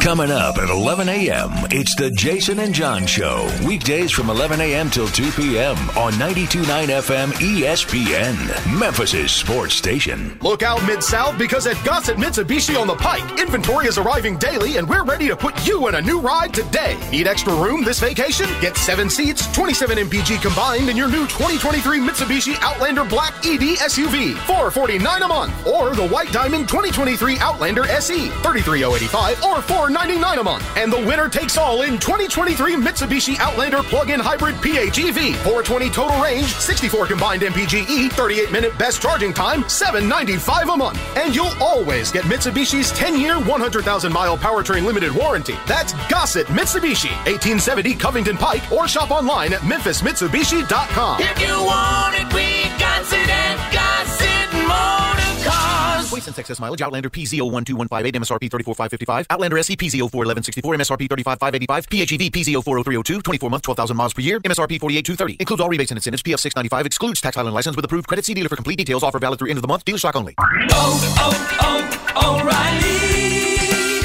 Coming 0.00 0.30
up 0.30 0.56
at 0.58 0.70
11 0.70 1.08
a.m., 1.08 1.50
it's 1.72 1.96
the 1.96 2.12
Jason 2.12 2.60
and 2.60 2.72
John 2.72 3.06
Show. 3.06 3.50
Weekdays 3.66 4.12
from 4.12 4.30
11 4.30 4.60
a.m. 4.60 4.88
till 4.88 5.08
2 5.08 5.32
p.m. 5.32 5.76
on 5.98 6.12
92.9 6.12 6.62
FM 6.86 7.32
ESPN, 7.32 8.78
Memphis' 8.78 9.32
sports 9.32 9.74
station. 9.74 10.38
Look 10.42 10.62
out 10.62 10.84
Mid 10.86 11.02
South 11.02 11.36
because 11.36 11.66
at 11.66 11.82
Gossett 11.84 12.18
Mitsubishi 12.18 12.80
on 12.80 12.86
the 12.86 12.94
Pike, 12.94 13.40
inventory 13.40 13.86
is 13.86 13.98
arriving 13.98 14.36
daily 14.38 14.76
and 14.76 14.88
we're 14.88 15.02
ready 15.04 15.26
to 15.26 15.34
put 15.36 15.66
you 15.66 15.88
in 15.88 15.96
a 15.96 16.00
new 16.00 16.20
ride 16.20 16.54
today. 16.54 16.96
Need 17.10 17.26
extra 17.26 17.52
room 17.54 17.82
this 17.82 17.98
vacation? 17.98 18.46
Get 18.60 18.76
seven 18.76 19.10
seats, 19.10 19.52
27 19.54 19.98
MPG 19.98 20.40
combined 20.40 20.88
in 20.88 20.96
your 20.96 21.08
new 21.08 21.26
2023 21.26 21.98
Mitsubishi 21.98 22.56
Outlander 22.60 23.04
Black 23.04 23.34
EV 23.44 23.76
SUV, 23.80 24.34
449 24.46 25.22
a 25.22 25.28
month, 25.28 25.66
or 25.66 25.96
the 25.96 26.06
White 26.06 26.30
Diamond 26.30 26.68
2023 26.68 27.38
Outlander 27.40 27.86
SE, 27.88 28.28
33085 28.28 29.42
or 29.42 29.60
4 29.62 29.90
$499 29.96 30.40
a 30.40 30.42
month. 30.42 30.76
And 30.76 30.92
the 30.92 30.98
winner 30.98 31.28
takes 31.28 31.56
all 31.56 31.82
in 31.82 31.98
2023 31.98 32.74
Mitsubishi 32.76 33.38
Outlander 33.38 33.82
plug-in 33.82 34.20
hybrid 34.20 34.56
PHEV. 34.56 35.34
420 35.36 35.90
total 35.90 36.20
range, 36.20 36.46
64 36.54 37.06
combined 37.06 37.42
MPGe, 37.42 38.10
38 38.12 38.52
minute 38.52 38.76
best 38.78 39.00
charging 39.00 39.32
time, 39.32 39.66
795 39.68 40.68
a 40.68 40.76
month. 40.76 40.98
And 41.16 41.34
you'll 41.34 41.54
always 41.60 42.12
get 42.12 42.24
Mitsubishi's 42.24 42.92
10-year, 42.92 43.38
100,000 43.40 44.12
mile 44.12 44.36
powertrain 44.36 44.84
limited 44.84 45.12
warranty. 45.12 45.56
That's 45.66 45.92
Gossett 46.08 46.46
Mitsubishi, 46.48 47.10
1870 47.24 47.94
Covington 47.94 48.36
Pike, 48.36 48.70
or 48.70 48.86
shop 48.88 49.10
online 49.10 49.52
at 49.52 49.60
memphismitsubishi.com. 49.60 51.20
If 51.20 51.40
you 51.40 51.62
want 51.64 52.16
it, 52.16 52.34
we 52.34 52.64
got 52.78 53.06
it 53.12 53.28
at 53.28 53.72
Gossett 53.72 54.52
Motor 54.68 55.48
Cars. 55.48 55.85
Waste 56.12 56.28
and 56.28 56.38
excess 56.38 56.60
mileage. 56.60 56.82
Outlander 56.82 57.10
PZ012158, 57.10 58.14
MSRP 58.16 58.50
34555. 58.50 59.26
Outlander 59.30 59.58
SE 59.58 59.76
PZ041164, 59.76 60.76
MSRP 60.76 61.08
35585. 61.08 61.86
PHEV 61.88 62.30
PZ040302, 62.30 63.22
24 63.22 63.50
month, 63.50 63.62
12,000 63.62 63.96
miles 63.96 64.14
per 64.14 64.22
year. 64.22 64.40
MSRP 64.40 64.80
48230. 64.80 65.36
Includes 65.40 65.60
all 65.60 65.68
rebates 65.68 65.90
and 65.90 65.98
incentives. 65.98 66.22
PF 66.22 66.40
695 66.40 66.86
excludes 66.86 67.20
tax 67.20 67.36
island 67.36 67.54
license 67.54 67.76
with 67.76 67.84
approved 67.84 68.08
credit. 68.08 68.24
See 68.24 68.34
dealer 68.34 68.48
for 68.48 68.56
complete 68.56 68.76
details. 68.76 69.02
Offer 69.02 69.18
valid 69.18 69.38
through 69.38 69.48
end 69.48 69.58
of 69.58 69.62
the 69.62 69.68
month. 69.68 69.84
Dealer 69.84 69.98
stock 69.98 70.16
only. 70.16 70.34
Oh, 70.38 71.14
oh, 71.18 72.12
oh 72.16 72.40
O'Reilly. 72.40 73.15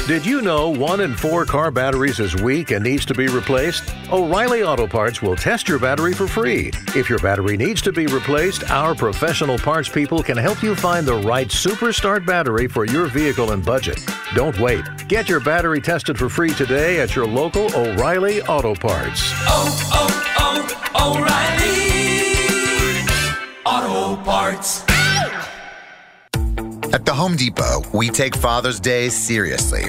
Did 0.08 0.26
you 0.26 0.42
know 0.42 0.68
one 0.68 0.98
in 1.00 1.14
four 1.14 1.44
car 1.44 1.70
batteries 1.70 2.18
is 2.18 2.34
weak 2.34 2.72
and 2.72 2.82
needs 2.82 3.06
to 3.06 3.14
be 3.14 3.28
replaced? 3.28 3.94
O'Reilly 4.10 4.64
Auto 4.64 4.88
Parts 4.88 5.22
will 5.22 5.36
test 5.36 5.68
your 5.68 5.78
battery 5.78 6.12
for 6.12 6.26
free. 6.26 6.72
If 6.96 7.08
your 7.08 7.20
battery 7.20 7.56
needs 7.56 7.80
to 7.82 7.92
be 7.92 8.08
replaced, 8.08 8.68
our 8.68 8.96
professional 8.96 9.58
parts 9.58 9.88
people 9.88 10.20
can 10.20 10.36
help 10.36 10.60
you 10.60 10.74
find 10.74 11.06
the 11.06 11.14
right 11.14 11.52
Super 11.52 11.92
Start 11.92 12.26
battery 12.26 12.66
for 12.66 12.84
your 12.84 13.06
vehicle 13.06 13.52
and 13.52 13.64
budget. 13.64 14.04
Don't 14.34 14.58
wait. 14.58 14.84
Get 15.06 15.28
your 15.28 15.38
battery 15.38 15.80
tested 15.80 16.18
for 16.18 16.28
free 16.28 16.50
today 16.50 16.98
at 16.98 17.14
your 17.14 17.26
local 17.26 17.72
O'Reilly 17.72 18.42
Auto 18.42 18.74
Parts. 18.74 19.22
Oh, 19.46 19.70
oh, 19.92 20.74
oh, 20.96 21.14
O'Reilly. 23.64 24.16
Auto 24.16 24.20
Parts. 24.24 24.91
At 26.92 27.06
the 27.06 27.14
Home 27.14 27.36
Depot, 27.36 27.82
we 27.94 28.10
take 28.10 28.36
Father's 28.36 28.78
Day 28.78 29.08
seriously. 29.08 29.84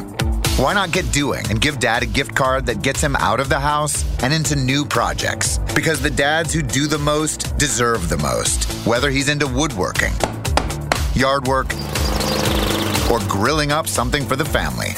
Why 0.56 0.74
not 0.74 0.94
get 0.94 1.12
doing 1.12 1.46
and 1.50 1.60
give 1.60 1.80
dad 1.80 2.02
a 2.02 2.06
gift 2.06 2.34
card 2.34 2.66
that 2.68 2.82
gets 2.82 3.02
him 3.02 3.18
out 3.18 3.42
of 3.42 3.50
the 3.50 3.60
house 3.60 4.06
and 4.24 4.34
into 4.34 4.56
new 4.56 4.86
projects? 4.86 5.58
Because 5.76 6.02
the 6.02 6.10
dads 6.10 6.54
who 6.54 6.62
do 6.62 6.88
the 6.88 6.98
most 6.98 7.58
deserve 7.58 8.08
the 8.08 8.16
most, 8.18 8.72
whether 8.88 9.10
he's 9.10 9.28
into 9.28 9.48
woodworking, 9.48 10.14
yard 11.14 11.46
work, 11.46 11.74
or 13.12 13.20
grilling 13.28 13.74
up 13.74 13.86
something 13.86 14.26
for 14.26 14.38
the 14.38 14.46
family. 14.46 14.94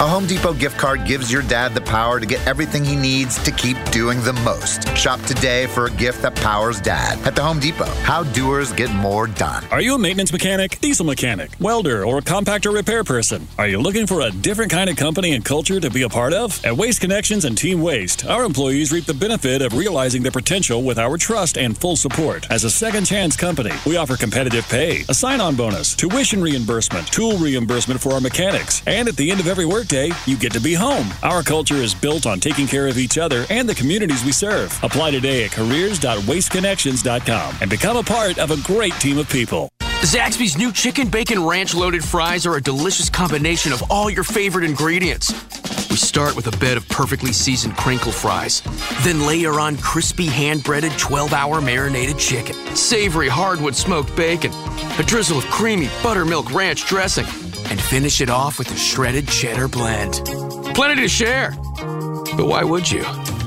A 0.00 0.06
Home 0.08 0.26
Depot 0.26 0.54
gift 0.54 0.76
card 0.76 1.06
gives 1.06 1.30
your 1.30 1.42
dad 1.42 1.72
the 1.72 1.80
power 1.80 2.18
to 2.18 2.26
get 2.26 2.44
everything 2.48 2.84
he 2.84 2.96
needs 2.96 3.40
to 3.44 3.52
keep 3.52 3.76
doing 3.92 4.20
the 4.24 4.32
most. 4.32 4.88
Shop 4.96 5.20
today 5.22 5.68
for 5.68 5.86
a 5.86 5.90
gift 5.92 6.20
that 6.22 6.34
powers 6.34 6.80
dad 6.80 7.16
at 7.24 7.36
the 7.36 7.42
Home 7.42 7.60
Depot. 7.60 7.84
How 8.02 8.24
doers 8.24 8.72
get 8.72 8.92
more 8.92 9.28
done. 9.28 9.62
Are 9.70 9.80
you 9.80 9.94
a 9.94 9.98
maintenance 9.98 10.32
mechanic, 10.32 10.80
diesel 10.80 11.06
mechanic, 11.06 11.52
welder, 11.60 12.04
or 12.04 12.20
compactor 12.20 12.74
repair 12.74 13.04
person? 13.04 13.46
Are 13.56 13.68
you 13.68 13.78
looking 13.78 14.08
for 14.08 14.22
a 14.22 14.32
different 14.32 14.72
kind 14.72 14.90
of 14.90 14.96
company 14.96 15.32
and 15.32 15.44
culture 15.44 15.78
to 15.78 15.88
be 15.88 16.02
a 16.02 16.08
part 16.08 16.32
of? 16.32 16.62
At 16.64 16.76
Waste 16.76 17.00
Connections 17.00 17.44
and 17.44 17.56
Team 17.56 17.80
Waste, 17.80 18.26
our 18.26 18.42
employees 18.42 18.90
reap 18.90 19.04
the 19.04 19.14
benefit 19.14 19.62
of 19.62 19.74
realizing 19.74 20.24
their 20.24 20.32
potential 20.32 20.82
with 20.82 20.98
our 20.98 21.16
trust 21.16 21.56
and 21.56 21.78
full 21.78 21.94
support. 21.94 22.50
As 22.50 22.64
a 22.64 22.70
second 22.70 23.04
chance 23.04 23.36
company, 23.36 23.72
we 23.86 23.96
offer 23.96 24.16
competitive 24.16 24.68
pay, 24.68 25.04
a 25.08 25.14
sign 25.14 25.40
on 25.40 25.54
bonus, 25.54 25.94
tuition 25.94 26.42
reimbursement, 26.42 27.06
tool 27.12 27.38
reimbursement 27.38 28.00
for 28.00 28.12
our 28.12 28.20
mechanics, 28.20 28.82
and 28.88 29.06
at 29.06 29.14
the 29.14 29.30
end 29.30 29.38
of 29.38 29.46
every 29.46 29.66
workday, 29.84 30.10
you 30.26 30.36
get 30.36 30.52
to 30.52 30.60
be 30.60 30.74
home. 30.74 31.08
Our 31.22 31.42
culture 31.42 31.76
is 31.76 31.94
built 31.94 32.26
on 32.26 32.40
taking 32.40 32.66
care 32.66 32.88
of 32.88 32.98
each 32.98 33.16
other 33.18 33.46
and 33.50 33.68
the 33.68 33.74
communities 33.74 34.24
we 34.24 34.32
serve. 34.32 34.72
Apply 34.82 35.10
today 35.10 35.44
at 35.44 35.52
careers.wasteconnections.com 35.52 37.56
and 37.60 37.70
become 37.70 37.98
a 37.98 38.02
part 38.02 38.38
of 38.38 38.50
a 38.50 38.56
great 38.62 38.94
team 38.94 39.18
of 39.18 39.28
people. 39.28 39.68
Zaxby's 40.00 40.56
new 40.58 40.72
chicken 40.72 41.08
bacon 41.08 41.44
ranch 41.44 41.74
loaded 41.74 42.02
fries 42.04 42.46
are 42.46 42.56
a 42.56 42.62
delicious 42.62 43.10
combination 43.10 43.72
of 43.72 43.82
all 43.90 44.10
your 44.10 44.24
favorite 44.24 44.64
ingredients. 44.64 45.32
We 45.88 45.96
start 45.96 46.36
with 46.36 46.46
a 46.46 46.56
bed 46.58 46.76
of 46.76 46.86
perfectly 46.88 47.32
seasoned 47.32 47.76
crinkle 47.76 48.12
fries, 48.12 48.62
then 49.02 49.26
layer 49.26 49.58
on 49.60 49.76
crispy 49.76 50.26
hand 50.26 50.64
breaded 50.64 50.92
12 50.98 51.32
hour 51.32 51.60
marinated 51.60 52.18
chicken, 52.18 52.56
savory 52.74 53.28
hardwood 53.28 53.76
smoked 53.76 54.16
bacon, 54.16 54.50
a 54.98 55.04
drizzle 55.04 55.38
of 55.38 55.44
creamy 55.44 55.88
buttermilk 56.02 56.52
ranch 56.52 56.84
dressing, 56.86 57.26
and 57.70 57.80
finish 57.80 58.20
it 58.20 58.30
off 58.30 58.58
with 58.58 58.70
a 58.70 58.76
shredded 58.76 59.28
cheddar 59.28 59.68
blend. 59.68 60.14
Plenty 60.74 61.02
to 61.02 61.08
share. 61.08 61.50
But 62.36 62.46
why 62.46 62.64
would 62.64 62.90
you? 62.90 63.04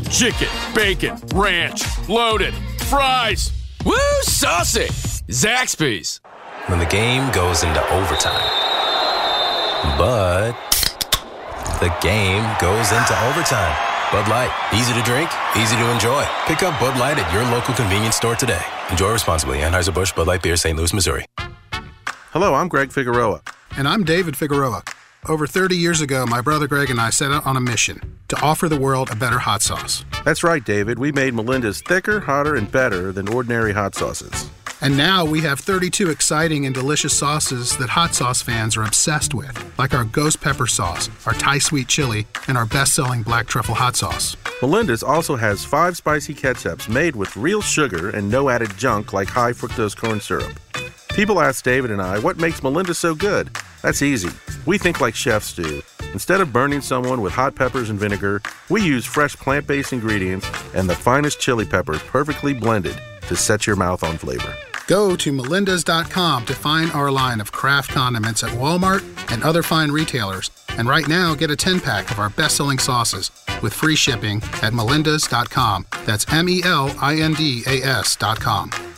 Chicken, 0.10 0.47
bacon, 0.73 1.17
ranch, 1.36 1.84
loaded, 2.08 2.53
fries. 2.86 3.51
Woo, 3.86 3.93
saucy! 4.21 4.88
Zaxby's. 5.30 6.21
when 6.67 6.80
the 6.80 6.86
game 6.86 7.30
goes 7.32 7.63
into 7.63 7.82
overtime. 7.91 8.49
But 9.97 10.53
the 11.80 11.93
game 12.01 12.43
goes 12.62 12.91
into 12.91 13.13
overtime. 13.27 13.75
Bud 14.12 14.27
Light, 14.30 14.51
easy 14.73 14.93
to 14.93 15.01
drink, 15.03 15.30
easy 15.58 15.75
to 15.75 15.91
enjoy. 15.91 16.25
Pick 16.45 16.63
up 16.63 16.80
Bud 16.80 16.97
Light 16.97 17.17
at 17.19 17.34
your 17.34 17.43
local 17.51 17.73
convenience 17.73 18.15
store 18.15 18.36
today. 18.36 18.62
Enjoy 18.89 19.12
responsibly. 19.12 19.58
Anheuser-Busch 19.60 20.13
Bud 20.13 20.27
Light 20.27 20.41
Beer, 20.41 20.56
St. 20.56 20.77
Louis, 20.77 20.93
Missouri. 20.93 21.25
Hello, 22.32 22.53
I'm 22.56 22.67
Greg 22.69 22.91
Figueroa. 22.91 23.41
And 23.75 23.88
I'm 23.88 24.03
David 24.03 24.36
Figueroa. 24.38 24.84
Over 25.27 25.45
30 25.45 25.75
years 25.75 25.99
ago, 26.01 26.25
my 26.25 26.41
brother 26.41 26.67
Greg 26.67 26.89
and 26.89 26.99
I 27.01 27.10
set 27.10 27.32
out 27.32 27.45
on 27.45 27.58
a 27.58 27.62
mission 27.62 28.17
to 28.30 28.39
offer 28.41 28.69
the 28.69 28.80
world 28.80 29.10
a 29.12 29.15
better 29.15 29.39
hot 29.39 29.62
sauce. 29.62 30.06
That's 30.23 30.43
right, 30.43 30.63
David. 30.63 30.99
We 30.99 31.12
made 31.12 31.34
Melinda's 31.34 31.82
thicker, 31.82 32.19
hotter, 32.21 32.56
and 32.56 32.71
better 32.71 33.12
than 33.12 33.27
ordinary 33.27 33.73
hot 33.73 33.95
sauces. 33.95 34.49
And 34.80 34.95
now 34.95 35.25
we 35.25 35.41
have 35.41 35.60
32 35.60 36.10
exciting 36.12 36.65
and 36.67 36.73
delicious 36.73 37.17
sauces 37.17 37.75
that 37.77 37.89
hot 37.89 38.13
sauce 38.13 38.43
fans 38.43 38.77
are 38.77 38.84
obsessed 38.84 39.34
with, 39.34 39.58
like 39.80 39.93
our 39.93 40.06
ghost 40.06 40.39
pepper 40.39 40.67
sauce, 40.67 41.10
our 41.25 41.34
Thai 41.34 41.58
sweet 41.58 41.88
chili, 41.88 42.27
and 42.47 42.58
our 42.58 42.67
best 42.67 42.93
selling 42.93 43.23
black 43.23 43.47
truffle 43.47 43.73
hot 43.75 43.95
sauce. 43.95 44.38
Melinda's 44.62 45.01
also 45.03 45.36
has 45.36 45.65
five 45.65 45.97
spicy 45.97 46.36
ketchups 46.36 46.88
made 46.88 47.15
with 47.15 47.36
real 47.36 47.62
sugar 47.62 48.12
and 48.12 48.30
no 48.30 48.49
added 48.49 48.75
junk 48.77 49.13
like 49.13 49.30
high 49.30 49.51
fructose 49.51 49.97
corn 49.97 50.21
syrup. 50.21 50.60
People 51.17 51.41
ask 51.41 51.63
David 51.63 51.89
and 51.89 51.99
I 51.99 52.19
what 52.19 52.38
makes 52.38 52.62
Melinda 52.62 52.93
so 52.93 53.15
good. 53.15 53.49
That's 53.82 54.03
easy. 54.03 54.30
We 54.68 54.78
think 54.78 55.01
like 55.01 55.15
chefs 55.15 55.51
do. 55.51 55.82
Instead 56.13 56.41
of 56.41 56.53
burning 56.53 56.80
someone 56.80 57.22
with 57.22 57.34
hot 57.34 57.55
peppers 57.55 57.89
and 57.89 57.99
vinegar, 57.99 58.39
we 58.70 58.84
use 58.84 59.03
fresh 59.03 59.36
plant 59.36 59.65
based 59.65 59.93
ingredients 59.93 60.47
and 60.76 60.88
the 60.88 60.93
finest 60.93 61.39
chili 61.39 61.65
peppers 61.65 62.03
perfectly 62.03 62.53
blended 62.53 62.95
to 63.30 63.36
set 63.36 63.65
your 63.65 63.76
mouth 63.76 64.03
on 64.03 64.20
flavor. 64.20 64.53
Go 64.86 65.15
to 65.15 65.34
melindas.com 65.34 66.45
to 66.45 66.53
find 66.53 66.91
our 66.91 67.09
line 67.09 67.41
of 67.41 67.51
craft 67.51 67.89
condiments 67.89 68.43
at 68.43 68.51
Walmart 68.51 69.03
and 69.34 69.43
other 69.43 69.63
fine 69.63 69.89
retailers. 69.89 70.51
And 70.70 70.88
right 70.88 71.07
now, 71.07 71.34
get 71.34 71.49
a 71.49 71.55
10 71.55 71.80
pack 71.80 72.11
of 72.11 72.20
our 72.20 72.30
best 72.30 72.57
selling 72.57 72.78
sauces 72.78 73.32
with 73.63 73.74
free 73.74 73.95
shipping 73.95 74.38
at 74.61 74.72
melindas.com. 74.72 75.88
That's 76.05 76.32
M 76.32 76.47
E 76.47 76.61
L 76.63 76.95
I 77.01 77.15
N 77.15 77.34
D 77.34 77.63
A 77.65 77.82
S.com. 77.82 78.70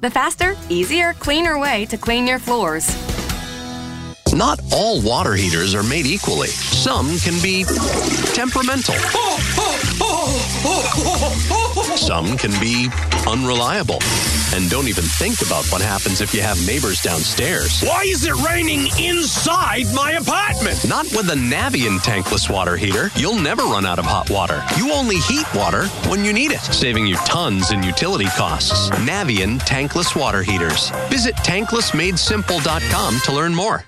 the 0.00 0.10
faster, 0.10 0.56
easier, 0.68 1.12
cleaner 1.14 1.58
way 1.58 1.86
to 1.86 1.98
clean 1.98 2.26
your 2.26 2.38
floors. 2.38 2.88
Not 4.32 4.60
all 4.72 5.02
water 5.02 5.34
heaters 5.34 5.74
are 5.74 5.82
made 5.82 6.06
equally. 6.06 6.48
Some 6.48 7.18
can 7.18 7.40
be 7.42 7.64
temperamental. 8.32 8.94
Some 11.96 12.36
can 12.36 12.52
be 12.60 12.88
unreliable 13.26 13.98
and 14.54 14.68
don't 14.70 14.88
even 14.88 15.04
think 15.04 15.42
about 15.42 15.64
what 15.66 15.80
happens 15.80 16.20
if 16.20 16.34
you 16.34 16.42
have 16.42 16.64
neighbors 16.66 17.00
downstairs. 17.00 17.80
Why 17.82 18.02
is 18.02 18.24
it 18.24 18.34
raining 18.46 18.88
inside 18.98 19.86
my 19.94 20.12
apartment? 20.12 20.86
Not 20.88 21.06
with 21.12 21.26
the 21.26 21.34
Navien 21.34 21.98
tankless 21.98 22.50
water 22.50 22.76
heater. 22.76 23.10
You'll 23.16 23.38
never 23.38 23.62
run 23.64 23.86
out 23.86 23.98
of 23.98 24.04
hot 24.04 24.30
water. 24.30 24.62
You 24.76 24.92
only 24.92 25.16
heat 25.16 25.46
water 25.54 25.86
when 26.08 26.24
you 26.24 26.32
need 26.32 26.52
it, 26.52 26.60
saving 26.60 27.06
you 27.06 27.16
tons 27.26 27.70
in 27.72 27.82
utility 27.82 28.26
costs. 28.36 28.90
Navien 28.90 29.58
tankless 29.60 30.18
water 30.18 30.42
heaters. 30.42 30.90
Visit 31.08 31.34
tanklessmadesimple.com 31.36 33.20
to 33.20 33.32
learn 33.32 33.54
more. 33.54 33.84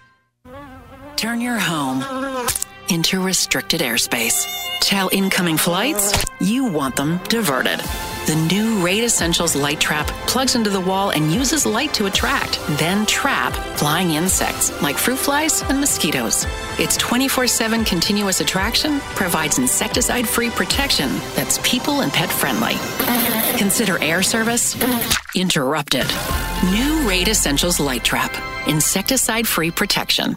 Turn 1.16 1.40
your 1.40 1.58
home 1.58 2.02
into 2.88 3.20
restricted 3.20 3.80
airspace. 3.80 4.46
Tell 4.80 5.08
incoming 5.12 5.56
flights 5.56 6.24
you 6.40 6.64
want 6.64 6.96
them 6.96 7.20
diverted. 7.28 7.80
The 8.24 8.36
new 8.36 8.84
Raid 8.84 9.02
Essentials 9.02 9.56
Light 9.56 9.80
Trap 9.80 10.06
plugs 10.28 10.54
into 10.54 10.70
the 10.70 10.80
wall 10.80 11.10
and 11.10 11.32
uses 11.32 11.66
light 11.66 11.92
to 11.94 12.06
attract, 12.06 12.60
then 12.78 13.04
trap 13.04 13.52
flying 13.76 14.12
insects 14.12 14.70
like 14.80 14.96
fruit 14.96 15.18
flies 15.18 15.62
and 15.62 15.80
mosquitoes. 15.80 16.46
Its 16.78 16.96
24 16.98 17.48
7 17.48 17.84
continuous 17.84 18.40
attraction 18.40 19.00
provides 19.16 19.58
insecticide 19.58 20.28
free 20.28 20.50
protection 20.50 21.10
that's 21.34 21.58
people 21.68 22.02
and 22.02 22.12
pet 22.12 22.30
friendly. 22.30 22.74
Consider 23.58 23.98
air 24.00 24.22
service 24.22 24.76
interrupted. 25.34 26.06
New 26.70 27.08
Raid 27.08 27.26
Essentials 27.26 27.80
Light 27.80 28.04
Trap, 28.04 28.32
insecticide 28.68 29.48
free 29.48 29.72
protection. 29.72 30.36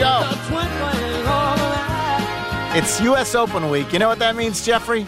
Show. 0.00 0.30
It's 2.72 2.98
U.S. 3.02 3.34
Open 3.34 3.68
week. 3.68 3.92
You 3.92 3.98
know 3.98 4.08
what 4.08 4.18
that 4.20 4.34
means, 4.34 4.64
Jeffrey? 4.64 5.06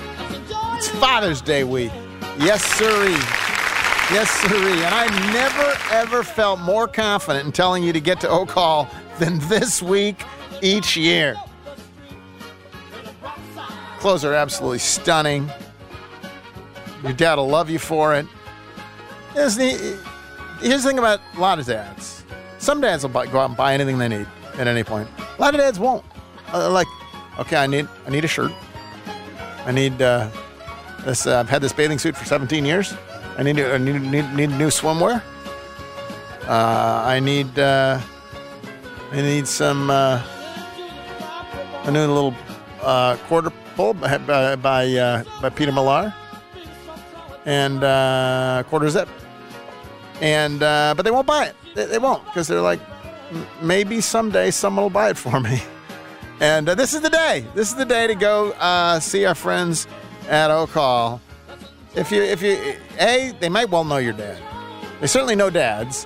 It's 0.77 0.89
Father's 0.89 1.41
Day 1.41 1.65
week. 1.65 1.91
Yes, 2.39 2.63
sirree. 2.63 3.13
Yes, 4.13 4.31
sirree. 4.31 4.85
And 4.85 4.95
I 4.95 5.07
never, 5.33 5.95
ever 5.95 6.23
felt 6.23 6.61
more 6.61 6.87
confident 6.87 7.47
in 7.47 7.53
telling 7.53 7.83
you 7.83 7.95
to 7.95 8.01
get 8.01 8.21
to 8.21 8.29
Oak 8.29 8.51
Hall 8.51 8.87
than 9.19 9.39
this 9.49 9.81
week 9.81 10.25
each 10.61 10.95
year. 10.95 11.37
Clothes 13.99 14.27
are 14.27 14.35
absolutely 14.35 14.81
stunning. 14.81 15.51
Your 17.03 17.15
dad 17.15 17.37
will 17.37 17.49
love 17.49 17.71
you 17.71 17.79
for 17.79 18.15
it. 18.15 18.27
Here's 19.33 19.57
the, 19.57 19.99
here's 20.61 20.83
the 20.83 20.89
thing 20.91 20.99
about 20.99 21.21
a 21.35 21.41
lot 21.41 21.59
of 21.59 21.65
dads. 21.65 22.25
Some 22.59 22.83
dads 22.83 23.05
will 23.05 23.11
buy, 23.11 23.27
go 23.27 23.39
out 23.39 23.49
and 23.49 23.57
buy 23.57 23.73
anything 23.73 23.97
they 23.97 24.09
need 24.09 24.27
at 24.59 24.67
any 24.67 24.85
point. 24.85 25.09
A 25.19 25.41
lot 25.41 25.55
of 25.55 25.61
dads 25.61 25.79
won't. 25.79 26.05
Uh, 26.53 26.71
like, 26.71 26.87
okay, 27.39 27.57
I 27.57 27.67
need 27.67 27.89
I 28.07 28.11
need 28.11 28.25
a 28.25 28.29
shirt. 28.29 28.53
I 29.65 29.73
need 29.73 30.01
uh, 30.03 30.29
this. 31.05 31.27
Uh, 31.27 31.41
I've 31.41 31.49
had 31.49 31.63
this 31.63 31.73
bathing 31.73 31.99
suit 31.99 32.17
for 32.17 32.25
17 32.25 32.65
years. 32.65 32.95
I 33.39 33.43
need 33.43 33.59
I 33.61 33.79
need 33.79 34.03
need, 34.03 34.33
need 34.35 34.51
new 34.51 34.69
swimwear. 34.69 35.23
Uh, 36.47 37.03
I 37.07 37.21
need 37.21 37.59
uh, 37.59 38.01
I 39.13 39.17
need 39.17 39.47
some 39.47 39.91
uh, 39.91 40.21
a 41.85 41.91
new 41.91 42.01
little 42.01 42.35
uh, 42.83 43.17
quarter 43.29 43.51
pull 43.77 43.95
by 43.95 44.19
by 44.19 44.57
by, 44.57 45.49
Peter 45.51 45.73
Millar 45.73 46.13
and 47.47 47.83
uh, 47.85 48.63
quarter 48.69 48.91
zip. 48.91 49.09
And 50.21 50.61
but 50.61 51.03
they 51.03 51.11
won't 51.11 51.27
buy 51.27 51.47
it. 51.47 51.57
They, 51.75 51.87
they 51.87 51.99
won't 51.99 52.25
because 52.27 52.49
they're 52.49 52.61
like, 52.61 52.81
"M- 52.81 52.92
maybe 53.61 54.01
someday 54.01 54.51
someone 54.51 54.85
will 54.85 54.91
buy 54.91 55.11
it 55.11 55.17
for 55.17 55.41
me. 55.41 55.63
And 56.41 56.69
uh, 56.69 56.75
this 56.75 56.93
is 56.93 57.03
the 57.03 57.11
day. 57.11 57.47
This 57.55 57.69
is 57.69 57.77
the 57.77 57.85
day 57.85 58.09
to 58.09 58.17
go 58.17 58.51
uh, 58.53 58.99
see 58.99 59.25
our 59.27 59.35
friends 59.35 59.87
at 60.29 60.51
Oak 60.51 60.71
Hall. 60.71 61.21
If 61.95 62.11
you, 62.11 62.21
if 62.21 62.43
you, 62.43 62.75
a, 62.99 63.33
they 63.39 63.49
might 63.49 63.71
well 63.71 63.85
know 63.85 63.99
your 63.99 64.15
dad. 64.15 64.43
They 65.01 65.07
certainly 65.07 65.37
know 65.37 65.51
dads. 65.51 66.05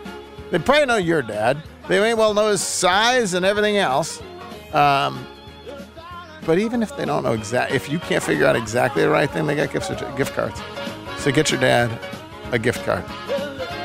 They 0.50 0.58
probably 0.58 0.84
know 0.84 0.98
your 0.98 1.22
dad. 1.22 1.62
They 1.88 2.00
may 2.00 2.12
well 2.12 2.34
know 2.34 2.50
his 2.50 2.60
size 2.60 3.32
and 3.32 3.46
everything 3.46 3.78
else. 3.78 4.20
Um, 4.74 5.26
but 6.44 6.58
even 6.58 6.82
if 6.82 6.94
they 6.98 7.06
don't 7.06 7.22
know 7.22 7.32
exact, 7.32 7.72
if 7.72 7.88
you 7.88 7.98
can't 7.98 8.22
figure 8.22 8.46
out 8.46 8.56
exactly 8.56 9.02
the 9.02 9.08
right 9.08 9.30
thing, 9.30 9.46
they 9.46 9.56
got 9.56 9.72
gift 9.72 9.88
gift 10.18 10.34
cards. 10.34 10.60
So 11.18 11.32
get 11.32 11.50
your 11.50 11.60
dad 11.60 11.98
a 12.52 12.58
gift 12.58 12.84
card. 12.84 13.04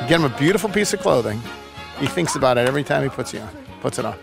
Get 0.08 0.20
him 0.20 0.26
a 0.26 0.38
beautiful 0.38 0.70
piece 0.70 0.94
of 0.94 1.00
clothing. 1.00 1.42
He 2.02 2.08
thinks 2.08 2.36
about 2.36 2.58
it 2.58 2.68
every 2.68 2.84
time 2.84 3.04
he 3.04 3.10
puts 3.10 3.32
it 3.36 3.44
on. 3.44 3.50
Puts 3.82 4.00
it 4.00 4.06
on. 4.06 4.18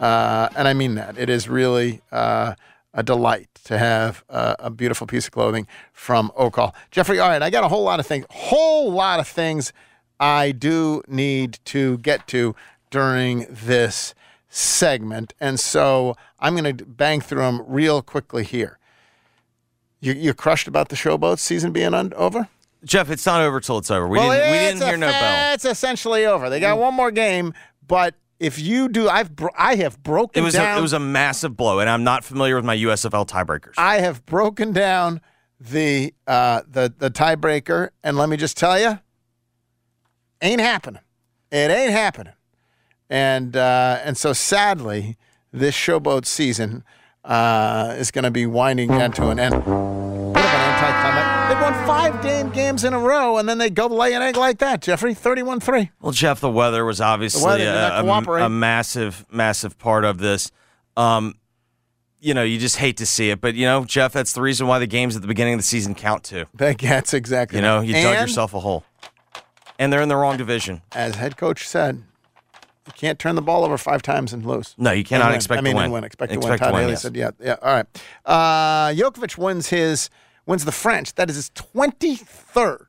Uh, 0.00 0.48
and 0.54 0.68
I 0.68 0.74
mean 0.74 0.94
that. 0.94 1.18
It 1.18 1.28
is 1.28 1.48
really 1.48 2.00
uh, 2.12 2.54
a 2.94 3.02
delight 3.02 3.48
to 3.64 3.78
have 3.78 4.24
uh, 4.30 4.54
a 4.60 4.70
beautiful 4.70 5.08
piece 5.08 5.26
of 5.26 5.32
clothing 5.32 5.66
from 5.92 6.30
Oak 6.36 6.54
Hall. 6.54 6.72
Jeffrey, 6.92 7.18
all 7.18 7.28
right, 7.28 7.42
I 7.42 7.50
got 7.50 7.64
a 7.64 7.68
whole 7.68 7.82
lot 7.82 7.98
of 7.98 8.06
things, 8.06 8.26
whole 8.30 8.92
lot 8.92 9.18
of 9.18 9.26
things 9.26 9.72
I 10.20 10.52
do 10.52 11.02
need 11.08 11.58
to 11.64 11.98
get 11.98 12.28
to 12.28 12.54
during 12.90 13.48
this 13.50 14.14
segment. 14.48 15.34
And 15.40 15.58
so 15.58 16.14
I'm 16.38 16.56
going 16.56 16.76
to 16.76 16.84
bang 16.84 17.20
through 17.20 17.40
them 17.40 17.60
real 17.66 18.02
quickly 18.02 18.44
here. 18.44 18.78
You, 19.98 20.12
you're 20.12 20.32
crushed 20.32 20.68
about 20.68 20.90
the 20.90 20.96
showboat 20.96 21.40
season 21.40 21.72
being 21.72 21.92
un- 21.92 22.12
over? 22.14 22.48
Geoff, 22.86 23.10
it's 23.10 23.26
not 23.26 23.42
over 23.42 23.60
till 23.60 23.78
it's 23.78 23.90
over. 23.90 24.06
We 24.08 24.18
Well, 24.18 24.30
didn't. 24.30 24.50
We 24.52 24.58
didn't 24.58 24.82
hear 24.82 24.96
no 24.96 25.08
bell. 25.10 25.54
It's 25.54 25.64
essentially 25.64 26.24
over. 26.24 26.48
They 26.48 26.60
got 26.60 26.78
one 26.78 26.94
more 26.94 27.10
game, 27.10 27.52
but 27.86 28.14
if 28.38 28.58
you 28.58 28.88
do, 28.88 29.08
I've 29.08 29.34
bro- 29.34 29.50
I 29.58 29.74
have 29.76 30.02
broken 30.02 30.40
It 30.42 30.44
was 30.44 30.54
down. 30.54 30.76
a, 30.76 30.78
it 30.78 30.82
was 30.82 30.92
a 30.92 30.98
massive 31.00 31.56
blow, 31.56 31.80
and 31.80 31.90
I'm 31.90 32.04
not 32.04 32.22
familiar 32.24 32.54
with 32.56 32.64
my 32.64 32.76
USFL 32.76 33.26
tiebreakers. 33.26 33.74
I 33.76 33.96
have 34.00 34.24
broken 34.24 34.72
down 34.72 35.20
the 35.58 36.14
uh, 36.26 36.62
the 36.68 36.92
the 36.96 37.10
tiebreaker, 37.10 37.90
and 38.04 38.16
let 38.16 38.28
me 38.28 38.36
just 38.36 38.56
tell 38.56 38.78
you, 38.78 38.98
ain't 40.42 40.60
happening. 40.60 41.02
It 41.50 41.70
ain't 41.70 41.92
happening. 41.92 42.34
And 43.08 43.56
uh, 43.56 44.00
and 44.04 44.16
so 44.16 44.32
sadly, 44.32 45.16
this 45.52 45.74
showboat 45.74 46.26
season 46.26 46.84
uh, 47.24 47.94
is 47.96 48.10
going 48.10 48.24
to 48.24 48.30
be 48.30 48.46
winding 48.46 48.88
down 48.90 49.12
to 49.12 49.28
an 49.30 49.38
end. 49.40 49.54
Won 51.66 51.84
five 51.84 52.22
game 52.22 52.50
games 52.50 52.84
in 52.84 52.92
a 52.92 52.98
row, 53.00 53.38
and 53.38 53.48
then 53.48 53.58
they 53.58 53.70
go 53.70 53.88
lay 53.88 54.14
an 54.14 54.22
egg 54.22 54.36
like 54.36 54.58
that, 54.58 54.82
Jeffrey. 54.82 55.14
31 55.14 55.58
3. 55.58 55.90
Well, 56.00 56.12
Geoff, 56.12 56.38
the 56.38 56.48
weather 56.48 56.84
was 56.84 57.00
obviously 57.00 57.42
weather 57.44 57.64
a, 57.68 58.04
a- 58.06 58.44
a 58.44 58.48
massive, 58.48 59.26
massive 59.32 59.76
part 59.76 60.04
of 60.04 60.18
this. 60.18 60.52
Um, 60.96 61.34
you 62.20 62.34
know, 62.34 62.44
you 62.44 62.60
just 62.60 62.76
hate 62.76 62.98
to 62.98 63.06
see 63.06 63.30
it, 63.30 63.40
but 63.40 63.56
you 63.56 63.66
know, 63.66 63.84
Geoff, 63.84 64.12
that's 64.12 64.32
the 64.32 64.42
reason 64.42 64.68
why 64.68 64.78
the 64.78 64.86
games 64.86 65.16
at 65.16 65.22
the 65.22 65.28
beginning 65.28 65.54
of 65.54 65.58
the 65.58 65.64
season 65.64 65.96
count 65.96 66.22
too. 66.22 66.44
That's 66.54 67.12
exactly 67.12 67.58
You 67.58 67.62
know, 67.62 67.80
you 67.80 67.94
dug 67.94 68.20
yourself 68.20 68.54
a 68.54 68.60
hole, 68.60 68.84
and 69.76 69.92
they're 69.92 70.02
in 70.02 70.08
the 70.08 70.14
wrong 70.16 70.36
division. 70.36 70.82
As 70.92 71.16
head 71.16 71.36
coach 71.36 71.66
said, 71.66 71.96
you 72.86 72.92
can't 72.94 73.18
turn 73.18 73.34
the 73.34 73.42
ball 73.42 73.64
over 73.64 73.76
five 73.76 74.02
times 74.02 74.32
and 74.32 74.46
lose. 74.46 74.76
No, 74.78 74.92
you 74.92 75.02
cannot 75.02 75.24
And 75.24 75.30
win. 75.32 75.36
expect 75.36 75.58
I 75.58 75.62
mean, 75.62 75.74
to 75.74 75.82
and 75.82 75.92
win. 75.92 76.04
Expect, 76.04 76.30
to 76.32 76.38
Expect 76.38 76.50
win. 76.50 76.58
to 76.60 76.64
Todd 76.64 76.72
win, 76.74 76.80
Haley 76.82 76.92
yes. 76.92 77.02
said, 77.02 77.16
yeah, 77.16 77.30
yeah. 77.40 77.56
All 77.60 77.74
right. 77.74 77.86
Uh, 78.24 78.90
Djokovic 78.94 79.36
wins 79.36 79.68
his 79.70 80.10
wins 80.46 80.64
the 80.64 80.72
French. 80.72 81.14
That 81.14 81.28
is 81.28 81.36
his 81.36 81.50
23rd, 81.50 82.86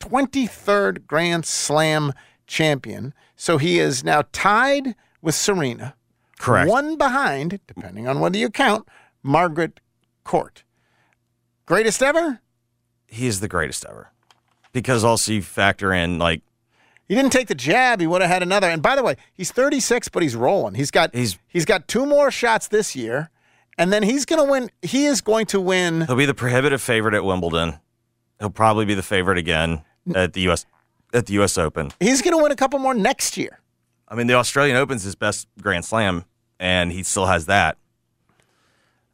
23rd 0.00 1.06
Grand 1.06 1.44
Slam 1.44 2.12
champion. 2.46 3.12
So 3.36 3.58
he 3.58 3.78
is 3.78 4.04
now 4.04 4.22
tied 4.32 4.94
with 5.20 5.34
Serena. 5.34 5.94
Correct. 6.38 6.70
One 6.70 6.96
behind, 6.96 7.60
depending 7.66 8.08
on 8.08 8.20
whether 8.20 8.38
you 8.38 8.50
count, 8.50 8.88
Margaret 9.22 9.80
Court. 10.24 10.64
Greatest 11.66 12.02
ever? 12.02 12.40
He 13.06 13.26
is 13.26 13.40
the 13.40 13.48
greatest 13.48 13.84
ever, 13.84 14.10
because 14.72 15.04
also 15.04 15.32
you 15.32 15.42
factor 15.42 15.92
in 15.92 16.18
like 16.18 16.42
He 17.06 17.14
didn't 17.14 17.30
take 17.32 17.48
the 17.48 17.54
jab. 17.54 18.00
He 18.00 18.06
would 18.06 18.22
have 18.22 18.30
had 18.30 18.42
another. 18.42 18.68
And 18.68 18.82
by 18.82 18.96
the 18.96 19.02
way, 19.02 19.16
he's 19.34 19.52
36, 19.52 20.08
but 20.08 20.22
he's 20.22 20.34
rolling. 20.34 20.74
He's 20.74 20.90
got 20.90 21.14
he's 21.14 21.38
he's 21.46 21.64
got 21.64 21.86
two 21.86 22.06
more 22.06 22.30
shots 22.30 22.68
this 22.68 22.96
year, 22.96 23.30
and 23.82 23.92
then 23.92 24.04
he's 24.04 24.24
going 24.24 24.44
to 24.44 24.48
win. 24.48 24.70
He 24.80 25.06
is 25.06 25.20
going 25.20 25.46
to 25.46 25.60
win. 25.60 26.06
he'll 26.06 26.14
be 26.14 26.24
the 26.24 26.34
prohibitive 26.34 26.80
favorite 26.80 27.14
at 27.14 27.24
Wimbledon. 27.24 27.80
He'll 28.38 28.48
probably 28.50 28.84
be 28.84 28.94
the 28.94 29.02
favorite 29.02 29.38
again 29.38 29.82
at 30.14 30.34
the 30.34 30.42
U.S. 30.42 30.66
at 31.12 31.26
the 31.26 31.32
U.S. 31.34 31.58
Open. 31.58 31.90
He's 31.98 32.22
going 32.22 32.36
to 32.36 32.42
win 32.42 32.52
a 32.52 32.56
couple 32.56 32.78
more 32.78 32.94
next 32.94 33.36
year. 33.36 33.58
I 34.06 34.14
mean, 34.14 34.28
the 34.28 34.34
Australian 34.34 34.76
Open's 34.76 35.02
his 35.02 35.16
best 35.16 35.48
Grand 35.60 35.84
Slam, 35.84 36.24
and 36.60 36.92
he 36.92 37.02
still 37.02 37.26
has 37.26 37.46
that. 37.46 37.76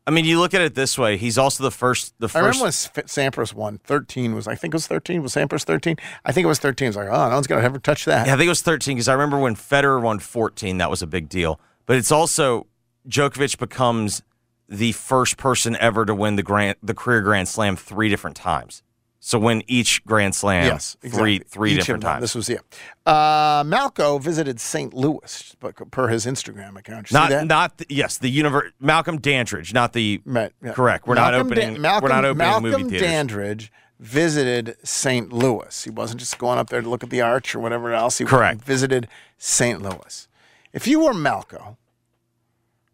I 0.07 0.11
mean, 0.11 0.25
you 0.25 0.39
look 0.39 0.53
at 0.53 0.61
it 0.61 0.75
this 0.75 0.99
way: 0.99 1.17
he's 1.17 1.39
also 1.39 1.63
the 1.65 1.71
first. 1.71 2.15
The 2.19 2.31
I 2.35 2.41
remember 2.41 2.65
when 2.65 2.73
Sampras 2.73 3.55
won. 3.55 3.79
13 3.85 4.35
was 4.35 4.47
I 4.47 4.55
think 4.55 4.75
it 4.75 4.77
was 4.77 4.87
13. 4.87 5.23
Was 5.23 5.35
Sampras 5.35 5.65
13? 5.65 5.97
I 6.27 6.33
think 6.33 6.45
it 6.45 6.49
was 6.49 6.59
13. 6.59 6.89
It's 6.89 6.97
like 6.97 7.09
oh, 7.09 7.29
no 7.29 7.35
one's 7.35 7.47
going 7.47 7.61
to 7.61 7.65
ever 7.65 7.79
touch 7.79 8.05
that. 8.05 8.27
Yeah, 8.27 8.35
I 8.35 8.37
think 8.37 8.47
it 8.47 8.51
was 8.51 8.63
13 8.63 8.97
because 8.97 9.09
I 9.09 9.15
remember 9.15 9.39
when 9.39 9.55
Federer 9.55 10.03
won 10.03 10.19
14, 10.19 10.77
that 10.79 10.91
was 10.91 11.01
a 11.01 11.07
big 11.07 11.31
deal. 11.31 11.59
But 11.87 11.97
it's 11.97 12.13
also 12.13 12.67
Djokovic 13.09 13.59
becomes 13.59 14.23
the 14.69 14.93
first 14.93 15.37
person 15.37 15.77
ever 15.81 16.05
to 16.05 16.15
win 16.15 16.37
the 16.37 16.43
grand, 16.43 16.77
the 16.83 16.95
career 16.95 17.21
Grand 17.23 17.49
Slam 17.49 17.77
three 17.77 18.09
different 18.09 18.37
times. 18.37 18.83
So 19.21 19.39
win 19.39 19.65
each 19.67 20.05
Grand 20.05 20.35
Slam 20.35 20.67
Yes, 20.67 20.97
exactly. 21.03 21.41
three 21.41 21.73
Each 21.73 21.79
different 21.81 22.03
times. 22.05 22.21
This 22.21 22.35
was 22.37 22.49
yeah. 22.49 22.59
Uh, 23.05 23.65
Malco 23.65 24.23
visited 24.23 24.61
St. 24.61 24.95
Louis, 24.95 25.57
but 25.59 25.75
per 25.91 26.07
his 26.09 26.25
Instagram 26.25 26.79
account. 26.79 27.09
Did 27.09 27.15
you 27.15 27.27
see 27.29 27.35
not 27.35 27.47
not 27.47 27.79
the, 27.79 27.87
yes 27.89 28.19
the 28.19 28.31
universe 28.31 28.71
Malcolm 28.79 29.19
Dandridge, 29.19 29.75
not 29.75 29.93
the 29.93 30.23
yeah. 30.25 30.49
correct. 30.73 31.09
We're 31.09 31.17
not 31.17 31.35
opening. 31.35 31.75
Dan- 31.75 31.83
Malcolm, 31.83 32.03
we're 32.09 32.15
not 32.15 32.25
opening 32.25 32.39
Malcolm 32.39 32.71
movie 32.71 32.83
theaters. 32.91 33.01
Dandridge 33.01 33.73
visited 33.99 34.77
St. 34.85 35.33
Louis. 35.33 35.83
He 35.83 35.91
wasn't 35.91 36.21
just 36.21 36.39
going 36.39 36.59
up 36.59 36.71
there 36.71 36.81
to 36.81 36.89
look 36.89 37.03
at 37.03 37.11
the 37.11 37.21
arch 37.21 37.55
or 37.55 37.59
whatever 37.59 37.93
else. 37.93 38.19
He 38.19 38.25
Correct. 38.25 38.63
visited 38.63 39.09
St. 39.37 39.83
Louis. 39.83 40.29
If 40.73 40.87
you 40.87 41.01
were 41.01 41.13
Malco, 41.13 41.77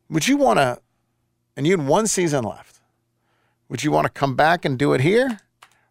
would 0.08 0.26
you 0.26 0.38
want 0.38 0.58
to? 0.58 0.80
And 1.56 1.66
you 1.66 1.76
had 1.76 1.86
one 1.86 2.06
season 2.06 2.44
left. 2.44 2.80
Would 3.68 3.82
you 3.84 3.90
want 3.90 4.04
to 4.06 4.10
come 4.10 4.34
back 4.34 4.64
and 4.64 4.78
do 4.78 4.92
it 4.92 5.00
here, 5.00 5.40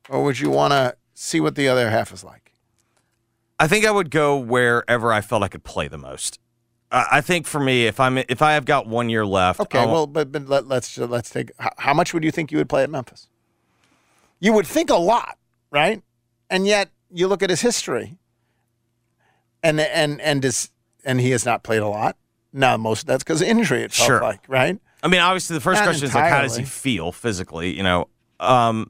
or 0.09 0.24
would 0.24 0.39
you 0.39 0.49
want 0.49 0.72
to 0.72 0.95
see 1.14 1.39
what 1.39 1.55
the 1.55 1.68
other 1.68 1.89
half 1.89 2.14
is 2.14 2.24
like? 2.24 2.51
I 3.59 3.68
think 3.68 3.86
I 3.86 3.91
would 3.91 4.11
go 4.11 4.38
wherever 4.38 5.11
I 5.14 5.22
felt 5.22 5.43
I 5.43 5.47
could 5.47 5.64
play 5.64 5.88
the 5.88 5.97
most. 5.97 6.39
I 6.95 7.22
think 7.22 7.47
for 7.47 7.59
me, 7.59 7.88
if 7.88 7.99
I'm 7.99 8.20
if 8.20 8.43
I 8.43 8.53
have 8.53 8.66
got 8.66 8.86
one 8.86 9.09
year 9.09 9.26
left, 9.26 9.59
Okay, 9.61 9.84
well, 9.84 10.05
but, 10.05 10.32
but 10.32 10.47
let, 10.47 10.68
let's 10.68 10.95
let's 10.99 11.32
take. 11.32 11.51
How, 11.57 11.72
how 11.80 11.93
much 11.93 12.14
would 12.14 12.24
you 12.24 12.30
think 12.30 12.51
you 12.51 12.59
would 12.59 12.70
play 12.70 12.84
at 12.84 12.89
Memphis? 12.91 13.30
You 14.39 14.53
would 14.53 14.68
think 14.68 14.91
a 14.91 14.95
lot, 14.97 15.39
right? 15.72 16.03
And 16.51 16.68
yet 16.68 16.89
you 17.09 17.28
look 17.28 17.41
at 17.41 17.49
his 17.49 17.61
history, 17.61 18.20
and 19.64 19.80
and 19.80 20.22
and 20.22 20.43
does 20.43 20.70
and 21.03 21.20
he 21.20 21.32
has 21.32 21.45
not 21.45 21.64
played 21.64 21.82
a 21.82 21.88
lot. 21.88 22.16
Now 22.51 22.78
most 22.78 23.07
that's 23.07 23.24
because 23.24 23.41
injury. 23.41 23.82
It 23.82 23.91
felt 23.91 24.07
Sure. 24.07 24.22
like 24.22 24.41
right. 24.47 24.78
I 25.04 25.10
mean, 25.10 25.20
obviously, 25.20 25.56
the 25.56 25.62
first 25.62 25.82
Not 25.82 25.86
question 25.86 26.06
is 26.06 26.16
like, 26.16 26.32
how 26.32 26.41
does 26.41 26.56
he 26.56 26.64
feel 26.64 27.12
physically? 27.12 27.76
You 27.76 27.84
know, 27.84 28.08
um, 28.39 28.89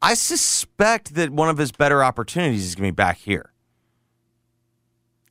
I 0.00 0.14
suspect 0.14 1.16
that 1.16 1.30
one 1.30 1.48
of 1.48 1.58
his 1.58 1.72
better 1.72 2.04
opportunities 2.04 2.64
is 2.64 2.76
going 2.76 2.88
to 2.88 2.92
be 2.92 2.94
back 2.94 3.18
here. 3.18 3.52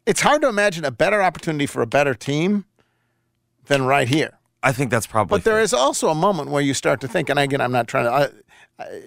It's 0.05 0.19
hard 0.19 0.41
to 0.41 0.49
imagine 0.49 0.83
a 0.83 0.91
better 0.91 1.23
opportunity 1.23 1.65
for 1.65 1.81
a 1.81 1.87
better 1.87 2.13
team 2.13 2.65
than 3.67 3.85
right 3.85 4.09
here. 4.09 4.39
I 4.61 4.73
think 4.73 4.91
that's 4.91 5.07
probably. 5.07 5.37
But 5.37 5.45
there 5.45 5.61
is 5.61 5.73
also 5.73 6.09
a 6.09 6.15
moment 6.15 6.49
where 6.49 6.61
you 6.61 6.73
start 6.73 6.99
to 7.01 7.07
think, 7.07 7.29
and 7.29 7.39
again, 7.39 7.61
I'm 7.61 7.71
not 7.71 7.87
trying 7.87 8.05
to. 8.05 8.11
I, 8.11 8.83
I, 8.83 9.01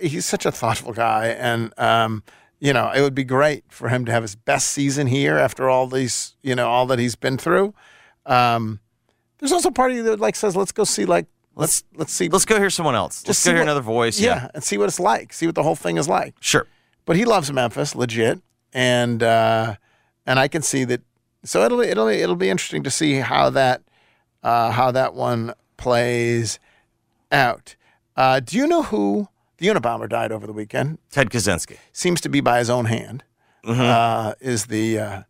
he's 0.00 0.24
such 0.24 0.46
a 0.46 0.52
thoughtful 0.52 0.94
guy, 0.94 1.26
and 1.26 1.78
um, 1.78 2.22
you 2.58 2.72
know, 2.72 2.90
it 2.90 3.02
would 3.02 3.14
be 3.14 3.24
great 3.24 3.64
for 3.68 3.90
him 3.90 4.06
to 4.06 4.12
have 4.12 4.22
his 4.22 4.34
best 4.34 4.68
season 4.68 5.08
here 5.08 5.36
after 5.36 5.68
all 5.68 5.88
these, 5.88 6.36
you 6.42 6.54
know, 6.54 6.68
all 6.68 6.86
that 6.86 6.98
he's 6.98 7.16
been 7.16 7.36
through. 7.36 7.74
Um, 8.24 8.78
there's 9.42 9.52
also 9.52 9.68
a 9.70 9.72
part 9.72 9.90
of 9.90 9.96
you 9.96 10.04
that 10.04 10.20
like 10.20 10.36
says, 10.36 10.54
let's 10.56 10.70
go 10.72 10.84
see, 10.84 11.04
like, 11.04 11.26
let's 11.56 11.82
let's 11.96 12.12
see, 12.12 12.28
Let's 12.28 12.44
go 12.44 12.58
hear 12.58 12.70
someone 12.70 12.94
else. 12.94 13.26
Let's 13.26 13.44
go 13.44 13.50
hear 13.50 13.58
what- 13.58 13.62
another 13.64 13.80
voice. 13.80 14.18
yeah, 14.20 14.34
Yeah. 14.44 14.48
and 14.54 14.62
see 14.64 14.78
what 14.78 14.88
it's 14.88 15.00
like, 15.00 15.32
see 15.32 15.46
what 15.46 15.54
the 15.56 15.62
whole 15.64 15.76
thing 15.76 15.96
is 15.98 16.08
like. 16.08 16.34
Sure. 16.40 16.66
But 17.04 17.16
he 17.16 17.24
loves 17.24 17.52
Memphis, 17.52 17.94
legit, 17.96 18.40
and 18.72 19.22
uh, 19.22 19.74
and 20.24 20.38
I 20.38 20.46
can 20.48 20.62
see 20.62 20.84
that. 20.84 21.00
So 21.44 21.64
it'll 21.64 21.80
it'll 21.80 22.06
it'll 22.08 22.36
be 22.36 22.48
interesting 22.48 22.84
to 22.84 22.90
see 22.90 23.14
how 23.16 23.50
that 23.50 23.82
uh, 24.44 24.70
how 24.70 24.92
that 24.92 25.14
one 25.14 25.52
plays 25.76 26.60
out. 27.32 27.74
Uh, 28.16 28.38
do 28.40 28.56
you 28.56 28.66
know 28.68 28.84
who 28.84 29.28
the 29.58 29.66
Unabomber 29.66 30.08
died 30.08 30.30
over 30.32 30.46
the 30.46 30.52
weekend? 30.52 30.98
Ted 31.10 31.30
Kaczynski. 31.30 31.76
Seems 31.92 32.20
to 32.20 32.28
be 32.28 32.40
by 32.40 32.58
his 32.58 32.70
own 32.70 32.84
hand. 32.84 33.24
Mm-hmm. 33.64 33.80
Uh, 33.80 34.32
is 34.40 34.66
the 34.66 34.98
uh, 34.98 35.22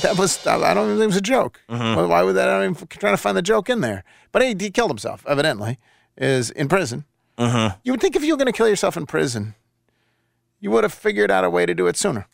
that 0.06 0.16
was 0.18 0.46
I 0.46 0.74
don't 0.74 0.86
even 0.86 0.96
think 0.96 1.02
it 1.04 1.06
was 1.06 1.16
a 1.16 1.20
joke. 1.20 1.60
Mhm. 1.70 2.08
Why- 2.08 2.22
would 2.22 2.36
that? 2.36 2.48
I'm 2.48 2.74
trying 2.74 3.12
to 3.14 3.16
find 3.16 3.36
the 3.36 3.42
joke 3.42 3.68
in 3.70 3.80
there. 3.80 4.04
But 4.32 4.42
he, 4.42 4.54
he 4.58 4.70
killed 4.70 4.90
himself. 4.90 5.24
Evidently, 5.26 5.78
is 6.16 6.50
in 6.50 6.68
prison. 6.68 7.04
Mm-hmm. 7.38 7.78
You 7.84 7.92
would 7.92 8.00
think 8.00 8.16
if 8.16 8.22
you 8.22 8.32
were 8.34 8.36
going 8.38 8.52
to 8.52 8.56
kill 8.56 8.68
yourself 8.68 8.96
in 8.96 9.06
prison, 9.06 9.54
you 10.60 10.70
would 10.70 10.84
have 10.84 10.92
figured 10.92 11.30
out 11.30 11.42
a 11.44 11.50
way 11.50 11.64
to 11.66 11.74
do 11.74 11.86
it 11.86 11.96
sooner. 11.96 12.26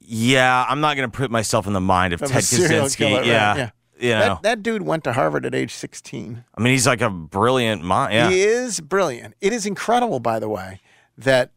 Yeah, 0.00 0.64
I'm 0.68 0.80
not 0.80 0.96
going 0.96 1.10
to 1.10 1.16
put 1.16 1.30
myself 1.30 1.66
in 1.66 1.72
the 1.72 1.80
mind 1.80 2.12
of 2.12 2.22
Of 2.22 2.30
Ted 2.30 2.42
Kaczynski. 2.42 2.96
killer, 2.96 3.16
right, 3.18 3.26
yeah. 3.26 3.56
yeah. 3.56 3.70
You 4.00 4.10
know, 4.10 4.18
That, 4.20 4.42
that 4.42 4.62
dude 4.62 4.82
went 4.82 5.04
to 5.04 5.12
Harvard 5.12 5.44
at 5.46 5.54
age 5.54 5.72
16. 5.74 6.44
I 6.56 6.60
mean, 6.62 6.72
he's 6.72 6.86
like 6.86 7.00
a 7.02 7.10
brilliant 7.10 7.84
mind. 7.84 8.14
Yeah. 8.14 8.30
He 8.30 8.42
is 8.42 8.80
brilliant. 8.80 9.34
It 9.40 9.52
is 9.52 9.66
incredible, 9.66 10.20
by 10.20 10.38
the 10.38 10.48
way, 10.48 10.80
that 11.18 11.52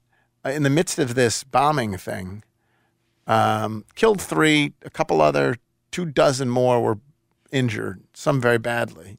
uh, 0.46 0.50
in 0.50 0.64
the 0.64 0.70
midst 0.70 1.00
of 1.00 1.16
this 1.16 1.44
bombing 1.46 1.98
thing, 1.98 2.44
um, 3.28 3.86
killed 3.96 4.22
three, 4.22 4.74
a 4.84 4.90
couple 4.90 5.22
other, 5.22 5.56
two 5.92 6.06
dozen 6.06 6.50
more 6.50 6.82
were 6.82 7.00
injured, 7.52 8.02
some 8.14 8.42
very 8.42 8.58
badly. 8.58 9.18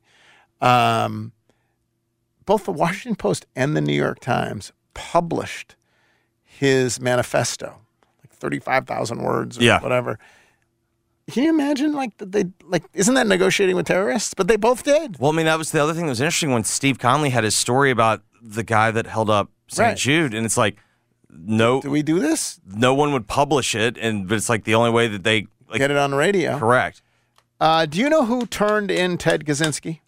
Um, 0.61 1.33
both 2.47 2.65
the 2.65 2.73
Washington 2.73 3.17
Post 3.17 3.47
and 3.57 3.77
the 3.77 3.81
New 3.81 3.95
York 3.95 4.21
Times 4.21 4.73
published 4.93 5.77
his 6.45 7.01
manifesto, 7.01 7.81
like 8.23 8.31
35,000 8.33 9.19
words 9.23 9.59
or 9.59 9.63
Yeah. 9.63 9.81
whatever. 9.81 10.19
Can 11.31 11.45
you 11.45 11.49
imagine, 11.51 11.95
like, 11.95 12.19
that 12.19 12.33
they, 12.33 12.45
like, 12.65 12.85
isn't 12.93 13.15
that 13.15 13.27
negotiating 13.27 13.77
with 13.77 13.87
terrorists? 13.87 14.35
But 14.35 14.47
they 14.47 14.57
both 14.57 14.83
did. 14.83 15.19
Well, 15.19 15.33
I 15.33 15.35
mean, 15.35 15.47
that 15.47 15.57
was 15.57 15.71
the 15.71 15.83
other 15.83 15.95
thing 15.95 16.05
that 16.05 16.11
was 16.11 16.21
interesting 16.21 16.53
when 16.53 16.65
Steve 16.65 16.99
Conley 16.99 17.31
had 17.31 17.45
his 17.45 17.57
story 17.57 17.91
about 17.91 18.23
the 18.43 18.63
guy 18.63 18.91
that 18.91 19.07
held 19.07 19.31
up 19.31 19.51
St. 19.69 19.89
Right. 19.89 19.97
Jude, 19.97 20.35
and 20.35 20.45
it's 20.45 20.59
like, 20.59 20.77
no, 21.37 21.81
Do 21.81 21.91
we 21.91 22.03
do 22.03 22.19
this? 22.21 22.61
no 22.67 22.95
one 22.95 23.13
would 23.13 23.27
publish 23.27 23.75
it, 23.75 23.97
and 23.99 24.29
but 24.29 24.37
it's 24.37 24.49
like 24.49 24.65
the 24.65 24.75
only 24.75 24.91
way 24.91 25.09
that 25.09 25.25
they 25.25 25.47
like, 25.69 25.79
Get 25.79 25.91
it 25.91 25.97
on 25.97 26.11
the 26.13 26.17
radio. 26.17 26.59
correct. 26.59 27.03
Uh, 27.61 27.87
do 27.87 27.99
you 27.99 28.09
know 28.11 28.25
who 28.27 28.47
turned 28.47 28.91
in 28.91 29.17
Ted 29.17 29.45
Kaczynski? 29.45 30.01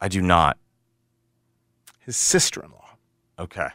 I 0.00 0.08
do 0.08 0.20
not. 0.20 0.56
His 2.00 2.16
sister-in-law. 2.16 2.96
Okay. 3.38 3.68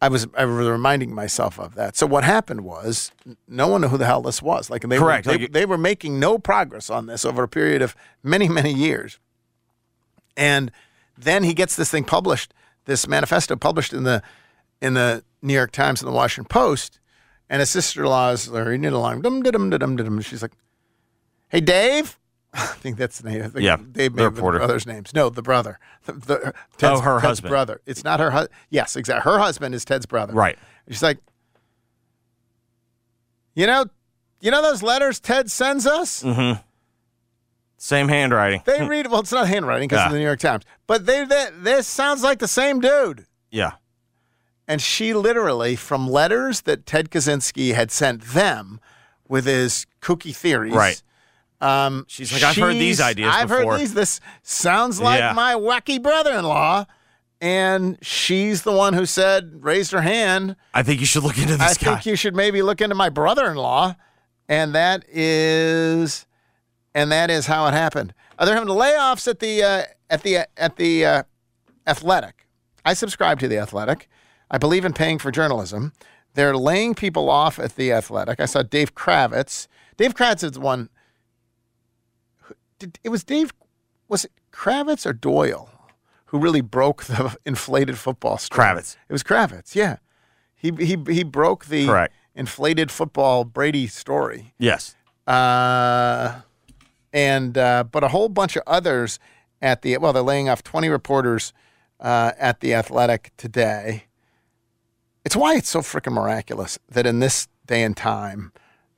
I 0.00 0.08
was 0.08 0.26
I 0.36 0.44
was 0.44 0.66
reminding 0.68 1.12
myself 1.14 1.58
of 1.58 1.74
that. 1.74 1.96
So 1.96 2.06
what 2.06 2.22
happened 2.24 2.60
was 2.62 3.10
no 3.48 3.66
one 3.66 3.80
knew 3.80 3.88
who 3.88 3.98
the 3.98 4.06
hell 4.06 4.22
this 4.22 4.40
was. 4.40 4.70
Like 4.70 4.82
they 4.82 4.96
Correct, 4.96 5.26
Were, 5.26 5.32
they, 5.32 5.38
like- 5.40 5.52
they 5.52 5.66
were 5.66 5.76
making 5.78 6.20
no 6.20 6.38
progress 6.38 6.88
on 6.88 7.06
this 7.06 7.24
over 7.24 7.42
a 7.42 7.48
period 7.48 7.82
of 7.82 7.96
many 8.22 8.48
many 8.48 8.72
years. 8.72 9.18
And 10.36 10.70
then 11.16 11.42
he 11.42 11.52
gets 11.52 11.74
this 11.74 11.90
thing 11.90 12.04
published, 12.04 12.54
this 12.84 13.08
manifesto 13.08 13.56
published 13.56 13.92
in 13.92 14.04
the 14.04 14.22
in 14.80 14.94
the 14.94 15.24
New 15.42 15.54
York 15.54 15.72
Times 15.72 16.00
and 16.02 16.08
the 16.10 16.14
Washington 16.14 16.48
Post, 16.48 16.98
and 17.48 17.60
his 17.60 17.70
sister-in-law 17.70 18.30
is 18.30 18.48
reading 18.48 18.84
it 18.84 18.92
along. 18.92 19.22
Dum 19.22 19.42
dum 19.42 19.70
dum 19.70 19.78
dum 19.78 19.96
dum. 19.96 20.20
She's 20.20 20.42
like, 20.42 20.52
"Hey, 21.48 21.60
Dave." 21.60 22.18
I 22.54 22.64
think 22.66 22.96
that's 22.96 23.20
the 23.20 23.28
name. 23.30 23.42
I 23.42 23.48
think 23.48 23.64
Yeah, 23.64 23.76
Dave 23.76 23.92
the 23.92 24.00
made 24.00 24.16
the 24.16 24.30
reporter. 24.30 24.58
brother's 24.58 24.86
names. 24.86 25.12
No, 25.14 25.28
the 25.28 25.42
brother. 25.42 25.78
The, 26.06 26.12
the, 26.12 26.54
Oh, 26.82 27.00
her 27.00 27.14
Ted's 27.16 27.22
husband. 27.26 27.50
brother. 27.50 27.80
It's 27.84 28.04
not 28.04 28.20
her 28.20 28.30
husband. 28.30 28.56
Yes, 28.70 28.96
exactly. 28.96 29.30
Her 29.30 29.38
husband 29.38 29.74
is 29.74 29.84
Ted's 29.84 30.06
brother. 30.06 30.32
Right. 30.32 30.58
She's 30.88 31.02
like, 31.02 31.18
you 33.54 33.66
know, 33.66 33.84
you 34.40 34.50
know 34.50 34.62
those 34.62 34.82
letters 34.82 35.20
Ted 35.20 35.50
sends 35.50 35.86
us. 35.86 36.22
Mm-hmm. 36.22 36.60
Same 37.76 38.08
handwriting. 38.08 38.62
They 38.64 38.82
read. 38.86 39.08
Well, 39.08 39.20
it's 39.20 39.32
not 39.32 39.46
handwriting 39.48 39.88
because 39.88 40.00
Yeah. 40.00 40.06
of 40.06 40.12
the 40.12 40.18
New 40.18 40.24
York 40.24 40.40
Times, 40.40 40.64
but 40.86 41.06
they, 41.06 41.24
they 41.24 41.48
this 41.58 41.86
sounds 41.86 42.22
like 42.22 42.38
the 42.38 42.48
same 42.48 42.80
dude. 42.80 43.26
Yeah. 43.50 43.72
And 44.68 44.80
she 44.82 45.14
literally, 45.14 45.74
from 45.76 46.06
letters 46.08 46.60
that 46.62 46.84
Ted 46.86 47.10
Kaczynski 47.10 47.74
had 47.74 47.90
sent 47.90 48.22
them 48.22 48.78
with 49.26 49.46
his 49.46 49.86
kooky 50.02 50.36
theories. 50.36 50.74
Right. 50.74 51.02
Um, 51.60 52.04
She's 52.06 52.32
like, 52.32 52.42
"I've 52.42 52.54
heard 52.54 52.74
these 52.74 53.00
ideas 53.00 53.34
I've 53.34 53.48
before." 53.48 53.72
heard 53.72 53.80
these. 53.80 53.94
This 53.94 54.20
sounds 54.42 55.00
like 55.00 55.18
Yeah. 55.20 55.32
my 55.32 55.54
wacky 55.54 56.00
brother-in-law. 56.02 56.84
And 57.40 57.98
she's 58.02 58.62
the 58.62 58.72
one 58.72 58.94
who 58.94 59.06
said, 59.06 59.62
raised 59.64 59.92
her 59.92 60.00
hand. 60.00 60.56
I 60.74 60.82
think 60.82 60.98
you 61.00 61.06
should 61.06 61.22
look 61.22 61.38
into 61.38 61.54
I 61.54 61.68
this 61.68 61.78
guy. 61.78 61.92
I 61.92 61.94
think 61.94 62.06
you 62.06 62.16
should 62.16 62.34
maybe 62.34 62.62
look 62.62 62.80
into 62.80 62.96
my 62.96 63.08
brother-in-law. 63.10 63.94
And 64.48 64.74
that 64.74 65.04
is, 65.08 66.26
and 66.94 67.12
that 67.12 67.30
is 67.30 67.46
how 67.46 67.66
it 67.68 67.74
happened. 67.74 68.12
Uh, 68.38 68.44
they're 68.44 68.54
having 68.56 68.68
layoffs 68.70 69.28
at 69.28 69.38
the 69.38 69.62
uh, 69.62 69.82
at 70.10 70.22
the 70.22 70.38
at 70.56 70.76
the 70.76 71.04
uh, 71.06 71.22
Athletic. 71.86 72.46
I 72.84 72.94
subscribe 72.94 73.38
to 73.40 73.48
the 73.48 73.58
Athletic. 73.58 74.08
I 74.50 74.58
believe 74.58 74.84
in 74.84 74.92
paying 74.92 75.18
for 75.18 75.30
journalism. 75.30 75.92
They're 76.34 76.56
laying 76.56 76.94
people 76.94 77.28
off 77.30 77.58
at 77.58 77.76
the 77.76 77.92
Athletic. 77.92 78.40
I 78.40 78.46
saw 78.46 78.62
Dave 78.62 78.94
Kravitz. 78.94 79.66
Dave 79.96 80.14
Kravitz 80.14 80.44
is 80.44 80.52
the 80.52 80.60
one. 80.60 80.88
who- 82.42 82.54
Did, 82.78 82.98
it 83.04 83.08
was 83.08 83.24
Dave. 83.24 83.52
Was 84.08 84.24
it 84.24 84.32
Kravitz 84.52 85.04
or 85.06 85.12
Doyle 85.12 85.70
who 86.26 86.38
really 86.38 86.60
broke 86.60 87.04
the 87.04 87.36
inflated 87.46 87.98
football 87.98 88.38
story? 88.38 88.66
Kravitz. 88.66 88.96
It 89.08 89.12
was 89.12 89.22
Kravitz. 89.22 89.74
Yeah, 89.74 89.96
he 90.54 90.70
he 90.78 90.96
he 91.08 91.24
broke 91.24 91.66
the 91.66 91.86
Correct. 91.86 92.14
inflated 92.34 92.90
football 92.90 93.44
Brady 93.44 93.86
story. 93.86 94.54
Yes. 94.58 94.94
Uh, 95.26 96.40
and 97.12 97.58
uh, 97.58 97.84
but 97.84 98.02
a 98.04 98.08
whole 98.08 98.28
bunch 98.28 98.56
of 98.56 98.62
others 98.66 99.18
at 99.60 99.82
the 99.82 99.96
well, 99.98 100.12
they're 100.12 100.22
laying 100.22 100.48
off 100.48 100.62
twenty 100.62 100.88
reporters 100.88 101.52
uh, 102.00 102.32
at 102.38 102.60
the 102.60 102.74
Athletic 102.74 103.32
today. 103.36 104.04
It's 105.28 105.36
why 105.36 105.56
it's 105.56 105.68
so 105.68 105.80
freaking 105.80 106.14
miraculous 106.14 106.78
that 106.88 107.04
in 107.04 107.18
this 107.18 107.48
day 107.66 107.82
and 107.82 107.94
time, 107.94 108.50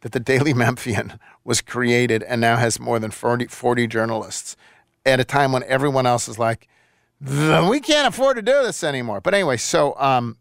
that 0.03 0.13
the 0.13 0.21
Daily 0.21 0.55
Memphian 0.55 1.19
was 1.45 1.61
created 1.61 2.23
and 2.23 2.41
now 2.41 2.55
has 2.57 2.79
more 2.79 3.01
than 3.01 3.11
40, 3.11 3.47
40 3.49 3.89
journalists 3.89 4.55
at 5.05 5.19
a 5.19 5.25
time 5.25 5.51
when 5.51 5.65
everyone 5.65 6.07
else 6.07 6.29
is 6.29 6.39
like, 6.39 6.69
we 7.21 7.81
can't 7.81 8.07
afford 8.07 8.37
to 8.37 8.43
do 8.43 8.63
this 8.63 8.85
anymore. 8.85 9.21
But 9.21 9.35
anyway, 9.35 9.57
so 9.57 9.97
um, 9.99 10.37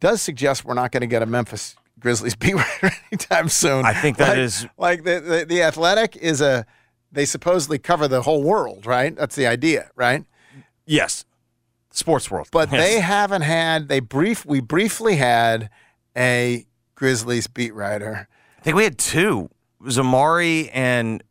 does 0.00 0.22
suggest 0.22 0.64
we're 0.64 0.72
not 0.72 0.92
going 0.92 1.02
to 1.02 1.06
get 1.06 1.20
a 1.20 1.26
Memphis 1.26 1.76
Grizzlies 1.98 2.34
beat 2.36 2.54
writer 2.54 2.92
anytime 3.12 3.50
soon. 3.50 3.84
I 3.84 3.92
think 3.92 4.16
that 4.16 4.28
like, 4.30 4.38
is- 4.38 4.66
like 4.78 5.04
the, 5.04 5.20
the 5.20 5.44
the 5.46 5.62
Athletic 5.62 6.16
is 6.16 6.40
a 6.40 6.64
they 7.12 7.26
supposedly 7.26 7.78
cover 7.78 8.08
the 8.08 8.22
whole 8.22 8.42
world, 8.42 8.86
right? 8.86 9.14
That's 9.14 9.36
the 9.36 9.46
idea, 9.46 9.90
right? 9.94 10.24
Yes. 10.86 11.26
Sports 11.92 12.30
world. 12.30 12.48
But 12.52 12.70
Yes. 12.72 12.80
they 12.80 13.00
haven't 13.00 13.42
had 13.42 13.88
they 13.88 14.00
brief 14.00 14.44
we 14.46 14.60
briefly 14.60 15.16
had 15.16 15.70
a 16.16 16.66
Grizzlies 16.94 17.46
beat 17.46 17.74
writer. 17.74 18.28
I 18.58 18.62
think 18.62 18.76
we 18.76 18.84
had 18.84 18.98
two. 18.98 19.48
It 19.80 19.84
was 19.84 19.98
Amari 19.98 20.70
and 20.70 21.22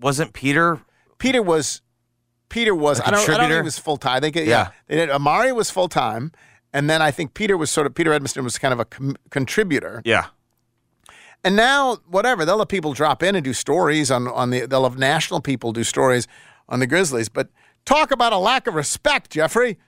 wasn't 0.00 0.32
Peter? 0.32 0.80
Peter 1.18 1.42
was 1.42 1.82
Peter 2.48 2.74
was 2.74 2.98
A 3.00 3.06
I 3.06 3.10
don't, 3.10 3.20
I 3.28 3.36
don't 3.36 3.40
think 3.48 3.52
he 3.52 3.60
was 3.62 3.78
full 3.78 3.96
time. 3.96 4.20
They 4.22 4.30
get, 4.30 4.46
Yeah. 4.46 4.50
yeah. 4.66 4.70
They 4.88 4.96
did 4.96 5.10
Amari 5.10 5.52
was 5.52 5.70
full 5.70 5.88
time, 5.88 6.32
and 6.72 6.88
then 6.90 7.00
I 7.02 7.10
think 7.10 7.34
Peter 7.34 7.56
was 7.56 7.70
sort 7.70 7.86
of 7.86 7.94
Peter 7.94 8.10
Edmiston 8.10 8.42
was 8.42 8.58
kind 8.58 8.72
of 8.72 8.80
a 8.80 8.84
com- 8.86 9.16
contributor. 9.30 10.02
Yeah. 10.04 10.26
And 11.44 11.56
now 11.56 11.96
whatever 12.08 12.44
they'll 12.44 12.56
let 12.58 12.68
people 12.68 12.92
drop 12.92 13.22
in 13.22 13.34
and 13.34 13.44
do 13.44 13.52
stories 13.52 14.10
on 14.10 14.26
on 14.28 14.50
the 14.50 14.66
they'll 14.66 14.82
have 14.84 14.98
national 14.98 15.40
people 15.40 15.72
do 15.72 15.84
stories 15.84 16.26
on 16.68 16.80
the 16.80 16.86
Grizzlies. 16.86 17.28
But 17.28 17.48
talk 17.84 18.10
about 18.10 18.32
a 18.32 18.38
lack 18.38 18.66
of 18.66 18.74
respect, 18.74 19.30
Jeffrey. 19.30 19.78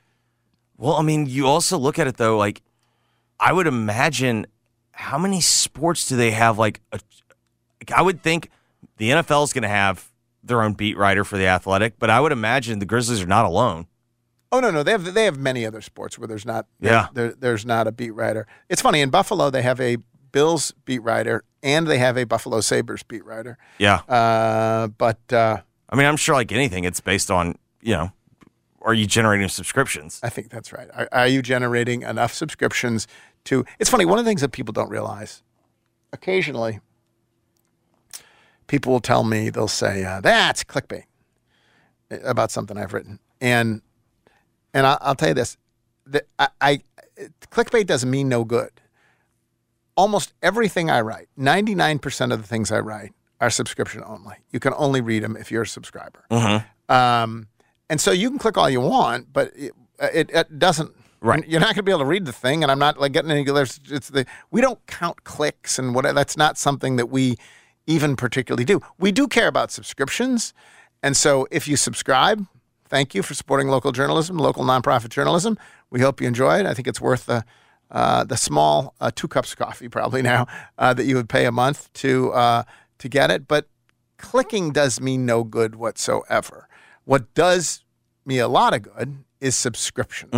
Well, 0.77 0.95
I 0.95 1.03
mean, 1.03 1.27
you 1.27 1.47
also 1.47 1.79
look 1.79 1.99
at 1.99 2.07
it 2.07 2.17
though. 2.17 2.37
Like, 2.37 2.63
I 3.39 3.53
would 3.53 3.67
imagine 3.67 4.47
how 4.93 5.19
many 5.19 5.41
sports 5.41 6.09
do 6.09 6.17
they 6.17 6.33
have? 6.33 6.59
Like, 6.59 6.81
a, 6.93 7.01
like 7.81 7.93
I 7.97 8.03
would 8.03 8.23
think 8.23 8.51
the 8.99 9.11
NFL 9.11 9.45
is 9.45 9.53
going 9.53 9.63
to 9.63 9.69
have 9.69 10.09
their 10.45 10.63
own 10.63 10.73
beat 10.75 10.97
writer 10.97 11.25
for 11.25 11.37
the 11.39 11.47
Athletic, 11.47 11.99
but 11.99 12.11
I 12.11 12.21
would 12.21 12.33
imagine 12.33 12.79
the 12.81 12.85
Grizzlies 12.87 13.23
are 13.23 13.27
not 13.27 13.45
alone. 13.45 13.87
Oh 14.51 14.61
no, 14.61 14.71
no, 14.71 14.83
they 14.83 14.91
have 14.91 15.15
they 15.15 15.25
have 15.25 15.39
many 15.39 15.65
other 15.65 15.81
sports 15.81 16.19
where 16.19 16.29
there's 16.29 16.45
not 16.45 16.67
Yeah. 16.81 17.07
there, 17.15 17.33
there's 17.33 17.65
not 17.65 17.87
a 17.87 17.93
beat 17.93 18.11
writer. 18.11 18.47
It's 18.69 18.83
funny 18.83 19.01
in 19.01 19.09
Buffalo 19.09 19.49
they 19.51 19.63
have 19.63 19.81
a 19.81 19.97
Bills 20.31 20.73
beat 20.85 20.99
writer 21.03 21.43
and 21.63 21.87
they 21.87 21.97
have 21.99 22.19
a 22.19 22.25
Buffalo 22.25 22.61
Sabres 22.61 23.03
beat 23.03 23.25
writer. 23.25 23.57
Yeah. 23.79 24.01
Uh, 24.09 24.89
but 24.89 25.21
uh, 25.33 25.59
I 25.89 25.97
mean, 25.97 26.07
I'm 26.07 26.17
sure 26.19 26.35
like 26.35 26.53
anything, 26.53 26.85
it's 26.85 27.01
based 27.01 27.31
on 27.31 27.55
you 27.83 27.95
know, 27.95 28.13
are 28.81 28.95
you 28.95 29.07
generating 29.07 29.49
subscriptions? 29.49 30.21
I 30.23 30.29
think 30.29 30.51
that's 30.51 30.73
right. 30.73 30.89
Are, 30.95 31.09
are 31.13 31.27
you 31.27 31.43
generating 31.43 32.03
enough 32.03 32.33
subscriptions 32.33 33.07
to? 33.45 33.65
It's 33.79 33.91
funny. 33.91 34.05
One 34.05 34.19
of 34.19 34.25
the 34.25 34.31
things 34.31 34.41
that 34.41 34.53
people 34.53 34.73
don't 34.73 34.89
realize, 34.89 35.43
occasionally, 36.13 36.81
people 38.67 38.93
will 38.93 39.01
tell 39.01 39.25
me 39.25 39.51
they'll 39.51 39.69
say 39.69 40.05
uh, 40.05 40.21
that's 40.21 40.65
clickbait 40.65 41.05
about 42.25 42.51
something 42.51 42.77
I've 42.77 42.93
written, 42.93 43.19
and 43.41 43.83
and 44.73 44.87
I, 44.87 44.99
I'll 45.01 45.15
tell 45.15 45.29
you 45.29 45.35
this: 45.35 45.57
that 46.07 46.27
I, 46.39 46.49
I 46.61 46.81
clickbait 47.51 47.87
doesn't 47.87 48.11
mean 48.11 48.29
no 48.29 48.45
good. 48.45 48.71
Almost 49.97 50.33
everything 50.43 50.91
I 50.91 51.03
write, 51.03 51.29
ninety 51.37 51.75
nine 51.75 51.99
percent 51.99 52.33
of 52.33 52.41
the 52.41 52.49
things 52.49 52.73
I 52.73 52.81
write 52.81 53.13
are 53.41 53.51
subscription 53.51 54.03
only. 54.07 54.37
You 54.51 54.61
can 54.61 54.73
only 54.77 55.01
read 55.01 55.23
them 55.23 55.37
if 55.37 55.51
you're 55.51 55.63
a 55.63 55.67
subscriber. 55.67 56.25
Mm-hmm. 56.31 56.93
Um, 56.93 57.49
and 57.93 58.01
so 58.01 58.11
you 58.11 58.31
can 58.31 58.39
click 58.39 58.57
all 58.57 58.71
you 58.71 58.81
want, 58.81 59.35
but 59.35 59.53
it, 59.55 59.73
it, 60.01 60.31
it 60.33 60.59
doesn't. 60.59 60.97
Right. 61.21 61.47
You're 61.47 61.61
not 61.61 61.67
going 61.67 61.77
to 61.77 61.83
be 61.83 61.93
able 61.93 62.01
to 62.01 62.07
read 62.07 62.25
the 62.25 62.33
thing, 62.33 62.63
and 62.63 62.73
I'm 62.73 62.79
not 62.79 62.99
like 62.99 63.13
getting 63.13 63.31
any. 63.31 63.45
There's, 63.45 63.79
it's 63.91 64.09
the 64.09 64.25
we 64.51 64.63
don't 64.63 64.85
count 64.87 65.25
clicks 65.25 65.79
and 65.79 65.95
what. 65.95 66.07
That's 66.15 66.35
not 66.35 66.57
something 66.57 66.97
that 66.97 67.11
we 67.11 67.37
even 67.87 68.17
particularly 68.17 68.65
do. 68.65 68.81
We 68.99 69.13
do 69.13 69.29
care 69.29 69.47
about 69.47 69.71
subscriptions, 69.71 70.55
and 71.03 71.19
so 71.19 71.47
if 71.51 71.69
you 71.69 71.77
subscribe, 71.77 72.47
thank 72.89 73.15
you 73.15 73.23
for 73.23 73.35
supporting 73.35 73.69
local 73.69 73.93
journalism, 73.93 74.39
local 74.39 74.65
nonprofit 74.65 75.11
journalism. 75.11 75.59
We 75.91 76.01
hope 76.01 76.23
you 76.23 76.27
enjoy 76.27 76.61
it. 76.61 76.67
I 76.67 76.73
think 76.73 76.89
it's 76.89 77.01
worth 77.01 77.27
the 77.27 77.45
uh, 77.91 78.25
the 78.25 78.39
small 78.39 78.95
uh, 79.03 79.11
two 79.15 79.29
cups 79.29 79.53
of 79.53 79.59
coffee 79.59 79.91
probably 79.91 80.23
now 80.23 80.47
uh, 80.79 80.95
that 80.95 81.05
you 81.05 81.15
would 81.15 81.29
pay 81.29 81.45
a 81.45 81.53
month 81.53 81.93
to 81.93 82.33
uh, 82.33 82.63
to 83.01 83.09
get 83.11 83.31
it, 83.31 83.47
but 83.47 83.69
clicking 84.17 84.73
does 84.73 84.99
me 84.99 85.19
no 85.19 85.45
good 85.45 85.75
whatsoever. 85.75 86.69
What 87.05 87.33
does 87.35 87.85
me 88.25 88.39
a 88.39 88.49
lot 88.49 88.75
of 88.75 88.83
good 88.83 89.25
is 89.41 89.57
subscriptions. 89.57 90.33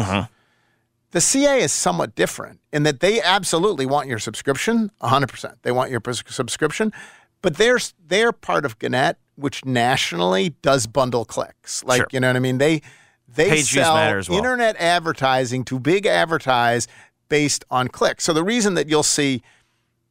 The 1.10 1.20
CA 1.20 1.60
is 1.60 1.72
somewhat 1.72 2.14
different 2.16 2.60
in 2.72 2.82
that 2.82 2.98
they 3.00 3.20
absolutely 3.22 3.86
want 3.86 4.08
your 4.08 4.18
subscription, 4.18 4.90
100%. 5.00 5.54
They 5.62 5.70
want 5.70 5.90
your 5.90 6.00
subscription, 6.12 6.92
but 7.40 7.56
they're, 7.56 7.78
they're 8.04 8.32
part 8.32 8.64
of 8.64 8.78
Gannett, 8.80 9.16
which 9.36 9.64
nationally 9.64 10.50
does 10.62 10.86
bundle 10.88 11.24
clicks. 11.24 11.84
Like, 11.84 11.98
Sure. 11.98 12.06
you 12.12 12.20
know 12.20 12.28
what 12.30 12.36
I 12.36 12.40
mean? 12.40 12.58
They, 12.58 12.80
they 13.28 13.50
Page 13.50 13.66
sell 13.66 13.94
well. 14.28 14.38
internet 14.38 14.76
advertising 14.78 15.64
to 15.66 15.78
big 15.78 16.04
advertise 16.06 16.88
based 17.28 17.64
on 17.70 17.88
clicks. 17.88 18.24
So 18.24 18.32
the 18.32 18.42
reason 18.44 18.74
that 18.74 18.88
you'll 18.88 19.02
see, 19.04 19.42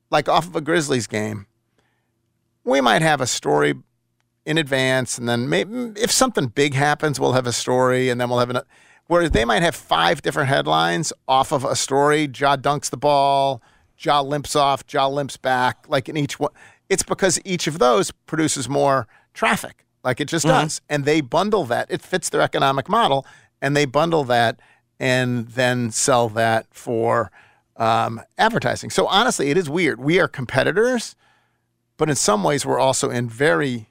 like 0.10 0.30
off 0.30 0.48
of 0.48 0.56
a 0.56 0.62
Grizzlies 0.62 1.08
game, 1.08 1.48
we 2.64 2.80
might 2.80 3.02
have 3.02 3.20
a 3.20 3.28
story 3.28 3.74
in 4.46 4.58
advance, 4.58 5.18
and 5.18 5.28
then 5.28 5.48
maybe 5.48 5.94
if 5.96 6.12
something 6.12 6.48
big 6.48 6.74
happens, 6.74 7.20
we'll 7.20 7.34
have 7.34 7.48
a 7.48 7.54
story, 7.54 8.10
and 8.10 8.20
then 8.20 8.30
we'll 8.30 8.40
have 8.40 8.50
an. 8.50 8.60
Whereas 9.08 9.32
they 9.32 9.46
might 9.46 9.62
have 9.64 9.76
five 9.76 10.22
different 10.22 10.50
headlines 10.50 11.12
off 11.28 11.52
of 11.52 11.64
a 11.66 11.76
story. 11.76 12.24
Ja 12.24 12.56
dunks 12.56 12.90
the 12.90 12.98
ball, 12.98 13.62
Ja 13.98 14.22
limps 14.22 14.56
off, 14.56 14.84
Ja 14.90 15.08
limps 15.08 15.38
back. 15.38 15.86
Like 15.88 16.10
in 16.10 16.18
each 16.18 16.40
one, 16.40 16.52
it's 16.90 17.04
because 17.04 17.40
each 17.46 17.68
of 17.68 17.80
those 17.80 18.12
produces 18.12 18.68
more 18.70 19.08
traffic. 19.34 19.86
Like 20.04 20.20
it 20.20 20.28
just 20.28 20.46
Mhm. 20.46 20.50
does, 20.50 20.82
and 20.90 21.06
they 21.06 21.22
bundle 21.22 21.64
that. 21.66 21.88
It 21.90 22.02
fits 22.02 22.30
their 22.30 22.42
economic 22.42 22.90
model, 22.90 23.26
and 23.62 23.76
they 23.76 23.86
bundle 23.86 24.24
that 24.26 24.60
and 25.00 25.48
then 25.50 25.92
sell 25.92 26.30
that 26.30 26.68
for 26.72 27.32
um, 27.76 28.22
advertising. 28.38 28.92
So 28.92 29.08
honestly, 29.08 29.50
it 29.50 29.58
is 29.58 29.68
weird. 29.68 30.00
We 30.00 30.20
are 30.20 30.28
competitors 30.28 31.16
but 31.98 32.10
in 32.10 32.16
some 32.16 32.44
ways 32.44 32.66
we're 32.66 32.80
also 32.80 33.10
in 33.10 33.30
very 33.30 33.88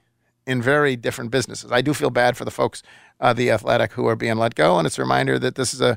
in 0.46 0.60
very 0.60 0.96
different 0.96 1.30
businesses. 1.30 1.70
I 1.70 1.80
do 1.80 1.94
feel 1.94 2.10
bad 2.10 2.36
for 2.36 2.44
the 2.44 2.50
folks 2.50 2.82
uh, 3.20 3.32
the 3.32 3.50
athletic 3.50 3.92
who 3.92 4.06
are 4.06 4.16
being 4.16 4.36
let 4.36 4.54
go 4.54 4.78
and 4.78 4.86
it's 4.86 4.98
a 4.98 5.02
reminder 5.02 5.38
that 5.38 5.54
this 5.54 5.72
is 5.72 5.80
a 5.80 5.96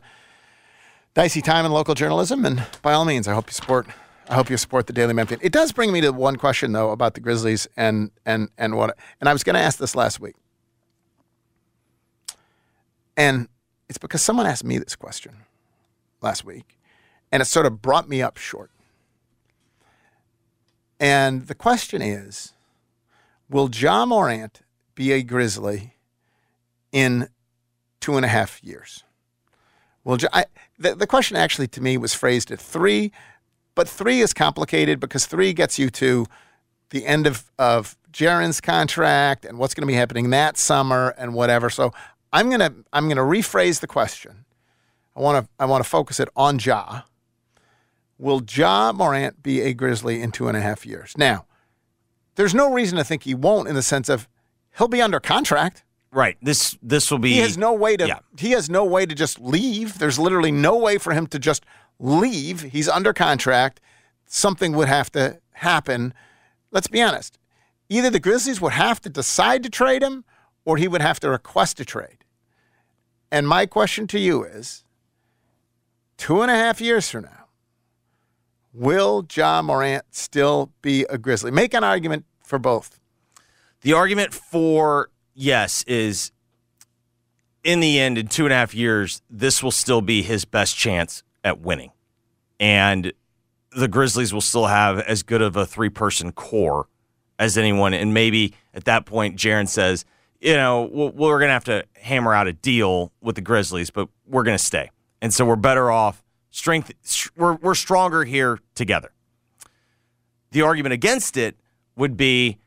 dicey 1.14 1.42
time 1.42 1.66
in 1.66 1.72
local 1.72 1.96
journalism 1.96 2.46
and 2.46 2.66
by 2.82 2.94
all 2.94 3.06
means 3.06 3.28
I 3.28 3.34
hope 3.34 3.48
you 3.48 3.54
support 3.54 3.88
I 4.28 4.36
hope 4.36 4.50
you 4.50 4.58
support 4.58 4.88
the 4.88 4.94
Daily 4.94 5.14
Memphian. 5.14 5.40
It 5.44 5.52
does 5.52 5.72
bring 5.72 5.92
me 5.92 6.02
to 6.02 6.12
one 6.12 6.36
question 6.36 6.72
though 6.72 6.92
about 6.92 7.14
the 7.14 7.20
Grizzlies 7.20 7.68
and 7.78 8.12
and 8.26 8.50
and 8.58 8.76
what. 8.76 8.98
And 9.20 9.30
I 9.30 9.34
was 9.34 9.44
going 9.44 9.56
to 9.56 9.60
ask 9.60 9.78
this 9.78 9.96
last 9.96 10.20
week, 10.20 10.36
and 13.16 13.48
it's 13.88 14.00
because 14.00 14.22
someone 14.22 14.48
asked 14.48 14.64
me 14.64 14.80
this 14.80 14.96
question 14.96 15.44
last 16.22 16.44
week, 16.44 16.80
and 17.32 17.42
it 17.42 17.46
sort 17.46 17.66
of 17.68 17.82
brought 17.82 18.10
me 18.10 18.22
up 18.22 18.38
short. 18.38 18.72
And 21.00 21.48
the 21.48 21.56
question 21.56 22.02
is, 22.02 22.54
will 23.50 23.70
Ja 23.70 24.06
Morant 24.06 24.62
be 24.96 25.12
a 25.12 25.24
Grizzly 25.24 25.96
in 26.92 27.30
two 28.00 28.16
and 28.16 28.26
a 28.26 28.30
half 28.30 28.64
years? 28.64 29.04
Well, 30.04 30.18
I, 30.32 30.46
the, 30.78 30.96
the 30.96 31.08
question 31.08 31.36
actually 31.36 31.68
to 31.70 31.82
me 31.82 31.98
was 31.98 32.14
phrased 32.14 32.52
at 32.52 32.60
three, 32.60 33.12
but 33.74 33.90
three 33.90 34.22
is 34.22 34.34
complicated 34.34 35.00
because 35.00 35.26
three 35.26 35.52
gets 35.54 35.80
you 35.80 35.90
to 35.92 36.26
the 36.92 37.06
end 37.06 37.28
of, 37.28 37.52
of 37.58 37.98
Jaren's 38.12 38.62
contract 38.62 39.44
and 39.46 39.58
what's 39.58 39.74
going 39.74 39.82
to 39.82 39.88
be 39.88 39.96
happening 39.96 40.30
that 40.30 40.58
summer 40.58 41.14
and 41.18 41.34
whatever. 41.34 41.70
So 41.70 41.92
I'm 42.32 42.50
gonna 42.50 42.74
I'm 42.94 43.08
gonna 43.08 43.22
rephrase 43.22 43.80
the 43.80 43.88
question. 43.88 44.46
I 45.16 45.22
want 45.22 45.46
to 45.46 45.52
I 45.60 45.66
want 45.66 45.84
to 45.84 45.90
focus 45.90 46.20
it 46.20 46.30
on 46.36 46.60
Ja. 46.60 47.02
Will 48.18 48.42
Ja 48.50 48.92
Morant 48.94 49.42
be 49.44 49.62
a 49.62 49.74
Grizzly 49.74 50.22
in 50.22 50.32
two 50.32 50.48
and 50.48 50.56
a 50.56 50.62
half 50.62 50.86
years? 50.86 51.14
Now, 51.18 51.46
there's 52.36 52.54
no 52.54 52.72
reason 52.72 52.98
to 52.98 53.04
think 53.04 53.24
he 53.24 53.34
won't 53.36 53.68
in 53.68 53.76
the 53.76 53.82
sense 53.84 54.10
of 54.10 54.28
he'll 54.78 54.88
be 54.88 55.02
under 55.02 55.20
contract. 55.20 55.84
Right. 56.12 56.38
This 56.42 56.78
this 56.82 57.12
will 57.12 57.20
be. 57.20 57.34
He 57.34 57.40
has 57.40 57.58
no 57.58 57.74
way 57.74 57.98
to 57.98 58.08
Yeah. 58.08 58.20
he 58.38 58.52
has 58.52 58.70
no 58.70 58.86
way 58.86 59.06
to 59.06 59.14
just 59.16 59.40
leave. 59.40 60.00
There's 60.00 60.18
literally 60.20 60.52
no 60.52 60.78
way 60.78 60.98
for 60.98 61.14
him 61.14 61.28
to 61.28 61.40
just 61.40 61.66
leave. 62.00 62.62
He's 62.62 62.88
under 62.88 63.14
contract. 63.14 63.82
Something 64.26 64.74
would 64.74 64.88
have 64.88 65.12
to 65.12 65.40
happen. 65.54 66.14
Let's 66.72 66.88
be 66.88 67.02
honest. 67.02 67.38
Either 67.90 68.10
the 68.10 68.20
Grizzlies 68.20 68.60
would 68.62 68.74
have 68.74 69.00
to 69.02 69.10
decide 69.10 69.62
to 69.64 69.70
trade 69.70 70.02
him 70.02 70.24
or 70.64 70.78
he 70.78 70.88
would 70.88 71.02
have 71.02 71.20
to 71.20 71.30
request 71.30 71.80
a 71.80 71.86
trade. 71.86 72.24
And 73.32 73.48
my 73.48 73.66
question 73.66 74.08
to 74.08 74.20
you 74.20 74.44
is 74.44 74.84
two 76.18 76.42
and 76.42 76.50
a 76.50 76.56
half 76.56 76.80
years 76.82 77.10
from 77.10 77.26
now, 77.26 77.45
will 78.76 79.26
Ja 79.34 79.62
Morant 79.62 80.04
still 80.12 80.72
be 80.82 81.06
a 81.10 81.18
Grizzly? 81.18 81.52
Make 81.52 81.74
an 81.74 81.84
argument 81.84 82.26
for 82.44 82.60
both. 82.60 83.00
The 83.82 83.94
argument 83.94 84.34
for 84.34 85.10
yes 85.34 85.84
is 85.84 86.32
in 87.64 87.80
the 87.80 88.00
end, 88.00 88.18
in 88.18 88.28
two 88.28 88.46
and 88.46 88.54
a 88.54 88.56
half 88.56 88.74
years, 88.76 89.22
this 89.30 89.64
will 89.64 89.72
still 89.72 90.02
be 90.02 90.22
his 90.22 90.46
best 90.46 90.76
chance 90.76 91.24
at 91.44 91.62
winning. 91.62 91.92
And 92.60 93.12
the 93.76 93.88
Grizzlies 93.88 94.34
will 94.34 94.42
still 94.42 94.68
have 94.68 95.00
as 95.00 95.24
good 95.24 95.42
of 95.42 95.56
a 95.56 95.66
three 95.66 95.90
person 95.90 96.32
core 96.32 96.88
as 97.40 97.58
anyone. 97.58 97.94
And 97.94 98.14
maybe 98.14 98.54
at 98.74 98.86
that 98.86 99.06
point, 99.06 99.38
Jaren 99.38 99.68
says, 99.68 100.06
you 100.40 100.54
know, 100.56 100.84
we're- 100.84 101.40
going 101.40 101.48
to 101.48 101.54
have 101.54 101.64
to 101.66 101.86
hammer 101.96 102.34
out 102.34 102.48
a 102.48 102.54
deal 102.54 103.12
with 103.22 103.36
the 103.36 103.42
Grizzlies, 103.42 103.90
but 103.90 104.10
we're 104.28 104.44
going 104.44 104.58
to 104.58 104.64
stay. 104.64 104.92
And 105.22 105.34
so 105.34 105.46
we're 105.46 105.56
better 105.56 105.90
off. 105.90 106.24
Strength, 106.60 106.94
we're, 107.36 107.56
we're 107.56 107.76
stronger 107.76 108.24
here 108.24 108.60
together. 108.76 109.12
The 110.52 110.62
argument 110.62 110.94
against 110.94 111.36
it 111.36 111.58
would 111.98 112.16
be 112.16 112.60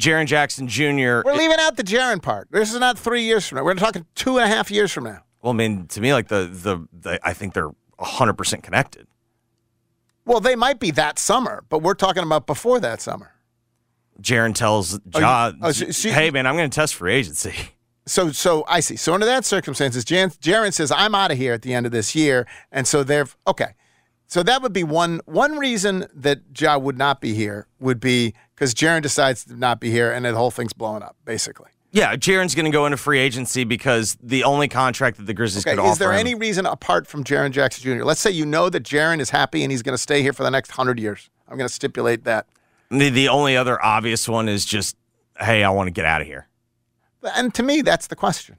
Jaren 0.00 0.24
Jackson 0.24 0.66
Jr. 0.66 1.20
We're 1.22 1.34
leaving 1.34 1.58
out 1.60 1.76
the 1.76 1.84
Jaren 1.84 2.22
part. 2.22 2.48
This 2.50 2.72
is 2.72 2.80
not 2.80 2.98
three 2.98 3.24
years 3.24 3.46
from 3.46 3.56
now. 3.56 3.64
We're 3.64 3.74
talking 3.74 4.06
two 4.14 4.38
and 4.38 4.50
a 4.50 4.56
half 4.56 4.70
years 4.70 4.90
from 4.90 5.04
now. 5.04 5.18
Well, 5.42 5.52
I 5.52 5.56
mean, 5.56 5.86
to 5.88 6.00
me, 6.00 6.14
like 6.14 6.28
the 6.28 6.46
the, 6.50 6.88
the 6.98 7.20
I 7.22 7.34
think 7.34 7.52
they're 7.52 7.68
hundred 7.98 8.38
percent 8.38 8.62
connected. 8.62 9.06
Well, 10.24 10.40
they 10.40 10.56
might 10.56 10.80
be 10.80 10.90
that 10.92 11.18
summer, 11.18 11.62
but 11.68 11.82
we're 11.82 11.92
talking 11.92 12.22
about 12.22 12.46
before 12.46 12.80
that 12.80 13.02
summer. 13.02 13.32
Jaren 14.22 14.54
tells 14.54 14.94
Oh, 14.94 15.00
you- 15.16 15.20
Ja, 15.20 15.52
oh, 15.60 15.72
so- 15.72 15.90
so 15.90 16.08
"Hey, 16.10 16.30
man, 16.30 16.46
I'm 16.46 16.56
going 16.56 16.70
to 16.70 16.74
test 16.74 16.94
for 16.94 17.06
agency." 17.06 17.52
So, 18.06 18.32
so 18.32 18.64
I 18.68 18.80
see. 18.80 18.96
So 18.96 19.14
under 19.14 19.26
that 19.26 19.44
circumstances, 19.44 20.04
Jan, 20.04 20.30
Jaren 20.30 20.72
says, 20.72 20.90
"I'm 20.90 21.14
out 21.14 21.30
of 21.30 21.38
here 21.38 21.52
at 21.52 21.62
the 21.62 21.74
end 21.74 21.86
of 21.86 21.92
this 21.92 22.14
year," 22.14 22.46
and 22.72 22.86
so 22.86 23.04
they're 23.04 23.26
okay. 23.46 23.74
So 24.26 24.42
that 24.42 24.62
would 24.62 24.72
be 24.72 24.84
one 24.84 25.20
one 25.26 25.58
reason 25.58 26.06
that 26.14 26.40
Ja 26.58 26.78
would 26.78 26.96
not 26.98 27.20
be 27.20 27.34
here 27.34 27.66
would 27.78 28.00
be 28.00 28.34
because 28.54 28.74
Jaren 28.74 29.02
decides 29.02 29.44
to 29.44 29.56
not 29.56 29.80
be 29.80 29.90
here, 29.90 30.10
and 30.12 30.24
the 30.24 30.34
whole 30.34 30.50
thing's 30.50 30.72
blowing 30.72 31.02
up, 31.02 31.16
basically. 31.24 31.68
Yeah, 31.92 32.14
Jaren's 32.14 32.54
going 32.54 32.66
to 32.66 32.70
go 32.70 32.86
into 32.86 32.96
free 32.96 33.18
agency 33.18 33.64
because 33.64 34.16
the 34.22 34.44
only 34.44 34.68
contract 34.68 35.16
that 35.16 35.24
the 35.26 35.34
Grizzlies 35.34 35.66
Okay, 35.66 35.74
could 35.74 35.84
is 35.84 35.90
offer 35.90 35.98
there 35.98 36.12
him- 36.12 36.20
any 36.20 36.34
reason 36.36 36.64
apart 36.64 37.08
from 37.08 37.24
Jaren 37.24 37.50
Jackson 37.50 37.82
Jr.? 37.82 38.04
Let's 38.04 38.20
say 38.20 38.30
you 38.30 38.46
know 38.46 38.70
that 38.70 38.84
Jaren 38.84 39.18
is 39.18 39.30
happy 39.30 39.64
and 39.64 39.72
he's 39.72 39.82
going 39.82 39.94
to 39.94 39.98
stay 40.02 40.22
here 40.22 40.32
for 40.32 40.44
the 40.44 40.50
next 40.52 40.70
hundred 40.70 41.00
years. 41.00 41.28
I'm 41.48 41.56
going 41.56 41.66
to 41.68 41.74
stipulate 41.74 42.22
that. 42.24 42.46
the, 42.90 43.08
the 43.10 43.28
only 43.28 43.56
other 43.56 43.84
obvious 43.84 44.28
one 44.28 44.48
is 44.48 44.64
just, 44.64 44.96
"Hey, 45.40 45.64
I 45.64 45.70
want 45.70 45.88
to 45.88 45.90
get 45.90 46.04
out 46.04 46.20
of 46.20 46.28
here." 46.28 46.46
And 47.22 47.52
to 47.54 47.62
me, 47.62 47.82
that's 47.82 48.06
the 48.06 48.16
question. 48.16 48.56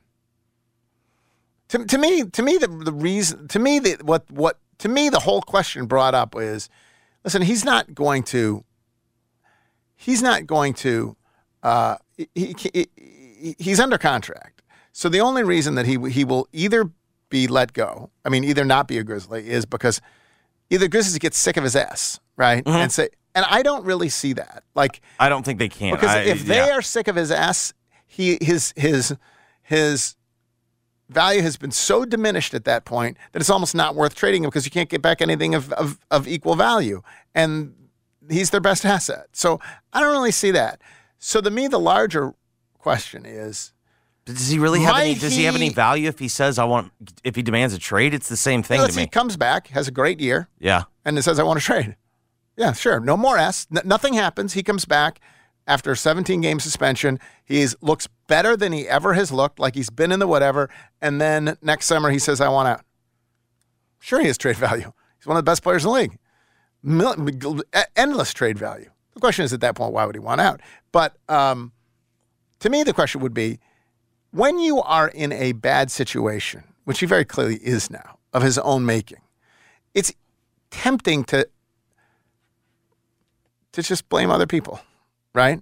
To, 1.69 1.85
to 1.85 1.97
me, 1.97 2.23
to 2.25 2.43
me, 2.43 2.57
the, 2.57 2.67
the 2.67 2.91
reason, 2.93 3.47
to 3.49 3.59
me, 3.59 3.79
the, 3.79 3.97
what, 4.03 4.29
what, 4.29 4.57
to 4.79 4.89
me, 4.89 5.09
the 5.09 5.19
whole 5.19 5.41
question 5.41 5.85
brought 5.85 6.13
up 6.13 6.35
is, 6.37 6.69
listen, 7.23 7.41
he's 7.41 7.63
not 7.63 7.95
going 7.95 8.23
to, 8.23 8.63
he's 9.95 10.21
not 10.21 10.45
going 10.45 10.73
to, 10.75 11.15
uh, 11.63 11.95
he, 12.17 12.27
he, 12.35 12.55
he- 12.97 13.55
he's 13.57 13.79
under 13.79 13.97
contract. 13.97 14.61
So 14.91 15.07
the 15.09 15.21
only 15.21 15.43
reason 15.43 15.75
that 15.75 15.85
he 15.85 15.97
he 16.09 16.25
will 16.25 16.47
either 16.51 16.91
be 17.29 17.47
let 17.47 17.71
go, 17.73 18.09
I 18.25 18.29
mean, 18.29 18.43
either 18.43 18.65
not 18.65 18.87
be 18.87 18.97
a 18.97 19.03
Grizzly, 19.03 19.49
is 19.49 19.65
because 19.65 20.01
either 20.69 20.87
Grizzlies 20.89 21.17
get 21.17 21.33
sick 21.33 21.55
of 21.55 21.63
his 21.63 21.75
ass, 21.75 22.19
right, 22.35 22.61
and 22.67 22.91
say, 22.91 23.07
and 23.33 23.45
I 23.49 23.61
don't 23.63 23.85
really 23.85 24.09
see 24.09 24.33
that, 24.33 24.63
like. 24.75 24.99
I 25.19 25.29
don't 25.29 25.43
think 25.45 25.57
they 25.59 25.69
can. 25.69 25.93
Because 25.95 26.09
I- 26.09 26.23
if 26.23 26.45
they 26.45 26.57
yeah. 26.57 26.75
are 26.75 26.81
sick 26.81 27.07
of 27.07 27.15
his 27.15 27.31
ass, 27.31 27.73
he 28.11 28.37
his 28.41 28.73
his 28.75 29.15
his 29.61 30.15
value 31.07 31.41
has 31.41 31.55
been 31.55 31.71
so 31.71 32.03
diminished 32.03 32.53
at 32.53 32.65
that 32.65 32.83
point 32.83 33.15
that 33.31 33.41
it's 33.41 33.49
almost 33.49 33.73
not 33.73 33.95
worth 33.95 34.15
trading 34.15 34.43
him 34.43 34.49
because 34.49 34.65
you 34.65 34.71
can't 34.71 34.89
get 34.89 35.01
back 35.01 35.21
anything 35.21 35.55
of, 35.55 35.71
of, 35.73 35.97
of 36.09 36.27
equal 36.27 36.55
value. 36.55 37.01
And 37.33 37.73
he's 38.29 38.49
their 38.49 38.61
best 38.61 38.85
asset. 38.85 39.27
So 39.31 39.59
I 39.93 40.01
don't 40.01 40.11
really 40.11 40.31
see 40.31 40.51
that. 40.51 40.81
So 41.19 41.39
to 41.41 41.49
me, 41.49 41.67
the 41.67 41.79
larger 41.79 42.33
question 42.79 43.25
is 43.25 43.71
does 44.25 44.49
he 44.49 44.59
really 44.59 44.81
have 44.81 44.97
any? 44.97 45.15
Does 45.15 45.35
he 45.35 45.45
have 45.45 45.55
any 45.55 45.69
value 45.69 46.07
if 46.09 46.19
he 46.19 46.27
says 46.27 46.59
I 46.59 46.65
want? 46.65 46.91
If 47.23 47.35
he 47.35 47.41
demands 47.41 47.73
a 47.73 47.79
trade, 47.79 48.13
it's 48.13 48.27
the 48.29 48.37
same 48.37 48.61
thing 48.61 48.85
to 48.85 48.93
me. 48.95 49.03
he 49.03 49.07
comes 49.07 49.37
back, 49.37 49.67
has 49.69 49.87
a 49.87 49.91
great 49.91 50.19
year, 50.19 50.47
Yeah. 50.59 50.83
and 51.05 51.17
it 51.17 51.23
says, 51.23 51.39
I 51.39 51.43
want 51.43 51.59
to 51.59 51.65
trade. 51.65 51.95
Yeah, 52.57 52.73
sure. 52.73 52.99
No 52.99 53.15
more 53.17 53.37
S. 53.37 53.67
N- 53.75 53.81
nothing 53.85 54.13
happens. 54.13 54.53
He 54.53 54.63
comes 54.63 54.85
back 54.85 55.19
after 55.67 55.91
a 55.91 55.97
17 55.97 56.41
game 56.41 56.59
suspension. 56.59 57.19
He 57.45 57.65
looks 57.81 58.07
better 58.27 58.57
than 58.57 58.71
he 58.71 58.87
ever 58.87 59.13
has 59.13 59.31
looked, 59.31 59.59
like 59.59 59.75
he's 59.75 59.89
been 59.89 60.11
in 60.11 60.19
the 60.19 60.27
whatever. 60.27 60.69
And 61.01 61.21
then 61.21 61.57
next 61.61 61.85
summer, 61.85 62.09
he 62.09 62.19
says, 62.19 62.41
I 62.41 62.49
want 62.49 62.67
out. 62.67 62.85
Sure, 63.99 64.19
he 64.19 64.27
has 64.27 64.37
trade 64.37 64.57
value. 64.57 64.91
He's 65.17 65.27
one 65.27 65.37
of 65.37 65.45
the 65.45 65.49
best 65.49 65.63
players 65.63 65.83
in 65.85 65.89
the 65.89 65.93
league. 65.93 66.17
Mil- 66.83 67.61
endless 67.95 68.33
trade 68.33 68.57
value. 68.57 68.89
The 69.13 69.19
question 69.19 69.45
is 69.45 69.53
at 69.53 69.61
that 69.61 69.75
point, 69.75 69.93
why 69.93 70.05
would 70.05 70.15
he 70.15 70.19
want 70.19 70.41
out? 70.41 70.61
But 70.91 71.15
um, 71.29 71.71
to 72.59 72.69
me, 72.69 72.83
the 72.83 72.93
question 72.93 73.21
would 73.21 73.33
be 73.33 73.59
when 74.31 74.59
you 74.59 74.81
are 74.81 75.09
in 75.09 75.31
a 75.31 75.51
bad 75.51 75.91
situation, 75.91 76.63
which 76.85 76.99
he 76.99 77.05
very 77.05 77.25
clearly 77.25 77.57
is 77.57 77.91
now, 77.91 78.17
of 78.33 78.41
his 78.41 78.57
own 78.57 78.85
making, 78.85 79.19
it's 79.93 80.13
tempting 80.69 81.23
to 81.25 81.47
to 83.73 83.81
just 83.81 84.09
blame 84.09 84.29
other 84.29 84.47
people, 84.47 84.81
right? 85.33 85.61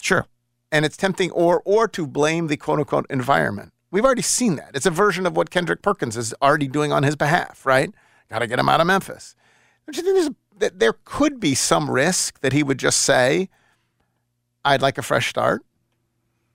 Sure. 0.00 0.26
And 0.72 0.84
it's 0.84 0.96
tempting 0.96 1.30
or 1.30 1.62
or 1.64 1.88
to 1.88 2.06
blame 2.06 2.48
the 2.48 2.56
quote 2.56 2.78
unquote 2.78 3.06
environment. 3.08 3.72
We've 3.90 4.04
already 4.04 4.22
seen 4.22 4.56
that. 4.56 4.72
It's 4.74 4.86
a 4.86 4.90
version 4.90 5.26
of 5.26 5.36
what 5.36 5.50
Kendrick 5.50 5.80
Perkins 5.80 6.16
is 6.16 6.34
already 6.42 6.68
doing 6.68 6.92
on 6.92 7.02
his 7.02 7.16
behalf, 7.16 7.64
right? 7.64 7.90
Got 8.28 8.40
to 8.40 8.46
get 8.46 8.58
him 8.58 8.68
out 8.68 8.80
of 8.80 8.86
Memphis. 8.86 9.34
Don't 9.86 9.96
you 9.96 10.02
think 10.02 10.16
there's, 10.16 10.30
that 10.58 10.78
there 10.80 10.94
could 11.04 11.38
be 11.38 11.54
some 11.54 11.90
risk 11.90 12.40
that 12.40 12.52
he 12.52 12.62
would 12.62 12.78
just 12.78 13.00
say, 13.00 13.48
"I'd 14.64 14.82
like 14.82 14.98
a 14.98 15.02
fresh 15.02 15.30
start. 15.30 15.62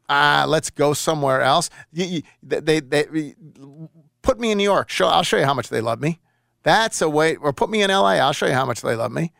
Uh, 0.10 0.46
let's 0.48 0.70
go 0.70 0.94
somewhere 0.94 1.42
else." 1.42 1.70
You, 1.94 2.06
you, 2.06 2.22
they, 2.44 2.60
they, 2.60 2.80
they 2.82 3.36
put 4.22 4.40
me 4.40 4.52
in 4.52 4.58
New 4.58 4.64
York. 4.66 4.90
Show, 4.90 5.08
I'll 5.08 5.24
show 5.24 5.38
you 5.38 5.46
how 5.46 5.54
much 5.54 5.70
they 5.70 5.82
love 5.82 6.02
me. 6.02 6.20
That's 6.64 7.02
a 7.02 7.10
way. 7.10 7.38
Or 7.38 7.54
put 7.54 7.70
me 7.70 7.82
in 7.82 7.90
LA. 7.90 8.16
I'll 8.16 8.34
show 8.34 8.48
you 8.48 8.54
how 8.54 8.66
much 8.66 8.82
they 8.82 8.96
love 8.96 9.12
me. 9.12 9.32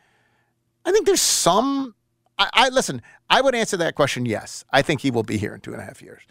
I 0.84 0.92
think 0.92 1.06
there's 1.06 1.20
some. 1.20 1.94
I, 2.42 2.66
I 2.66 2.68
listen. 2.68 3.02
I 3.30 3.40
would 3.40 3.54
answer 3.54 3.76
that 3.78 3.94
question. 3.94 4.26
Yes, 4.26 4.64
I 4.72 4.82
think 4.82 5.00
he 5.00 5.10
will 5.10 5.22
be 5.22 5.36
here 5.36 5.54
in 5.54 5.60
two 5.60 5.72
and 5.72 5.80
a 5.80 5.84
half 5.84 6.02
years, 6.02 6.22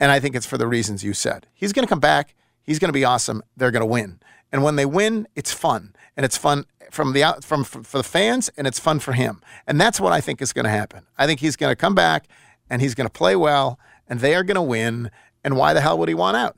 and 0.00 0.10
I 0.10 0.20
think 0.20 0.34
it's 0.34 0.46
for 0.46 0.58
the 0.58 0.66
reasons 0.66 1.04
you 1.04 1.14
said. 1.14 1.46
He's 1.54 1.72
going 1.72 1.86
to 1.86 1.88
come 1.88 2.00
back. 2.00 2.34
He's 2.62 2.78
going 2.78 2.88
to 2.88 2.92
be 2.92 3.04
awesome. 3.04 3.42
They're 3.56 3.70
going 3.70 3.80
to 3.80 3.86
win, 3.86 4.20
and 4.52 4.62
when 4.62 4.76
they 4.76 4.86
win, 4.86 5.28
it's 5.34 5.52
fun, 5.52 5.94
and 6.16 6.24
it's 6.24 6.36
fun 6.36 6.64
from 6.90 7.12
the 7.12 7.22
out 7.22 7.44
from 7.44 7.64
for 7.64 7.82
for 7.82 7.98
the 7.98 8.04
fans, 8.04 8.50
and 8.56 8.66
it's 8.66 8.78
fun 8.78 8.98
for 8.98 9.12
him, 9.12 9.42
and 9.66 9.80
that's 9.80 10.00
what 10.00 10.12
I 10.12 10.20
think 10.20 10.40
is 10.40 10.52
going 10.52 10.64
to 10.64 10.70
happen. 10.70 11.06
I 11.18 11.26
think 11.26 11.40
he's 11.40 11.56
going 11.56 11.70
to 11.70 11.76
come 11.76 11.94
back, 11.94 12.28
and 12.70 12.80
he's 12.82 12.94
going 12.94 13.06
to 13.06 13.12
play 13.12 13.36
well, 13.36 13.78
and 14.08 14.20
they 14.20 14.34
are 14.34 14.42
going 14.42 14.56
to 14.56 14.62
win. 14.62 15.10
And 15.44 15.56
why 15.56 15.74
the 15.74 15.80
hell 15.80 15.96
would 15.98 16.08
he 16.08 16.14
want 16.14 16.36
out? 16.36 16.56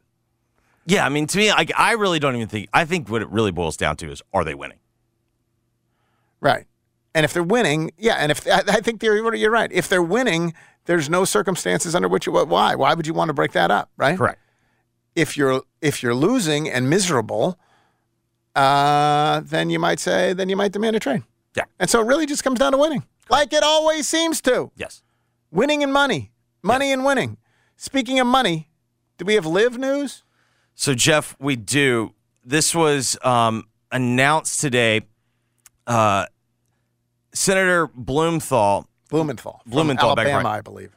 Yeah, 0.86 1.04
I 1.04 1.10
mean, 1.10 1.26
to 1.26 1.36
me, 1.36 1.50
I 1.50 1.92
really 1.92 2.18
don't 2.18 2.34
even 2.36 2.48
think. 2.48 2.70
I 2.72 2.86
think 2.86 3.10
what 3.10 3.20
it 3.20 3.28
really 3.28 3.50
boils 3.50 3.76
down 3.76 3.96
to 3.98 4.10
is, 4.10 4.22
are 4.32 4.44
they 4.44 4.54
winning? 4.54 4.78
Right. 6.40 6.64
And 7.18 7.24
if 7.24 7.32
they're 7.32 7.42
winning, 7.42 7.90
yeah, 7.98 8.14
and 8.14 8.30
if 8.30 8.46
I, 8.46 8.62
I 8.68 8.80
think 8.80 9.02
you're, 9.02 9.34
you're 9.34 9.50
right. 9.50 9.72
If 9.72 9.88
they're 9.88 10.00
winning, 10.00 10.54
there's 10.84 11.10
no 11.10 11.24
circumstances 11.24 11.96
under 11.96 12.06
which 12.06 12.26
you 12.26 12.32
why 12.32 12.76
why 12.76 12.94
would 12.94 13.08
you 13.08 13.12
want 13.12 13.28
to 13.28 13.32
break 13.32 13.50
that 13.54 13.72
up, 13.72 13.90
right? 13.96 14.16
Correct. 14.16 14.40
If 15.16 15.36
you're 15.36 15.62
if 15.82 16.00
you're 16.00 16.14
losing 16.14 16.70
and 16.70 16.88
miserable, 16.88 17.58
uh, 18.54 19.40
then 19.40 19.68
you 19.68 19.80
might 19.80 19.98
say 19.98 20.32
then 20.32 20.48
you 20.48 20.54
might 20.54 20.70
demand 20.70 20.94
a 20.94 21.00
trade. 21.00 21.24
Yeah. 21.56 21.64
And 21.80 21.90
so 21.90 22.00
it 22.02 22.04
really 22.04 22.24
just 22.24 22.44
comes 22.44 22.60
down 22.60 22.70
to 22.70 22.78
winning, 22.78 23.02
like 23.28 23.52
it 23.52 23.64
always 23.64 24.06
seems 24.06 24.40
to. 24.42 24.70
Yes. 24.76 25.02
Winning 25.50 25.82
and 25.82 25.92
money, 25.92 26.30
money 26.62 26.92
and 26.92 27.04
winning. 27.04 27.36
Speaking 27.76 28.20
of 28.20 28.28
money, 28.28 28.70
do 29.16 29.24
we 29.24 29.34
have 29.34 29.44
live 29.44 29.76
news? 29.76 30.22
So, 30.76 30.94
Geoff, 30.94 31.34
we 31.40 31.56
do. 31.56 32.14
This 32.44 32.76
was 32.76 33.18
um, 33.24 33.64
announced 33.90 34.60
today. 34.60 35.00
Uh, 35.84 36.26
Senator 37.32 37.88
Blumenthal. 37.88 38.88
Blumenthal. 39.10 39.62
Blumenthal, 39.66 40.10
Alabama. 40.10 40.48
I 40.48 40.60
believe. 40.60 40.94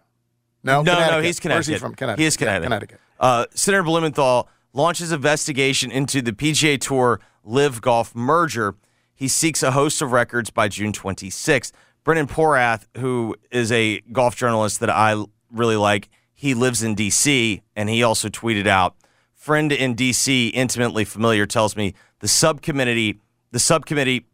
No, 0.64 0.82
no, 0.82 0.94
no, 0.94 1.22
he's 1.22 1.40
Connecticut. 1.40 1.42
he's 1.42 1.46
Where's 1.46 1.68
he 1.68 1.76
from? 1.78 1.96
Connecticut. 1.96 2.20
He 2.20 2.26
is 2.26 2.36
Yeah, 2.36 2.40
Connecticut. 2.40 2.64
Connecticut. 2.66 3.00
Uh, 3.20 3.46
Senator 3.54 3.84
Blumenthal 3.84 4.50
launches 4.74 5.12
investigation 5.12 5.92
into 5.92 6.22
the 6.22 6.32
PGA 6.32 6.80
Tour 6.80 7.20
LIV 7.44 7.82
Golf 7.82 8.16
merger. 8.16 8.76
He 9.16 9.28
seeks 9.28 9.64
a 9.64 9.72
host 9.72 10.02
of 10.02 10.12
records 10.12 10.50
by 10.50 10.68
June 10.68 10.92
26th. 10.92 11.72
Brendan 12.04 12.28
Porath, 12.28 12.86
who 12.98 13.36
is 13.52 13.72
a 13.72 14.02
golf 14.12 14.36
journalist 14.36 14.80
that 14.80 14.90
I 14.90 15.24
really 15.52 15.76
like, 15.76 16.10
he 16.34 16.54
lives 16.56 16.82
in 16.82 16.96
D.C. 16.96 17.62
and 17.76 17.90
he 17.90 18.02
also 18.02 18.28
tweeted 18.30 18.66
out, 18.66 18.96
"Friend 19.36 19.72
in 19.72 19.94
D.C. 19.94 20.48
intimately 20.48 21.06
familiar 21.06 21.46
tells 21.46 21.76
me 21.76 21.94
the 22.20 22.28
subcommittee, 22.28 23.20
the 23.52 23.60
subcommittee 23.60 24.26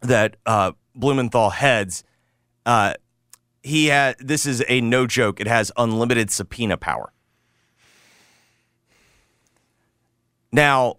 that 0.00 0.36
uh, 0.46 0.72
Blumenthal 0.94 1.50
heads, 1.50 2.04
uh, 2.66 2.94
he 3.62 3.86
had 3.86 4.16
this 4.18 4.46
is 4.46 4.62
a 4.68 4.80
no 4.80 5.06
joke. 5.06 5.40
It 5.40 5.46
has 5.46 5.72
unlimited 5.76 6.30
subpoena 6.30 6.76
power." 6.76 7.12
Now, 10.52 10.96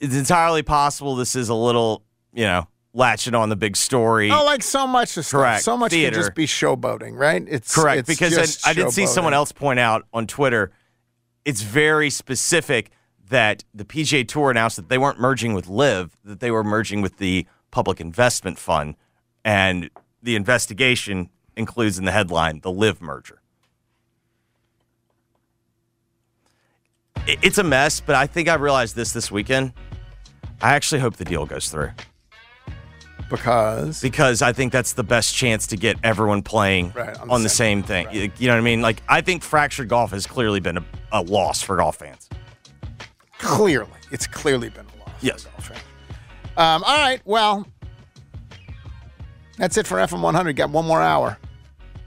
it's 0.00 0.16
entirely 0.16 0.62
possible 0.62 1.14
this 1.14 1.36
is 1.36 1.50
a 1.50 1.54
little, 1.54 2.02
you 2.32 2.44
know, 2.44 2.66
latching 2.94 3.34
on 3.34 3.50
the 3.50 3.56
big 3.56 3.76
story. 3.76 4.30
Oh, 4.30 4.44
like 4.44 4.62
so 4.62 4.86
much 4.86 5.16
of. 5.16 5.28
Correct. 5.28 5.62
So 5.62 5.76
much 5.76 5.92
Theater. 5.92 6.16
could 6.16 6.20
just 6.22 6.34
be 6.34 6.46
showboating, 6.46 7.16
right? 7.16 7.44
It's 7.46 7.74
Correct, 7.74 8.00
it's 8.00 8.08
because 8.08 8.64
I, 8.64 8.70
I 8.70 8.72
did 8.72 8.90
see 8.90 9.06
someone 9.06 9.34
else 9.34 9.52
point 9.52 9.78
out 9.78 10.06
on 10.12 10.26
Twitter. 10.26 10.72
It's 11.44 11.62
very 11.62 12.10
specific 12.10 12.90
that 13.28 13.64
the 13.72 13.84
PGA 13.84 14.26
Tour 14.26 14.50
announced 14.50 14.76
that 14.76 14.88
they 14.88 14.98
weren't 14.98 15.20
merging 15.20 15.54
with 15.54 15.68
LIV, 15.68 16.16
that 16.24 16.40
they 16.40 16.50
were 16.50 16.64
merging 16.64 17.00
with 17.00 17.18
the 17.18 17.46
Public 17.70 18.00
Investment 18.00 18.58
Fund, 18.58 18.96
and 19.44 19.90
the 20.22 20.36
investigation 20.36 21.30
includes 21.56 21.98
in 21.98 22.04
the 22.04 22.12
headline 22.12 22.60
the 22.60 22.70
LIV 22.70 23.00
merger. 23.00 23.40
It's 27.26 27.58
a 27.58 27.64
mess, 27.64 28.00
but 28.00 28.16
I 28.16 28.26
think 28.26 28.48
I 28.48 28.54
realized 28.54 28.96
this 28.96 29.12
this 29.12 29.30
weekend. 29.30 29.72
I 30.62 30.74
actually 30.74 31.00
hope 31.00 31.16
the 31.16 31.24
deal 31.24 31.46
goes 31.46 31.70
through. 31.70 31.90
Because 33.28 34.00
because 34.02 34.42
I 34.42 34.52
think 34.52 34.72
that's 34.72 34.94
the 34.94 35.04
best 35.04 35.34
chance 35.34 35.68
to 35.68 35.76
get 35.76 35.96
everyone 36.02 36.42
playing 36.42 36.92
Right, 36.96 37.16
on, 37.18 37.30
on 37.30 37.40
the, 37.40 37.44
the 37.44 37.48
same, 37.48 37.82
thing. 37.82 38.08
You, 38.10 38.32
you 38.38 38.48
know 38.48 38.54
what 38.54 38.60
I 38.60 38.64
mean? 38.64 38.82
Like 38.82 39.02
I 39.08 39.20
think 39.20 39.42
fractured 39.44 39.88
golf 39.88 40.10
has 40.10 40.26
clearly 40.26 40.58
been 40.58 40.78
a, 40.78 40.84
a 41.12 41.22
loss 41.22 41.62
for 41.62 41.76
golf 41.76 41.96
fans. 41.96 42.28
Clearly, 43.38 43.90
it's 44.10 44.26
clearly 44.26 44.68
been 44.70 44.84
a 44.84 44.98
loss. 45.04 45.14
Yes. 45.20 45.46
Um, 46.56 46.82
all 46.82 46.96
right. 46.98 47.20
Well, 47.24 47.66
that's 49.60 49.76
it 49.76 49.86
for 49.86 49.98
FM 49.98 50.20
100. 50.22 50.56
Got 50.56 50.70
one 50.70 50.86
more 50.86 51.00
hour. 51.00 51.38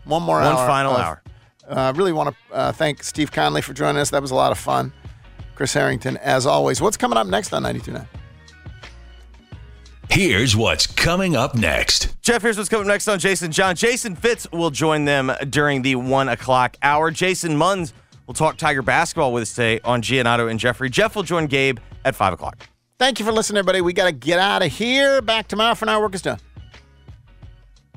One 0.04 0.22
more 0.24 0.38
One 0.40 0.48
hour. 0.48 0.56
One 0.56 0.68
final 0.68 0.92
of- 0.94 1.00
hour. 1.00 1.24
Uh, 1.66 1.94
really 1.96 2.12
want 2.12 2.36
to 2.50 2.56
uh, 2.56 2.72
thank 2.74 3.02
Steve 3.04 3.32
Conley 3.32 3.62
for 3.62 3.74
joining 3.74 4.02
us. 4.02 4.10
That 4.10 4.22
was 4.22 4.32
a 4.32 4.36
lot 4.36 4.52
of 4.52 4.58
fun. 4.58 4.92
Chris 5.56 5.74
Herrington, 5.74 6.18
as 6.18 6.46
always. 6.46 6.82
What's 6.82 6.98
coming 6.98 7.18
up 7.18 7.26
next 7.28 7.54
on 7.54 7.64
92.9? 7.64 8.06
Here's 10.10 10.56
what's 10.56 10.86
coming 10.86 11.36
up 11.36 11.56
next. 11.56 12.22
Geoff, 12.22 12.42
here's 12.42 12.58
what's 12.58 12.70
coming 12.70 12.86
up 12.86 12.90
next 12.90 13.08
on 13.08 13.18
Jason 13.18 13.52
John. 13.52 13.76
Jason 13.76 14.16
Fitz 14.16 14.46
will 14.52 14.70
join 14.70 15.06
them 15.06 15.32
during 15.50 15.82
the 15.82 15.96
one 15.96 16.28
o'clock 16.30 16.76
hour. 16.84 17.10
Jason 17.10 17.56
Munz 17.56 17.94
will 18.28 18.34
talk 18.34 18.58
Tiger 18.58 18.82
basketball 18.82 19.32
with 19.34 19.44
us 19.44 19.56
today 19.56 19.80
on 19.86 20.02
Giannotto 20.02 20.52
and 20.52 20.60
Jeffrey. 20.60 20.90
Geoff 20.90 21.16
will 21.16 21.24
join 21.24 21.48
Gabe 21.48 21.80
at 22.06 22.14
five 22.16 22.34
o'clock. 22.34 22.68
Thank 23.00 23.20
you 23.20 23.26
for 23.26 23.32
listening, 23.32 23.60
everybody. 23.60 23.82
We 23.82 23.94
got 23.94 24.06
to 24.06 24.12
get 24.12 24.38
out 24.40 24.62
of 24.64 24.72
here. 24.72 25.22
Back 25.22 25.48
tomorrow 25.48 25.76
for 25.76 25.86
now. 25.86 26.00
Work 26.02 26.14
is 26.16 26.22
done. 26.22 26.40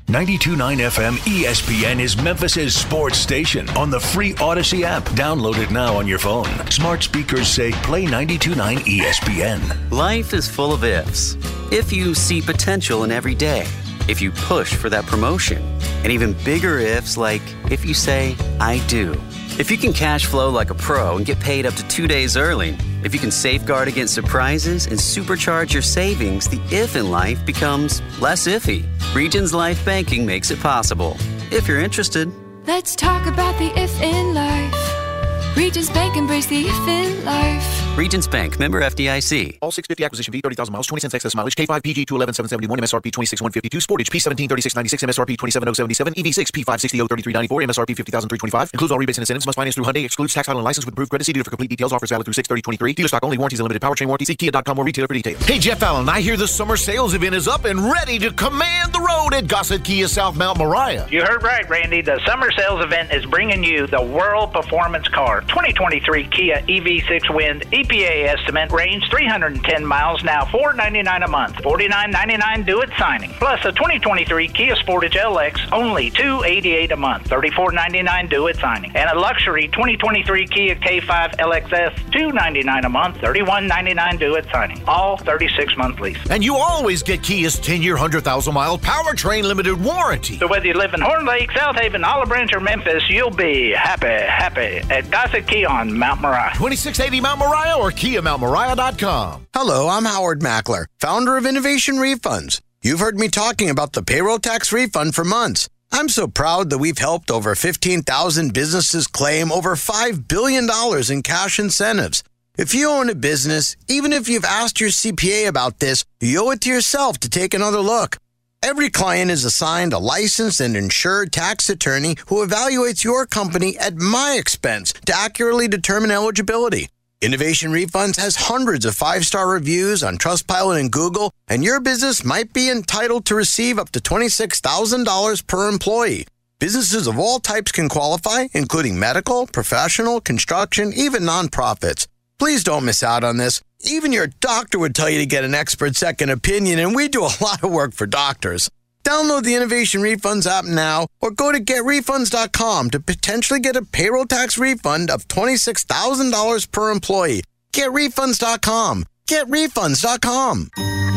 92.9 0.07 0.57
FM 0.76 1.16
ESPN 1.26 1.98
is 2.00 2.16
Memphis' 2.16 2.78
sports 2.78 3.18
station 3.18 3.68
on 3.70 3.90
the 3.90 3.98
free 3.98 4.34
Odyssey 4.34 4.84
app. 4.84 5.02
Download 5.16 5.59
it 5.59 5.72
now 5.72 5.96
on 5.96 6.07
your 6.07 6.20
phone. 6.20 6.46
Smart 6.70 7.02
speakers 7.02 7.48
say 7.48 7.72
play 7.82 8.04
92.9 8.04 8.76
ESPN. 9.00 9.90
Life 9.90 10.32
is 10.32 10.48
full 10.48 10.72
of 10.72 10.84
ifs. 10.84 11.36
If 11.72 11.92
you 11.92 12.14
see 12.14 12.40
potential 12.40 13.02
in 13.02 13.11
every 13.11 13.34
day, 13.34 13.66
if 14.09 14.22
you 14.22 14.30
push 14.30 14.76
for 14.76 14.88
that 14.90 15.04
promotion, 15.07 15.61
and 16.04 16.12
even 16.12 16.34
bigger 16.44 16.78
ifs 16.78 17.16
like 17.16 17.42
if 17.68 17.84
you 17.84 17.92
say, 17.92 18.36
I 18.61 18.78
do. 18.86 19.20
If 19.59 19.70
you 19.70 19.78
can 19.78 19.94
cash 19.94 20.26
flow 20.26 20.50
like 20.50 20.68
a 20.68 20.74
pro 20.74 21.16
and 21.16 21.24
get 21.24 21.40
paid 21.40 21.64
up 21.64 21.72
to 21.74 21.88
two 21.88 22.07
days 22.07 22.36
early, 22.36 22.76
if 23.02 23.14
you 23.14 23.20
can 23.20 23.30
safeguard 23.30 23.88
against 23.88 24.12
surprises 24.12 24.86
and 24.86 24.98
supercharge 24.98 25.72
your 25.72 25.80
savings, 25.80 26.46
the 26.46 26.61
if 26.70 26.94
in 26.94 27.11
life 27.11 27.44
becomes 27.46 28.02
less 28.20 28.46
iffy. 28.46 28.84
Regions 29.14 29.54
Life 29.54 29.82
Banking 29.82 30.26
makes 30.26 30.50
it 30.50 30.61
possible. 30.61 31.16
If 31.50 31.68
you're 31.68 31.80
interested, 31.80 32.30
Let's 32.66 32.96
talk 32.96 33.26
about 33.26 33.57
the 33.59 33.72
if 33.80 34.02
in 34.02 34.34
life. 34.34 35.57
Regions 35.57 35.88
Bank 35.88 36.16
embrace 36.16 36.46
the 36.46 36.66
if 36.66 36.88
in 36.88 37.24
life. 37.24 37.86
Regions 37.97 38.28
Bank, 38.28 38.59
member 38.59 38.82
FDIC. 38.82 39.57
All 39.62 39.70
650 39.70 40.05
acquisition 40.05 40.30
fee, 40.30 40.42
30,000 40.42 40.70
miles, 40.70 40.86
20 40.86 41.01
cents 41.01 41.14
excess 41.14 41.34
mileage, 41.34 41.55
K5 41.57 41.82
PG 41.82 42.05
211,771, 42.05 42.78
MSRP 42.78 43.11
26,152, 43.11 43.78
Sportage 43.78 44.12
P17 44.12 44.49
3696, 44.53 45.03
MSRP 45.03 45.38
27,077, 45.38 46.12
EV6 46.12 46.53
P560 46.53 47.09
3394, 47.09 47.62
MSRP 47.62 47.97
50,325. 47.97 48.70
Includes 48.74 48.92
all 48.92 48.99
rebates 48.99 49.16
and 49.16 49.22
incentives. 49.22 49.47
Must 49.47 49.57
finance 49.57 49.74
through 49.76 49.84
Hyundai. 49.84 50.05
Excludes 50.05 50.34
tax 50.34 50.44
title 50.47 50.61
and 50.61 50.64
license 50.66 50.84
with 50.84 50.92
approved 50.92 51.09
credit. 51.09 51.24
See 51.24 51.32
dealer 51.32 51.44
for 51.44 51.51
complete 51.51 51.70
details. 51.70 51.90
Offers 51.94 52.11
valid 52.11 52.26
through 52.26 52.34
63023. 52.34 52.92
Dealer 52.92 53.09
stock 53.09 53.24
only. 53.24 53.38
Warranties 53.38 53.61
and 53.61 53.64
limited 53.64 53.80
powertrain 53.80 54.09
warranty. 54.09 54.26
See 54.26 54.36
Kia.com 54.36 54.78
or 54.78 54.84
retailer 54.84 55.09
for 55.09 55.14
details. 55.14 55.42
Hey, 55.47 55.59
Jeff 55.59 55.82
Allen, 55.82 56.07
I 56.07 56.20
hear 56.20 56.36
the 56.36 56.49
summer 56.49 56.76
sales 56.76 57.14
event 57.14 57.34
is 57.34 57.49
up 57.49 57.64
and 57.64 57.80
ready 57.90 58.18
to 58.18 58.30
command 58.30 58.92
the 58.92 59.01
road 59.01 59.32
at 59.32 59.49
Gossett 59.49 59.84
Kia 59.84 60.07
South 60.07 60.36
Mount 60.36 60.59
Moriah. 60.59 61.09
You 61.11 61.24
heard 61.24 61.42
right, 61.42 61.66
Randy. 61.70 62.03
The 62.03 62.20
summer 62.26 62.53
sales 62.53 62.84
event 62.84 63.11
is 63.11 63.24
bringing 63.24 63.64
you 63.64 63.86
the 63.86 64.03
World 64.03 64.53
Performance 64.53 65.09
Car 65.09 65.40
2023 65.49 66.28
Kia 66.28 66.57
EV6 66.57 67.34
Wind 67.34 67.64
EPA 67.87 68.34
estimate 68.34 68.72
range 68.72 69.09
310 69.11 69.87
miles 69.87 70.24
now, 70.24 70.45
499 70.47 71.22
a 71.22 71.28
month, 71.28 71.55
49.99 71.57 72.66
due 72.66 72.82
at 72.82 72.91
signing. 72.99 73.30
Plus 73.30 73.64
a 73.64 73.70
2023 73.72 74.49
Kia 74.49 74.74
Sportage 74.74 75.12
LX 75.12 75.72
only 75.72 76.11
288 76.11 76.93
a 76.93 76.97
month, 76.97 77.28
34.99 77.28 78.28
due 78.30 78.49
at 78.49 78.57
signing, 78.57 78.95
and 78.97 79.11
a 79.11 79.18
luxury 79.18 79.68
2023 79.68 80.47
Kia 80.47 80.74
K5 80.74 81.37
LXS 81.37 81.95
299 82.11 82.84
a 82.84 82.89
month, 82.89 83.18
31.99 83.18 84.18
due 84.18 84.37
at 84.37 84.51
signing. 84.51 84.82
All 84.89 85.16
36 85.18 85.76
month 85.76 86.01
lease. 86.01 86.18
And 86.28 86.45
you 86.45 86.57
always 86.57 87.03
get 87.03 87.22
Kia's 87.22 87.59
10 87.59 87.82
year, 87.82 87.95
100,000 87.95 88.53
mile 88.53 88.78
powertrain 88.78 89.45
limited 89.45 89.80
warranty. 89.80 90.39
So 90.39 90.49
whether 90.49 90.66
you 90.66 90.74
live 90.74 90.95
in 90.95 91.01
Horn 91.01 91.24
Lake, 91.24 91.53
South 91.53 91.76
Haven, 91.76 92.03
Olive 92.03 92.28
Branch, 92.28 92.53
or 92.53 92.61
Memphis, 92.61 93.09
you'll 93.09 93.30
be 93.30 93.70
happy, 93.70 94.07
happy 94.07 94.82
at 94.91 95.09
Gossett 95.11 95.47
Kia 95.47 95.68
on 95.68 95.97
Mount 95.97 96.20
Moriah. 96.20 96.51
2680 96.55 97.20
Mount 97.20 97.39
Moriah 97.39 97.76
or 97.77 97.91
KiaMountMoriah.com. 97.91 99.49
Hello, 99.53 99.89
I'm 99.89 100.05
Howard 100.07 100.41
Mackler, 100.41 100.87
founder 100.99 101.37
of 101.37 101.47
Innovation 101.47 101.97
Refunds. 101.97 102.61
You've 102.83 103.01
heard 103.01 103.18
me 103.18 103.29
talking 103.29 103.68
about 103.70 103.93
the 103.93 104.03
payroll 104.03 104.39
tax 104.39 104.72
refund 104.72 105.14
for 105.14 105.24
months. 105.24 105.68
I'm 105.93 106.09
so 106.09 106.27
proud 106.27 106.70
that 106.70 106.79
we've 106.79 106.99
helped 106.99 107.31
over 107.31 107.55
15,000 107.55 108.53
businesses 108.53 109.07
claim 109.07 109.53
over 109.53 109.77
$5 109.77 110.29
billion 110.29 110.68
in 111.11 111.22
cash 111.22 111.59
incentives. 111.59 112.22
If 112.59 112.74
you 112.74 112.89
own 112.89 113.11
a 113.11 113.14
business, 113.14 113.77
even 113.89 114.12
if 114.12 114.29
you've 114.29 114.45
asked 114.45 114.81
your 114.81 114.91
CPA 114.91 115.47
about 115.47 115.79
this, 115.79 116.05
you 116.20 116.47
owe 116.47 116.51
it 116.53 116.62
to 116.62 116.70
yourself 116.70 117.18
to 117.18 117.31
take 117.31 117.53
another 117.55 117.81
look. 117.81 118.16
Every 118.62 118.89
client 118.89 119.31
is 119.31 119.45
assigned 119.45 119.93
a 119.93 119.99
licensed 119.99 120.61
and 120.61 120.77
insured 120.77 121.33
tax 121.33 121.68
attorney 121.68 122.16
who 122.29 122.45
evaluates 122.45 123.05
your 123.05 123.27
company 123.27 123.77
at 123.79 123.97
my 123.97 124.37
expense 124.39 124.93
to 125.05 125.16
accurately 125.16 125.68
determine 125.68 126.11
eligibility. 126.11 126.89
Innovation 127.23 127.73
Refunds 127.73 128.21
has 128.21 128.37
hundreds 128.37 128.85
of 128.85 128.95
five 128.95 129.25
star 129.25 129.49
reviews 129.49 130.03
on 130.03 130.19
Trustpilot 130.19 130.79
and 130.79 130.93
Google, 130.93 131.33
and 131.49 131.64
your 131.64 131.81
business 131.81 132.23
might 132.23 132.53
be 132.53 132.69
entitled 132.69 133.25
to 133.25 133.35
receive 133.35 133.79
up 133.79 133.91
to 133.93 134.01
$26,000 134.01 135.47
per 135.47 135.69
employee. 135.69 136.27
Businesses 136.59 137.07
of 137.07 137.19
all 137.19 137.39
types 137.39 137.73
can 137.73 137.89
qualify, 137.89 138.49
including 138.53 138.99
medical, 138.99 139.47
professional, 139.47 140.21
construction, 140.21 140.93
even 140.95 141.23
nonprofits. 141.23 142.07
Please 142.39 142.62
don't 142.62 142.85
miss 142.85 143.03
out 143.03 143.25
on 143.25 143.39
this. 143.39 143.62
Even 143.81 144.12
your 144.12 144.27
doctor 144.27 144.79
would 144.79 144.95
tell 144.95 145.09
you 145.09 145.19
to 145.19 145.27
get 145.27 145.43
an 145.43 145.55
expert 145.55 145.97
second 145.97 146.29
opinion, 146.29 146.79
and 146.79 146.95
we 146.95 147.09
do 147.09 147.23
a 147.23 147.33
lot 147.41 147.64
of 147.64 147.73
work 147.73 147.95
for 147.95 148.07
doctors. 148.07 148.69
Download 149.07 149.44
the 149.44 149.54
Innovation 149.54 150.00
Refunds 150.00 150.48
app 150.48 150.64
now 150.64 151.07
or 151.20 151.30
go 151.30 151.52
to 151.52 151.61
getrefunds.com 151.61 152.90
to 152.90 152.98
potentially 152.98 153.61
get 153.61 153.76
a 153.76 153.82
payroll 153.82 154.24
tax 154.26 154.59
refund 154.59 155.11
of 155.11 155.28
$26,000 155.28 156.72
per 156.72 156.90
employee. 156.90 157.44
Getrefunds.com. 157.72 159.04
GetRefunds.com. 159.28 160.70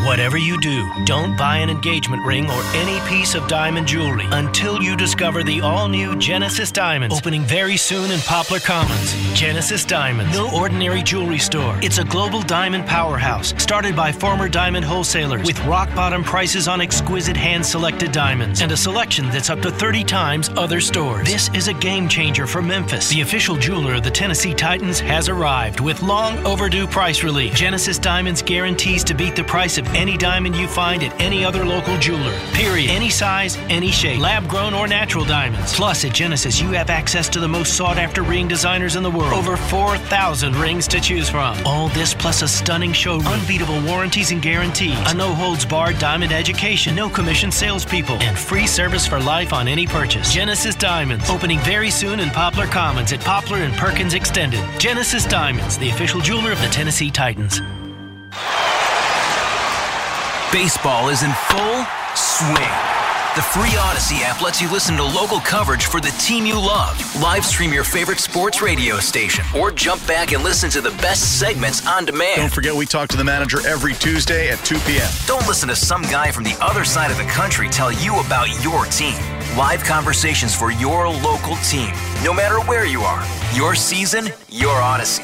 Whatever 0.06 0.38
you 0.38 0.58
do, 0.62 0.89
don't 1.04 1.36
buy 1.36 1.58
an 1.58 1.70
engagement 1.70 2.26
ring 2.26 2.50
or 2.50 2.64
any 2.74 3.06
piece 3.10 3.36
of 3.36 3.45
diamond 3.50 3.86
jewelry 3.86 4.26
until 4.32 4.82
you 4.82 4.95
discover 4.95 5.43
the 5.43 5.60
all 5.60 5.89
new 5.89 6.16
Genesis 6.16 6.72
Diamonds, 6.72 7.18
opening 7.18 7.43
very 7.43 7.76
soon 7.76 8.10
in 8.10 8.20
Poplar 8.22 8.60
Commons. 8.60 9.14
Genesis 9.34 9.84
Diamonds, 9.84 10.34
no 10.34 10.50
ordinary 10.56 11.04
jewelry 11.04 11.38
store. 11.38 11.78
It's 11.82 11.97
a 11.97 12.06
global 12.06 12.41
diamond 12.41 12.88
powerhouse 12.88 13.54
started 13.62 13.93
by 13.93 14.14
former 14.14 14.47
diamond 14.47 14.86
wholesalers 14.86 15.45
with 15.45 15.60
rock 15.66 15.93
bottom 15.93 16.24
prices 16.24 16.70
on 16.70 16.80
exquisite 16.80 17.38
hand 17.38 17.66
selected 17.66 18.14
diamonds 18.14 18.62
and 18.62 18.72
a 18.72 18.78
selection 18.78 19.28
that's 19.30 19.50
up 19.50 19.60
to 19.62 19.70
30 19.70 20.06
times 20.06 20.50
other 20.56 20.80
stores. 20.80 21.28
This 21.28 21.50
is 21.54 21.68
a 21.68 21.74
game 21.74 22.08
changer 22.08 22.47
for 22.47 22.62
Memphis. 22.62 23.10
The 23.10 23.22
official 23.22 23.58
jeweler 23.58 23.95
of 23.95 24.04
the 24.04 24.12
Tennessee 24.12 24.54
Titans 24.54 25.02
has 25.02 25.28
arrived 25.28 25.82
with 25.82 26.02
long 26.02 26.38
overdue 26.45 26.88
price 26.88 27.22
relief. 27.22 27.54
Genesis 27.54 28.00
Diamonds 28.00 28.41
guarantees 28.41 29.04
to 29.04 29.14
beat 29.14 29.36
the 29.36 29.43
price 29.43 29.78
of 29.78 29.88
any 29.95 30.17
diamond 30.17 30.55
you 30.55 30.67
find 30.67 31.03
at 31.03 31.19
any 31.19 31.43
other 31.43 31.65
local 31.65 31.97
jeweler. 31.97 32.37
Period. 32.53 32.89
Any 32.89 33.09
size, 33.09 33.57
any 33.69 33.91
shape. 33.91 34.19
Lab 34.19 34.47
grown 34.47 34.73
or 34.73 34.87
natural 34.87 35.25
diamonds. 35.25 35.73
Plus, 35.73 36.05
at 36.05 36.13
Genesis, 36.13 36.61
you 36.61 36.69
have 36.69 36.89
access 36.89 37.29
to 37.29 37.39
the 37.39 37.47
most 37.47 37.75
sought 37.75 37.97
after 37.97 38.21
ring 38.23 38.47
designers 38.47 38.95
in 38.95 39.03
the 39.03 39.11
world. 39.11 39.33
Over 39.33 39.57
4,000 39.57 40.55
rings 40.55 40.87
to 40.89 40.99
choose 40.99 41.29
from. 41.29 41.57
All 41.65 41.89
this 41.89 42.13
plus 42.13 42.41
a 42.41 42.47
stunning 42.47 42.93
showroom, 42.93 43.27
unbeatable 43.27 43.81
warranties 43.83 44.31
and 44.31 44.41
guarantees, 44.41 44.97
a 45.11 45.13
no 45.13 45.33
holds 45.33 45.65
barred 45.65 45.99
diamond 45.99 46.31
education, 46.31 46.95
no 46.95 47.09
commission 47.09 47.51
salespeople, 47.51 48.15
and 48.15 48.37
free 48.37 48.67
service 48.67 49.05
for 49.05 49.19
life 49.19 49.53
on 49.53 49.67
any 49.67 49.87
purchase. 49.87 50.33
Genesis 50.33 50.75
Diamonds, 50.75 51.29
opening 51.29 51.59
very 51.59 51.89
soon 51.89 52.19
in 52.19 52.29
Poplar 52.29 52.67
Commons 52.67 53.13
at 53.13 53.21
Poplar 53.21 53.59
and 53.59 53.73
Perkins 53.73 54.13
Extended. 54.13 54.63
Genesis 54.79 55.25
Diamonds, 55.25 55.77
the 55.77 55.89
official 55.89 56.21
jeweler 56.21 56.51
of 56.51 56.61
the 56.61 56.67
Tennessee 56.67 57.11
Titans. 57.11 57.61
Baseball 60.52 61.10
is 61.10 61.22
in 61.22 61.32
full 61.32 61.86
swing. 62.16 62.76
The 63.36 63.43
free 63.54 63.78
Odyssey 63.78 64.16
app 64.24 64.41
lets 64.41 64.60
you 64.60 64.72
listen 64.72 64.97
to 64.97 65.04
local 65.04 65.39
coverage 65.39 65.86
for 65.86 66.02
the 66.02 66.10
team 66.20 66.43
you 66.43 66.56
love, 66.56 67.00
live 67.22 67.45
stream 67.45 67.72
your 67.72 67.84
favorite 67.84 68.18
sports 68.18 68.60
radio 68.60 68.97
station, 68.97 69.45
or 69.56 69.70
jump 69.70 70.06
back 70.08 70.32
and 70.32 70.43
listen 70.43 70.72
to 70.72 70.82
the 70.82 70.89
best 71.04 71.39
segments 71.39 71.86
on 71.86 72.04
demand. 72.04 72.38
Don't 72.38 72.52
forget, 72.52 72.74
we 72.74 72.88
talk 72.88 73.10
to 73.10 73.18
the 73.18 73.24
manager 73.24 73.60
every 73.68 73.93
Tuesday 73.93 74.50
at 74.50 74.58
2 74.66 74.80
p.m. 74.80 75.08
Don't 75.28 75.47
listen 75.47 75.70
to 75.70 75.76
some 75.76 76.02
guy 76.02 76.32
from 76.32 76.43
the 76.43 76.58
other 76.60 76.84
side 76.84 77.12
of 77.12 77.18
the 77.18 77.26
country 77.26 77.70
tell 77.70 77.91
you 77.91 78.20
about 78.20 78.47
your 78.64 78.86
team. 78.86 79.20
Live 79.56 79.84
conversations 79.84 80.56
for 80.56 80.72
your 80.72 81.08
local 81.08 81.58
team, 81.58 81.93
no 82.24 82.34
matter 82.34 82.60
where 82.62 82.88
you 82.88 83.02
are. 83.02 83.24
Your 83.54 83.76
season, 83.76 84.30
your 84.50 84.74
Odyssey. 84.74 85.24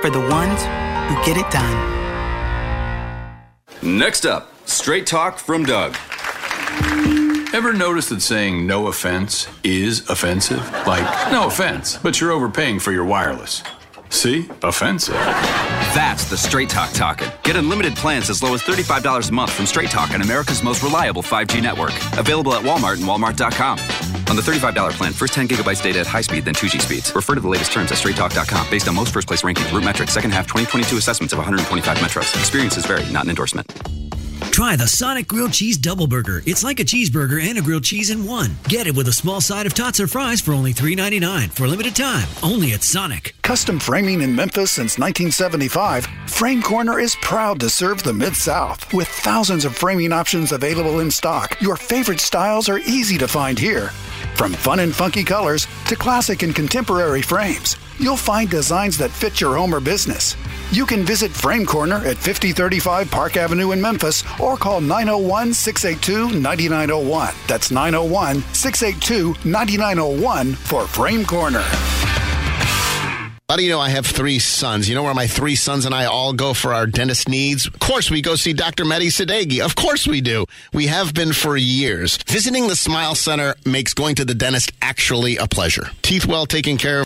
for 0.00 0.10
the 0.10 0.20
ones 0.20 0.62
who 1.08 1.14
get 1.24 1.36
it 1.36 1.50
done. 1.50 1.96
Next 3.82 4.26
up, 4.26 4.52
straight 4.68 5.06
talk 5.06 5.38
from 5.38 5.64
Doug. 5.64 5.96
Ever 7.54 7.72
notice 7.72 8.08
that 8.10 8.20
saying 8.20 8.66
no 8.66 8.88
offense 8.88 9.46
is 9.64 10.08
offensive? 10.10 10.62
Like, 10.86 11.32
no 11.32 11.46
offense, 11.46 11.96
but 11.96 12.20
you're 12.20 12.32
overpaying 12.32 12.80
for 12.80 12.92
your 12.92 13.04
wireless. 13.04 13.62
See? 14.16 14.48
Offensive. 14.62 15.14
That's 15.92 16.24
the 16.24 16.38
Straight 16.38 16.70
Talk 16.70 16.90
talking. 16.92 17.28
Get 17.42 17.54
unlimited 17.54 17.94
plans 17.96 18.30
as 18.30 18.42
low 18.42 18.54
as 18.54 18.62
$35 18.62 19.28
a 19.28 19.32
month 19.32 19.52
from 19.52 19.66
Straight 19.66 19.90
Talk 19.90 20.10
on 20.12 20.22
America's 20.22 20.62
most 20.62 20.82
reliable 20.82 21.22
5G 21.22 21.62
network. 21.62 21.92
Available 22.18 22.54
at 22.54 22.62
Walmart 22.62 22.94
and 22.94 23.04
Walmart.com. 23.04 23.78
On 24.30 24.34
the 24.34 24.42
$35 24.42 24.92
plan, 24.92 25.12
first 25.12 25.34
10 25.34 25.48
gigabytes 25.48 25.82
data 25.82 26.00
at 26.00 26.06
high 26.06 26.22
speed, 26.22 26.46
then 26.46 26.54
2G 26.54 26.80
speeds. 26.80 27.14
Refer 27.14 27.34
to 27.34 27.42
the 27.42 27.48
latest 27.48 27.72
terms 27.72 27.92
at 27.92 27.98
straighttalk.com 27.98 28.70
based 28.70 28.88
on 28.88 28.94
most 28.94 29.12
first 29.12 29.28
place 29.28 29.42
rankings, 29.42 29.68
RootMetrics, 29.68 30.10
second 30.10 30.30
half 30.30 30.46
2022 30.46 30.96
assessments 30.96 31.34
of 31.34 31.38
125 31.38 31.98
metros. 31.98 32.34
Experiences 32.40 32.86
vary, 32.86 33.04
not 33.12 33.24
an 33.24 33.30
endorsement. 33.30 33.70
Try 34.50 34.76
the 34.76 34.86
Sonic 34.86 35.28
Grilled 35.28 35.52
Cheese 35.52 35.76
Double 35.76 36.06
Burger. 36.06 36.42
It's 36.46 36.64
like 36.64 36.80
a 36.80 36.84
cheeseburger 36.84 37.42
and 37.42 37.58
a 37.58 37.62
grilled 37.62 37.84
cheese 37.84 38.10
in 38.10 38.26
one. 38.26 38.56
Get 38.68 38.86
it 38.86 38.96
with 38.96 39.08
a 39.08 39.12
small 39.12 39.40
side 39.40 39.66
of 39.66 39.74
tots 39.74 40.00
or 40.00 40.06
fries 40.06 40.40
for 40.40 40.52
only 40.52 40.72
$3.99 40.72 41.50
for 41.50 41.64
a 41.64 41.68
limited 41.68 41.94
time. 41.94 42.26
Only 42.42 42.72
at 42.72 42.82
Sonic. 42.82 43.34
Custom 43.42 43.78
framing 43.78 44.22
in 44.22 44.34
Memphis 44.34 44.70
since 44.70 44.98
1975, 44.98 46.06
Frame 46.26 46.62
Corner 46.62 46.98
is 46.98 47.16
proud 47.16 47.60
to 47.60 47.70
serve 47.70 48.02
the 48.02 48.12
Mid 48.12 48.34
South. 48.34 48.92
With 48.92 49.08
thousands 49.08 49.64
of 49.64 49.76
framing 49.76 50.12
options 50.12 50.52
available 50.52 51.00
in 51.00 51.10
stock, 51.10 51.60
your 51.60 51.76
favorite 51.76 52.20
styles 52.20 52.68
are 52.68 52.78
easy 52.78 53.18
to 53.18 53.28
find 53.28 53.58
here. 53.58 53.90
From 54.36 54.52
fun 54.52 54.80
and 54.80 54.94
funky 54.94 55.24
colors 55.24 55.66
to 55.86 55.96
classic 55.96 56.42
and 56.42 56.54
contemporary 56.54 57.22
frames, 57.22 57.76
you'll 57.98 58.16
find 58.16 58.48
designs 58.48 58.98
that 58.98 59.10
fit 59.10 59.40
your 59.40 59.56
home 59.56 59.74
or 59.74 59.80
business. 59.80 60.36
You 60.72 60.84
can 60.86 61.04
visit 61.04 61.30
Frame 61.30 61.64
Corner 61.64 61.96
at 61.96 62.16
5035 62.16 63.10
Park 63.10 63.36
Avenue 63.36 63.72
in 63.72 63.80
Memphis 63.80 64.24
or 64.40 64.56
call 64.56 64.80
901 64.80 65.54
682 65.54 66.38
9901. 66.40 67.34
That's 67.46 67.70
901 67.70 68.42
682 68.54 69.48
9901 69.48 70.52
for 70.54 70.86
Frame 70.86 71.24
Corner. 71.24 71.64
How 73.48 73.54
do 73.54 73.62
you 73.62 73.70
know 73.70 73.78
I 73.78 73.90
have 73.90 74.04
three 74.04 74.40
sons? 74.40 74.88
You 74.88 74.96
know 74.96 75.04
where 75.04 75.14
my 75.14 75.28
three 75.28 75.54
sons 75.54 75.86
and 75.86 75.94
I 75.94 76.06
all 76.06 76.32
go 76.32 76.52
for 76.52 76.74
our 76.74 76.84
dentist 76.84 77.28
needs? 77.28 77.68
Of 77.68 77.78
course, 77.78 78.10
we 78.10 78.20
go 78.20 78.34
see 78.34 78.52
Dr. 78.52 78.84
Mehdi 78.84 79.06
Sadeghi. 79.06 79.60
Of 79.64 79.76
course 79.76 80.04
we 80.04 80.20
do. 80.20 80.46
We 80.72 80.88
have 80.88 81.14
been 81.14 81.32
for 81.32 81.56
years. 81.56 82.16
Visiting 82.26 82.66
the 82.66 82.74
Smile 82.74 83.14
Center 83.14 83.54
makes 83.64 83.94
going 83.94 84.16
to 84.16 84.24
the 84.24 84.34
dentist 84.34 84.72
actually 84.82 85.36
a 85.36 85.46
pleasure. 85.46 85.90
Teeth 86.02 86.26
well 86.26 86.46
taken 86.46 86.76
care 86.76 87.00
of. 87.00 87.05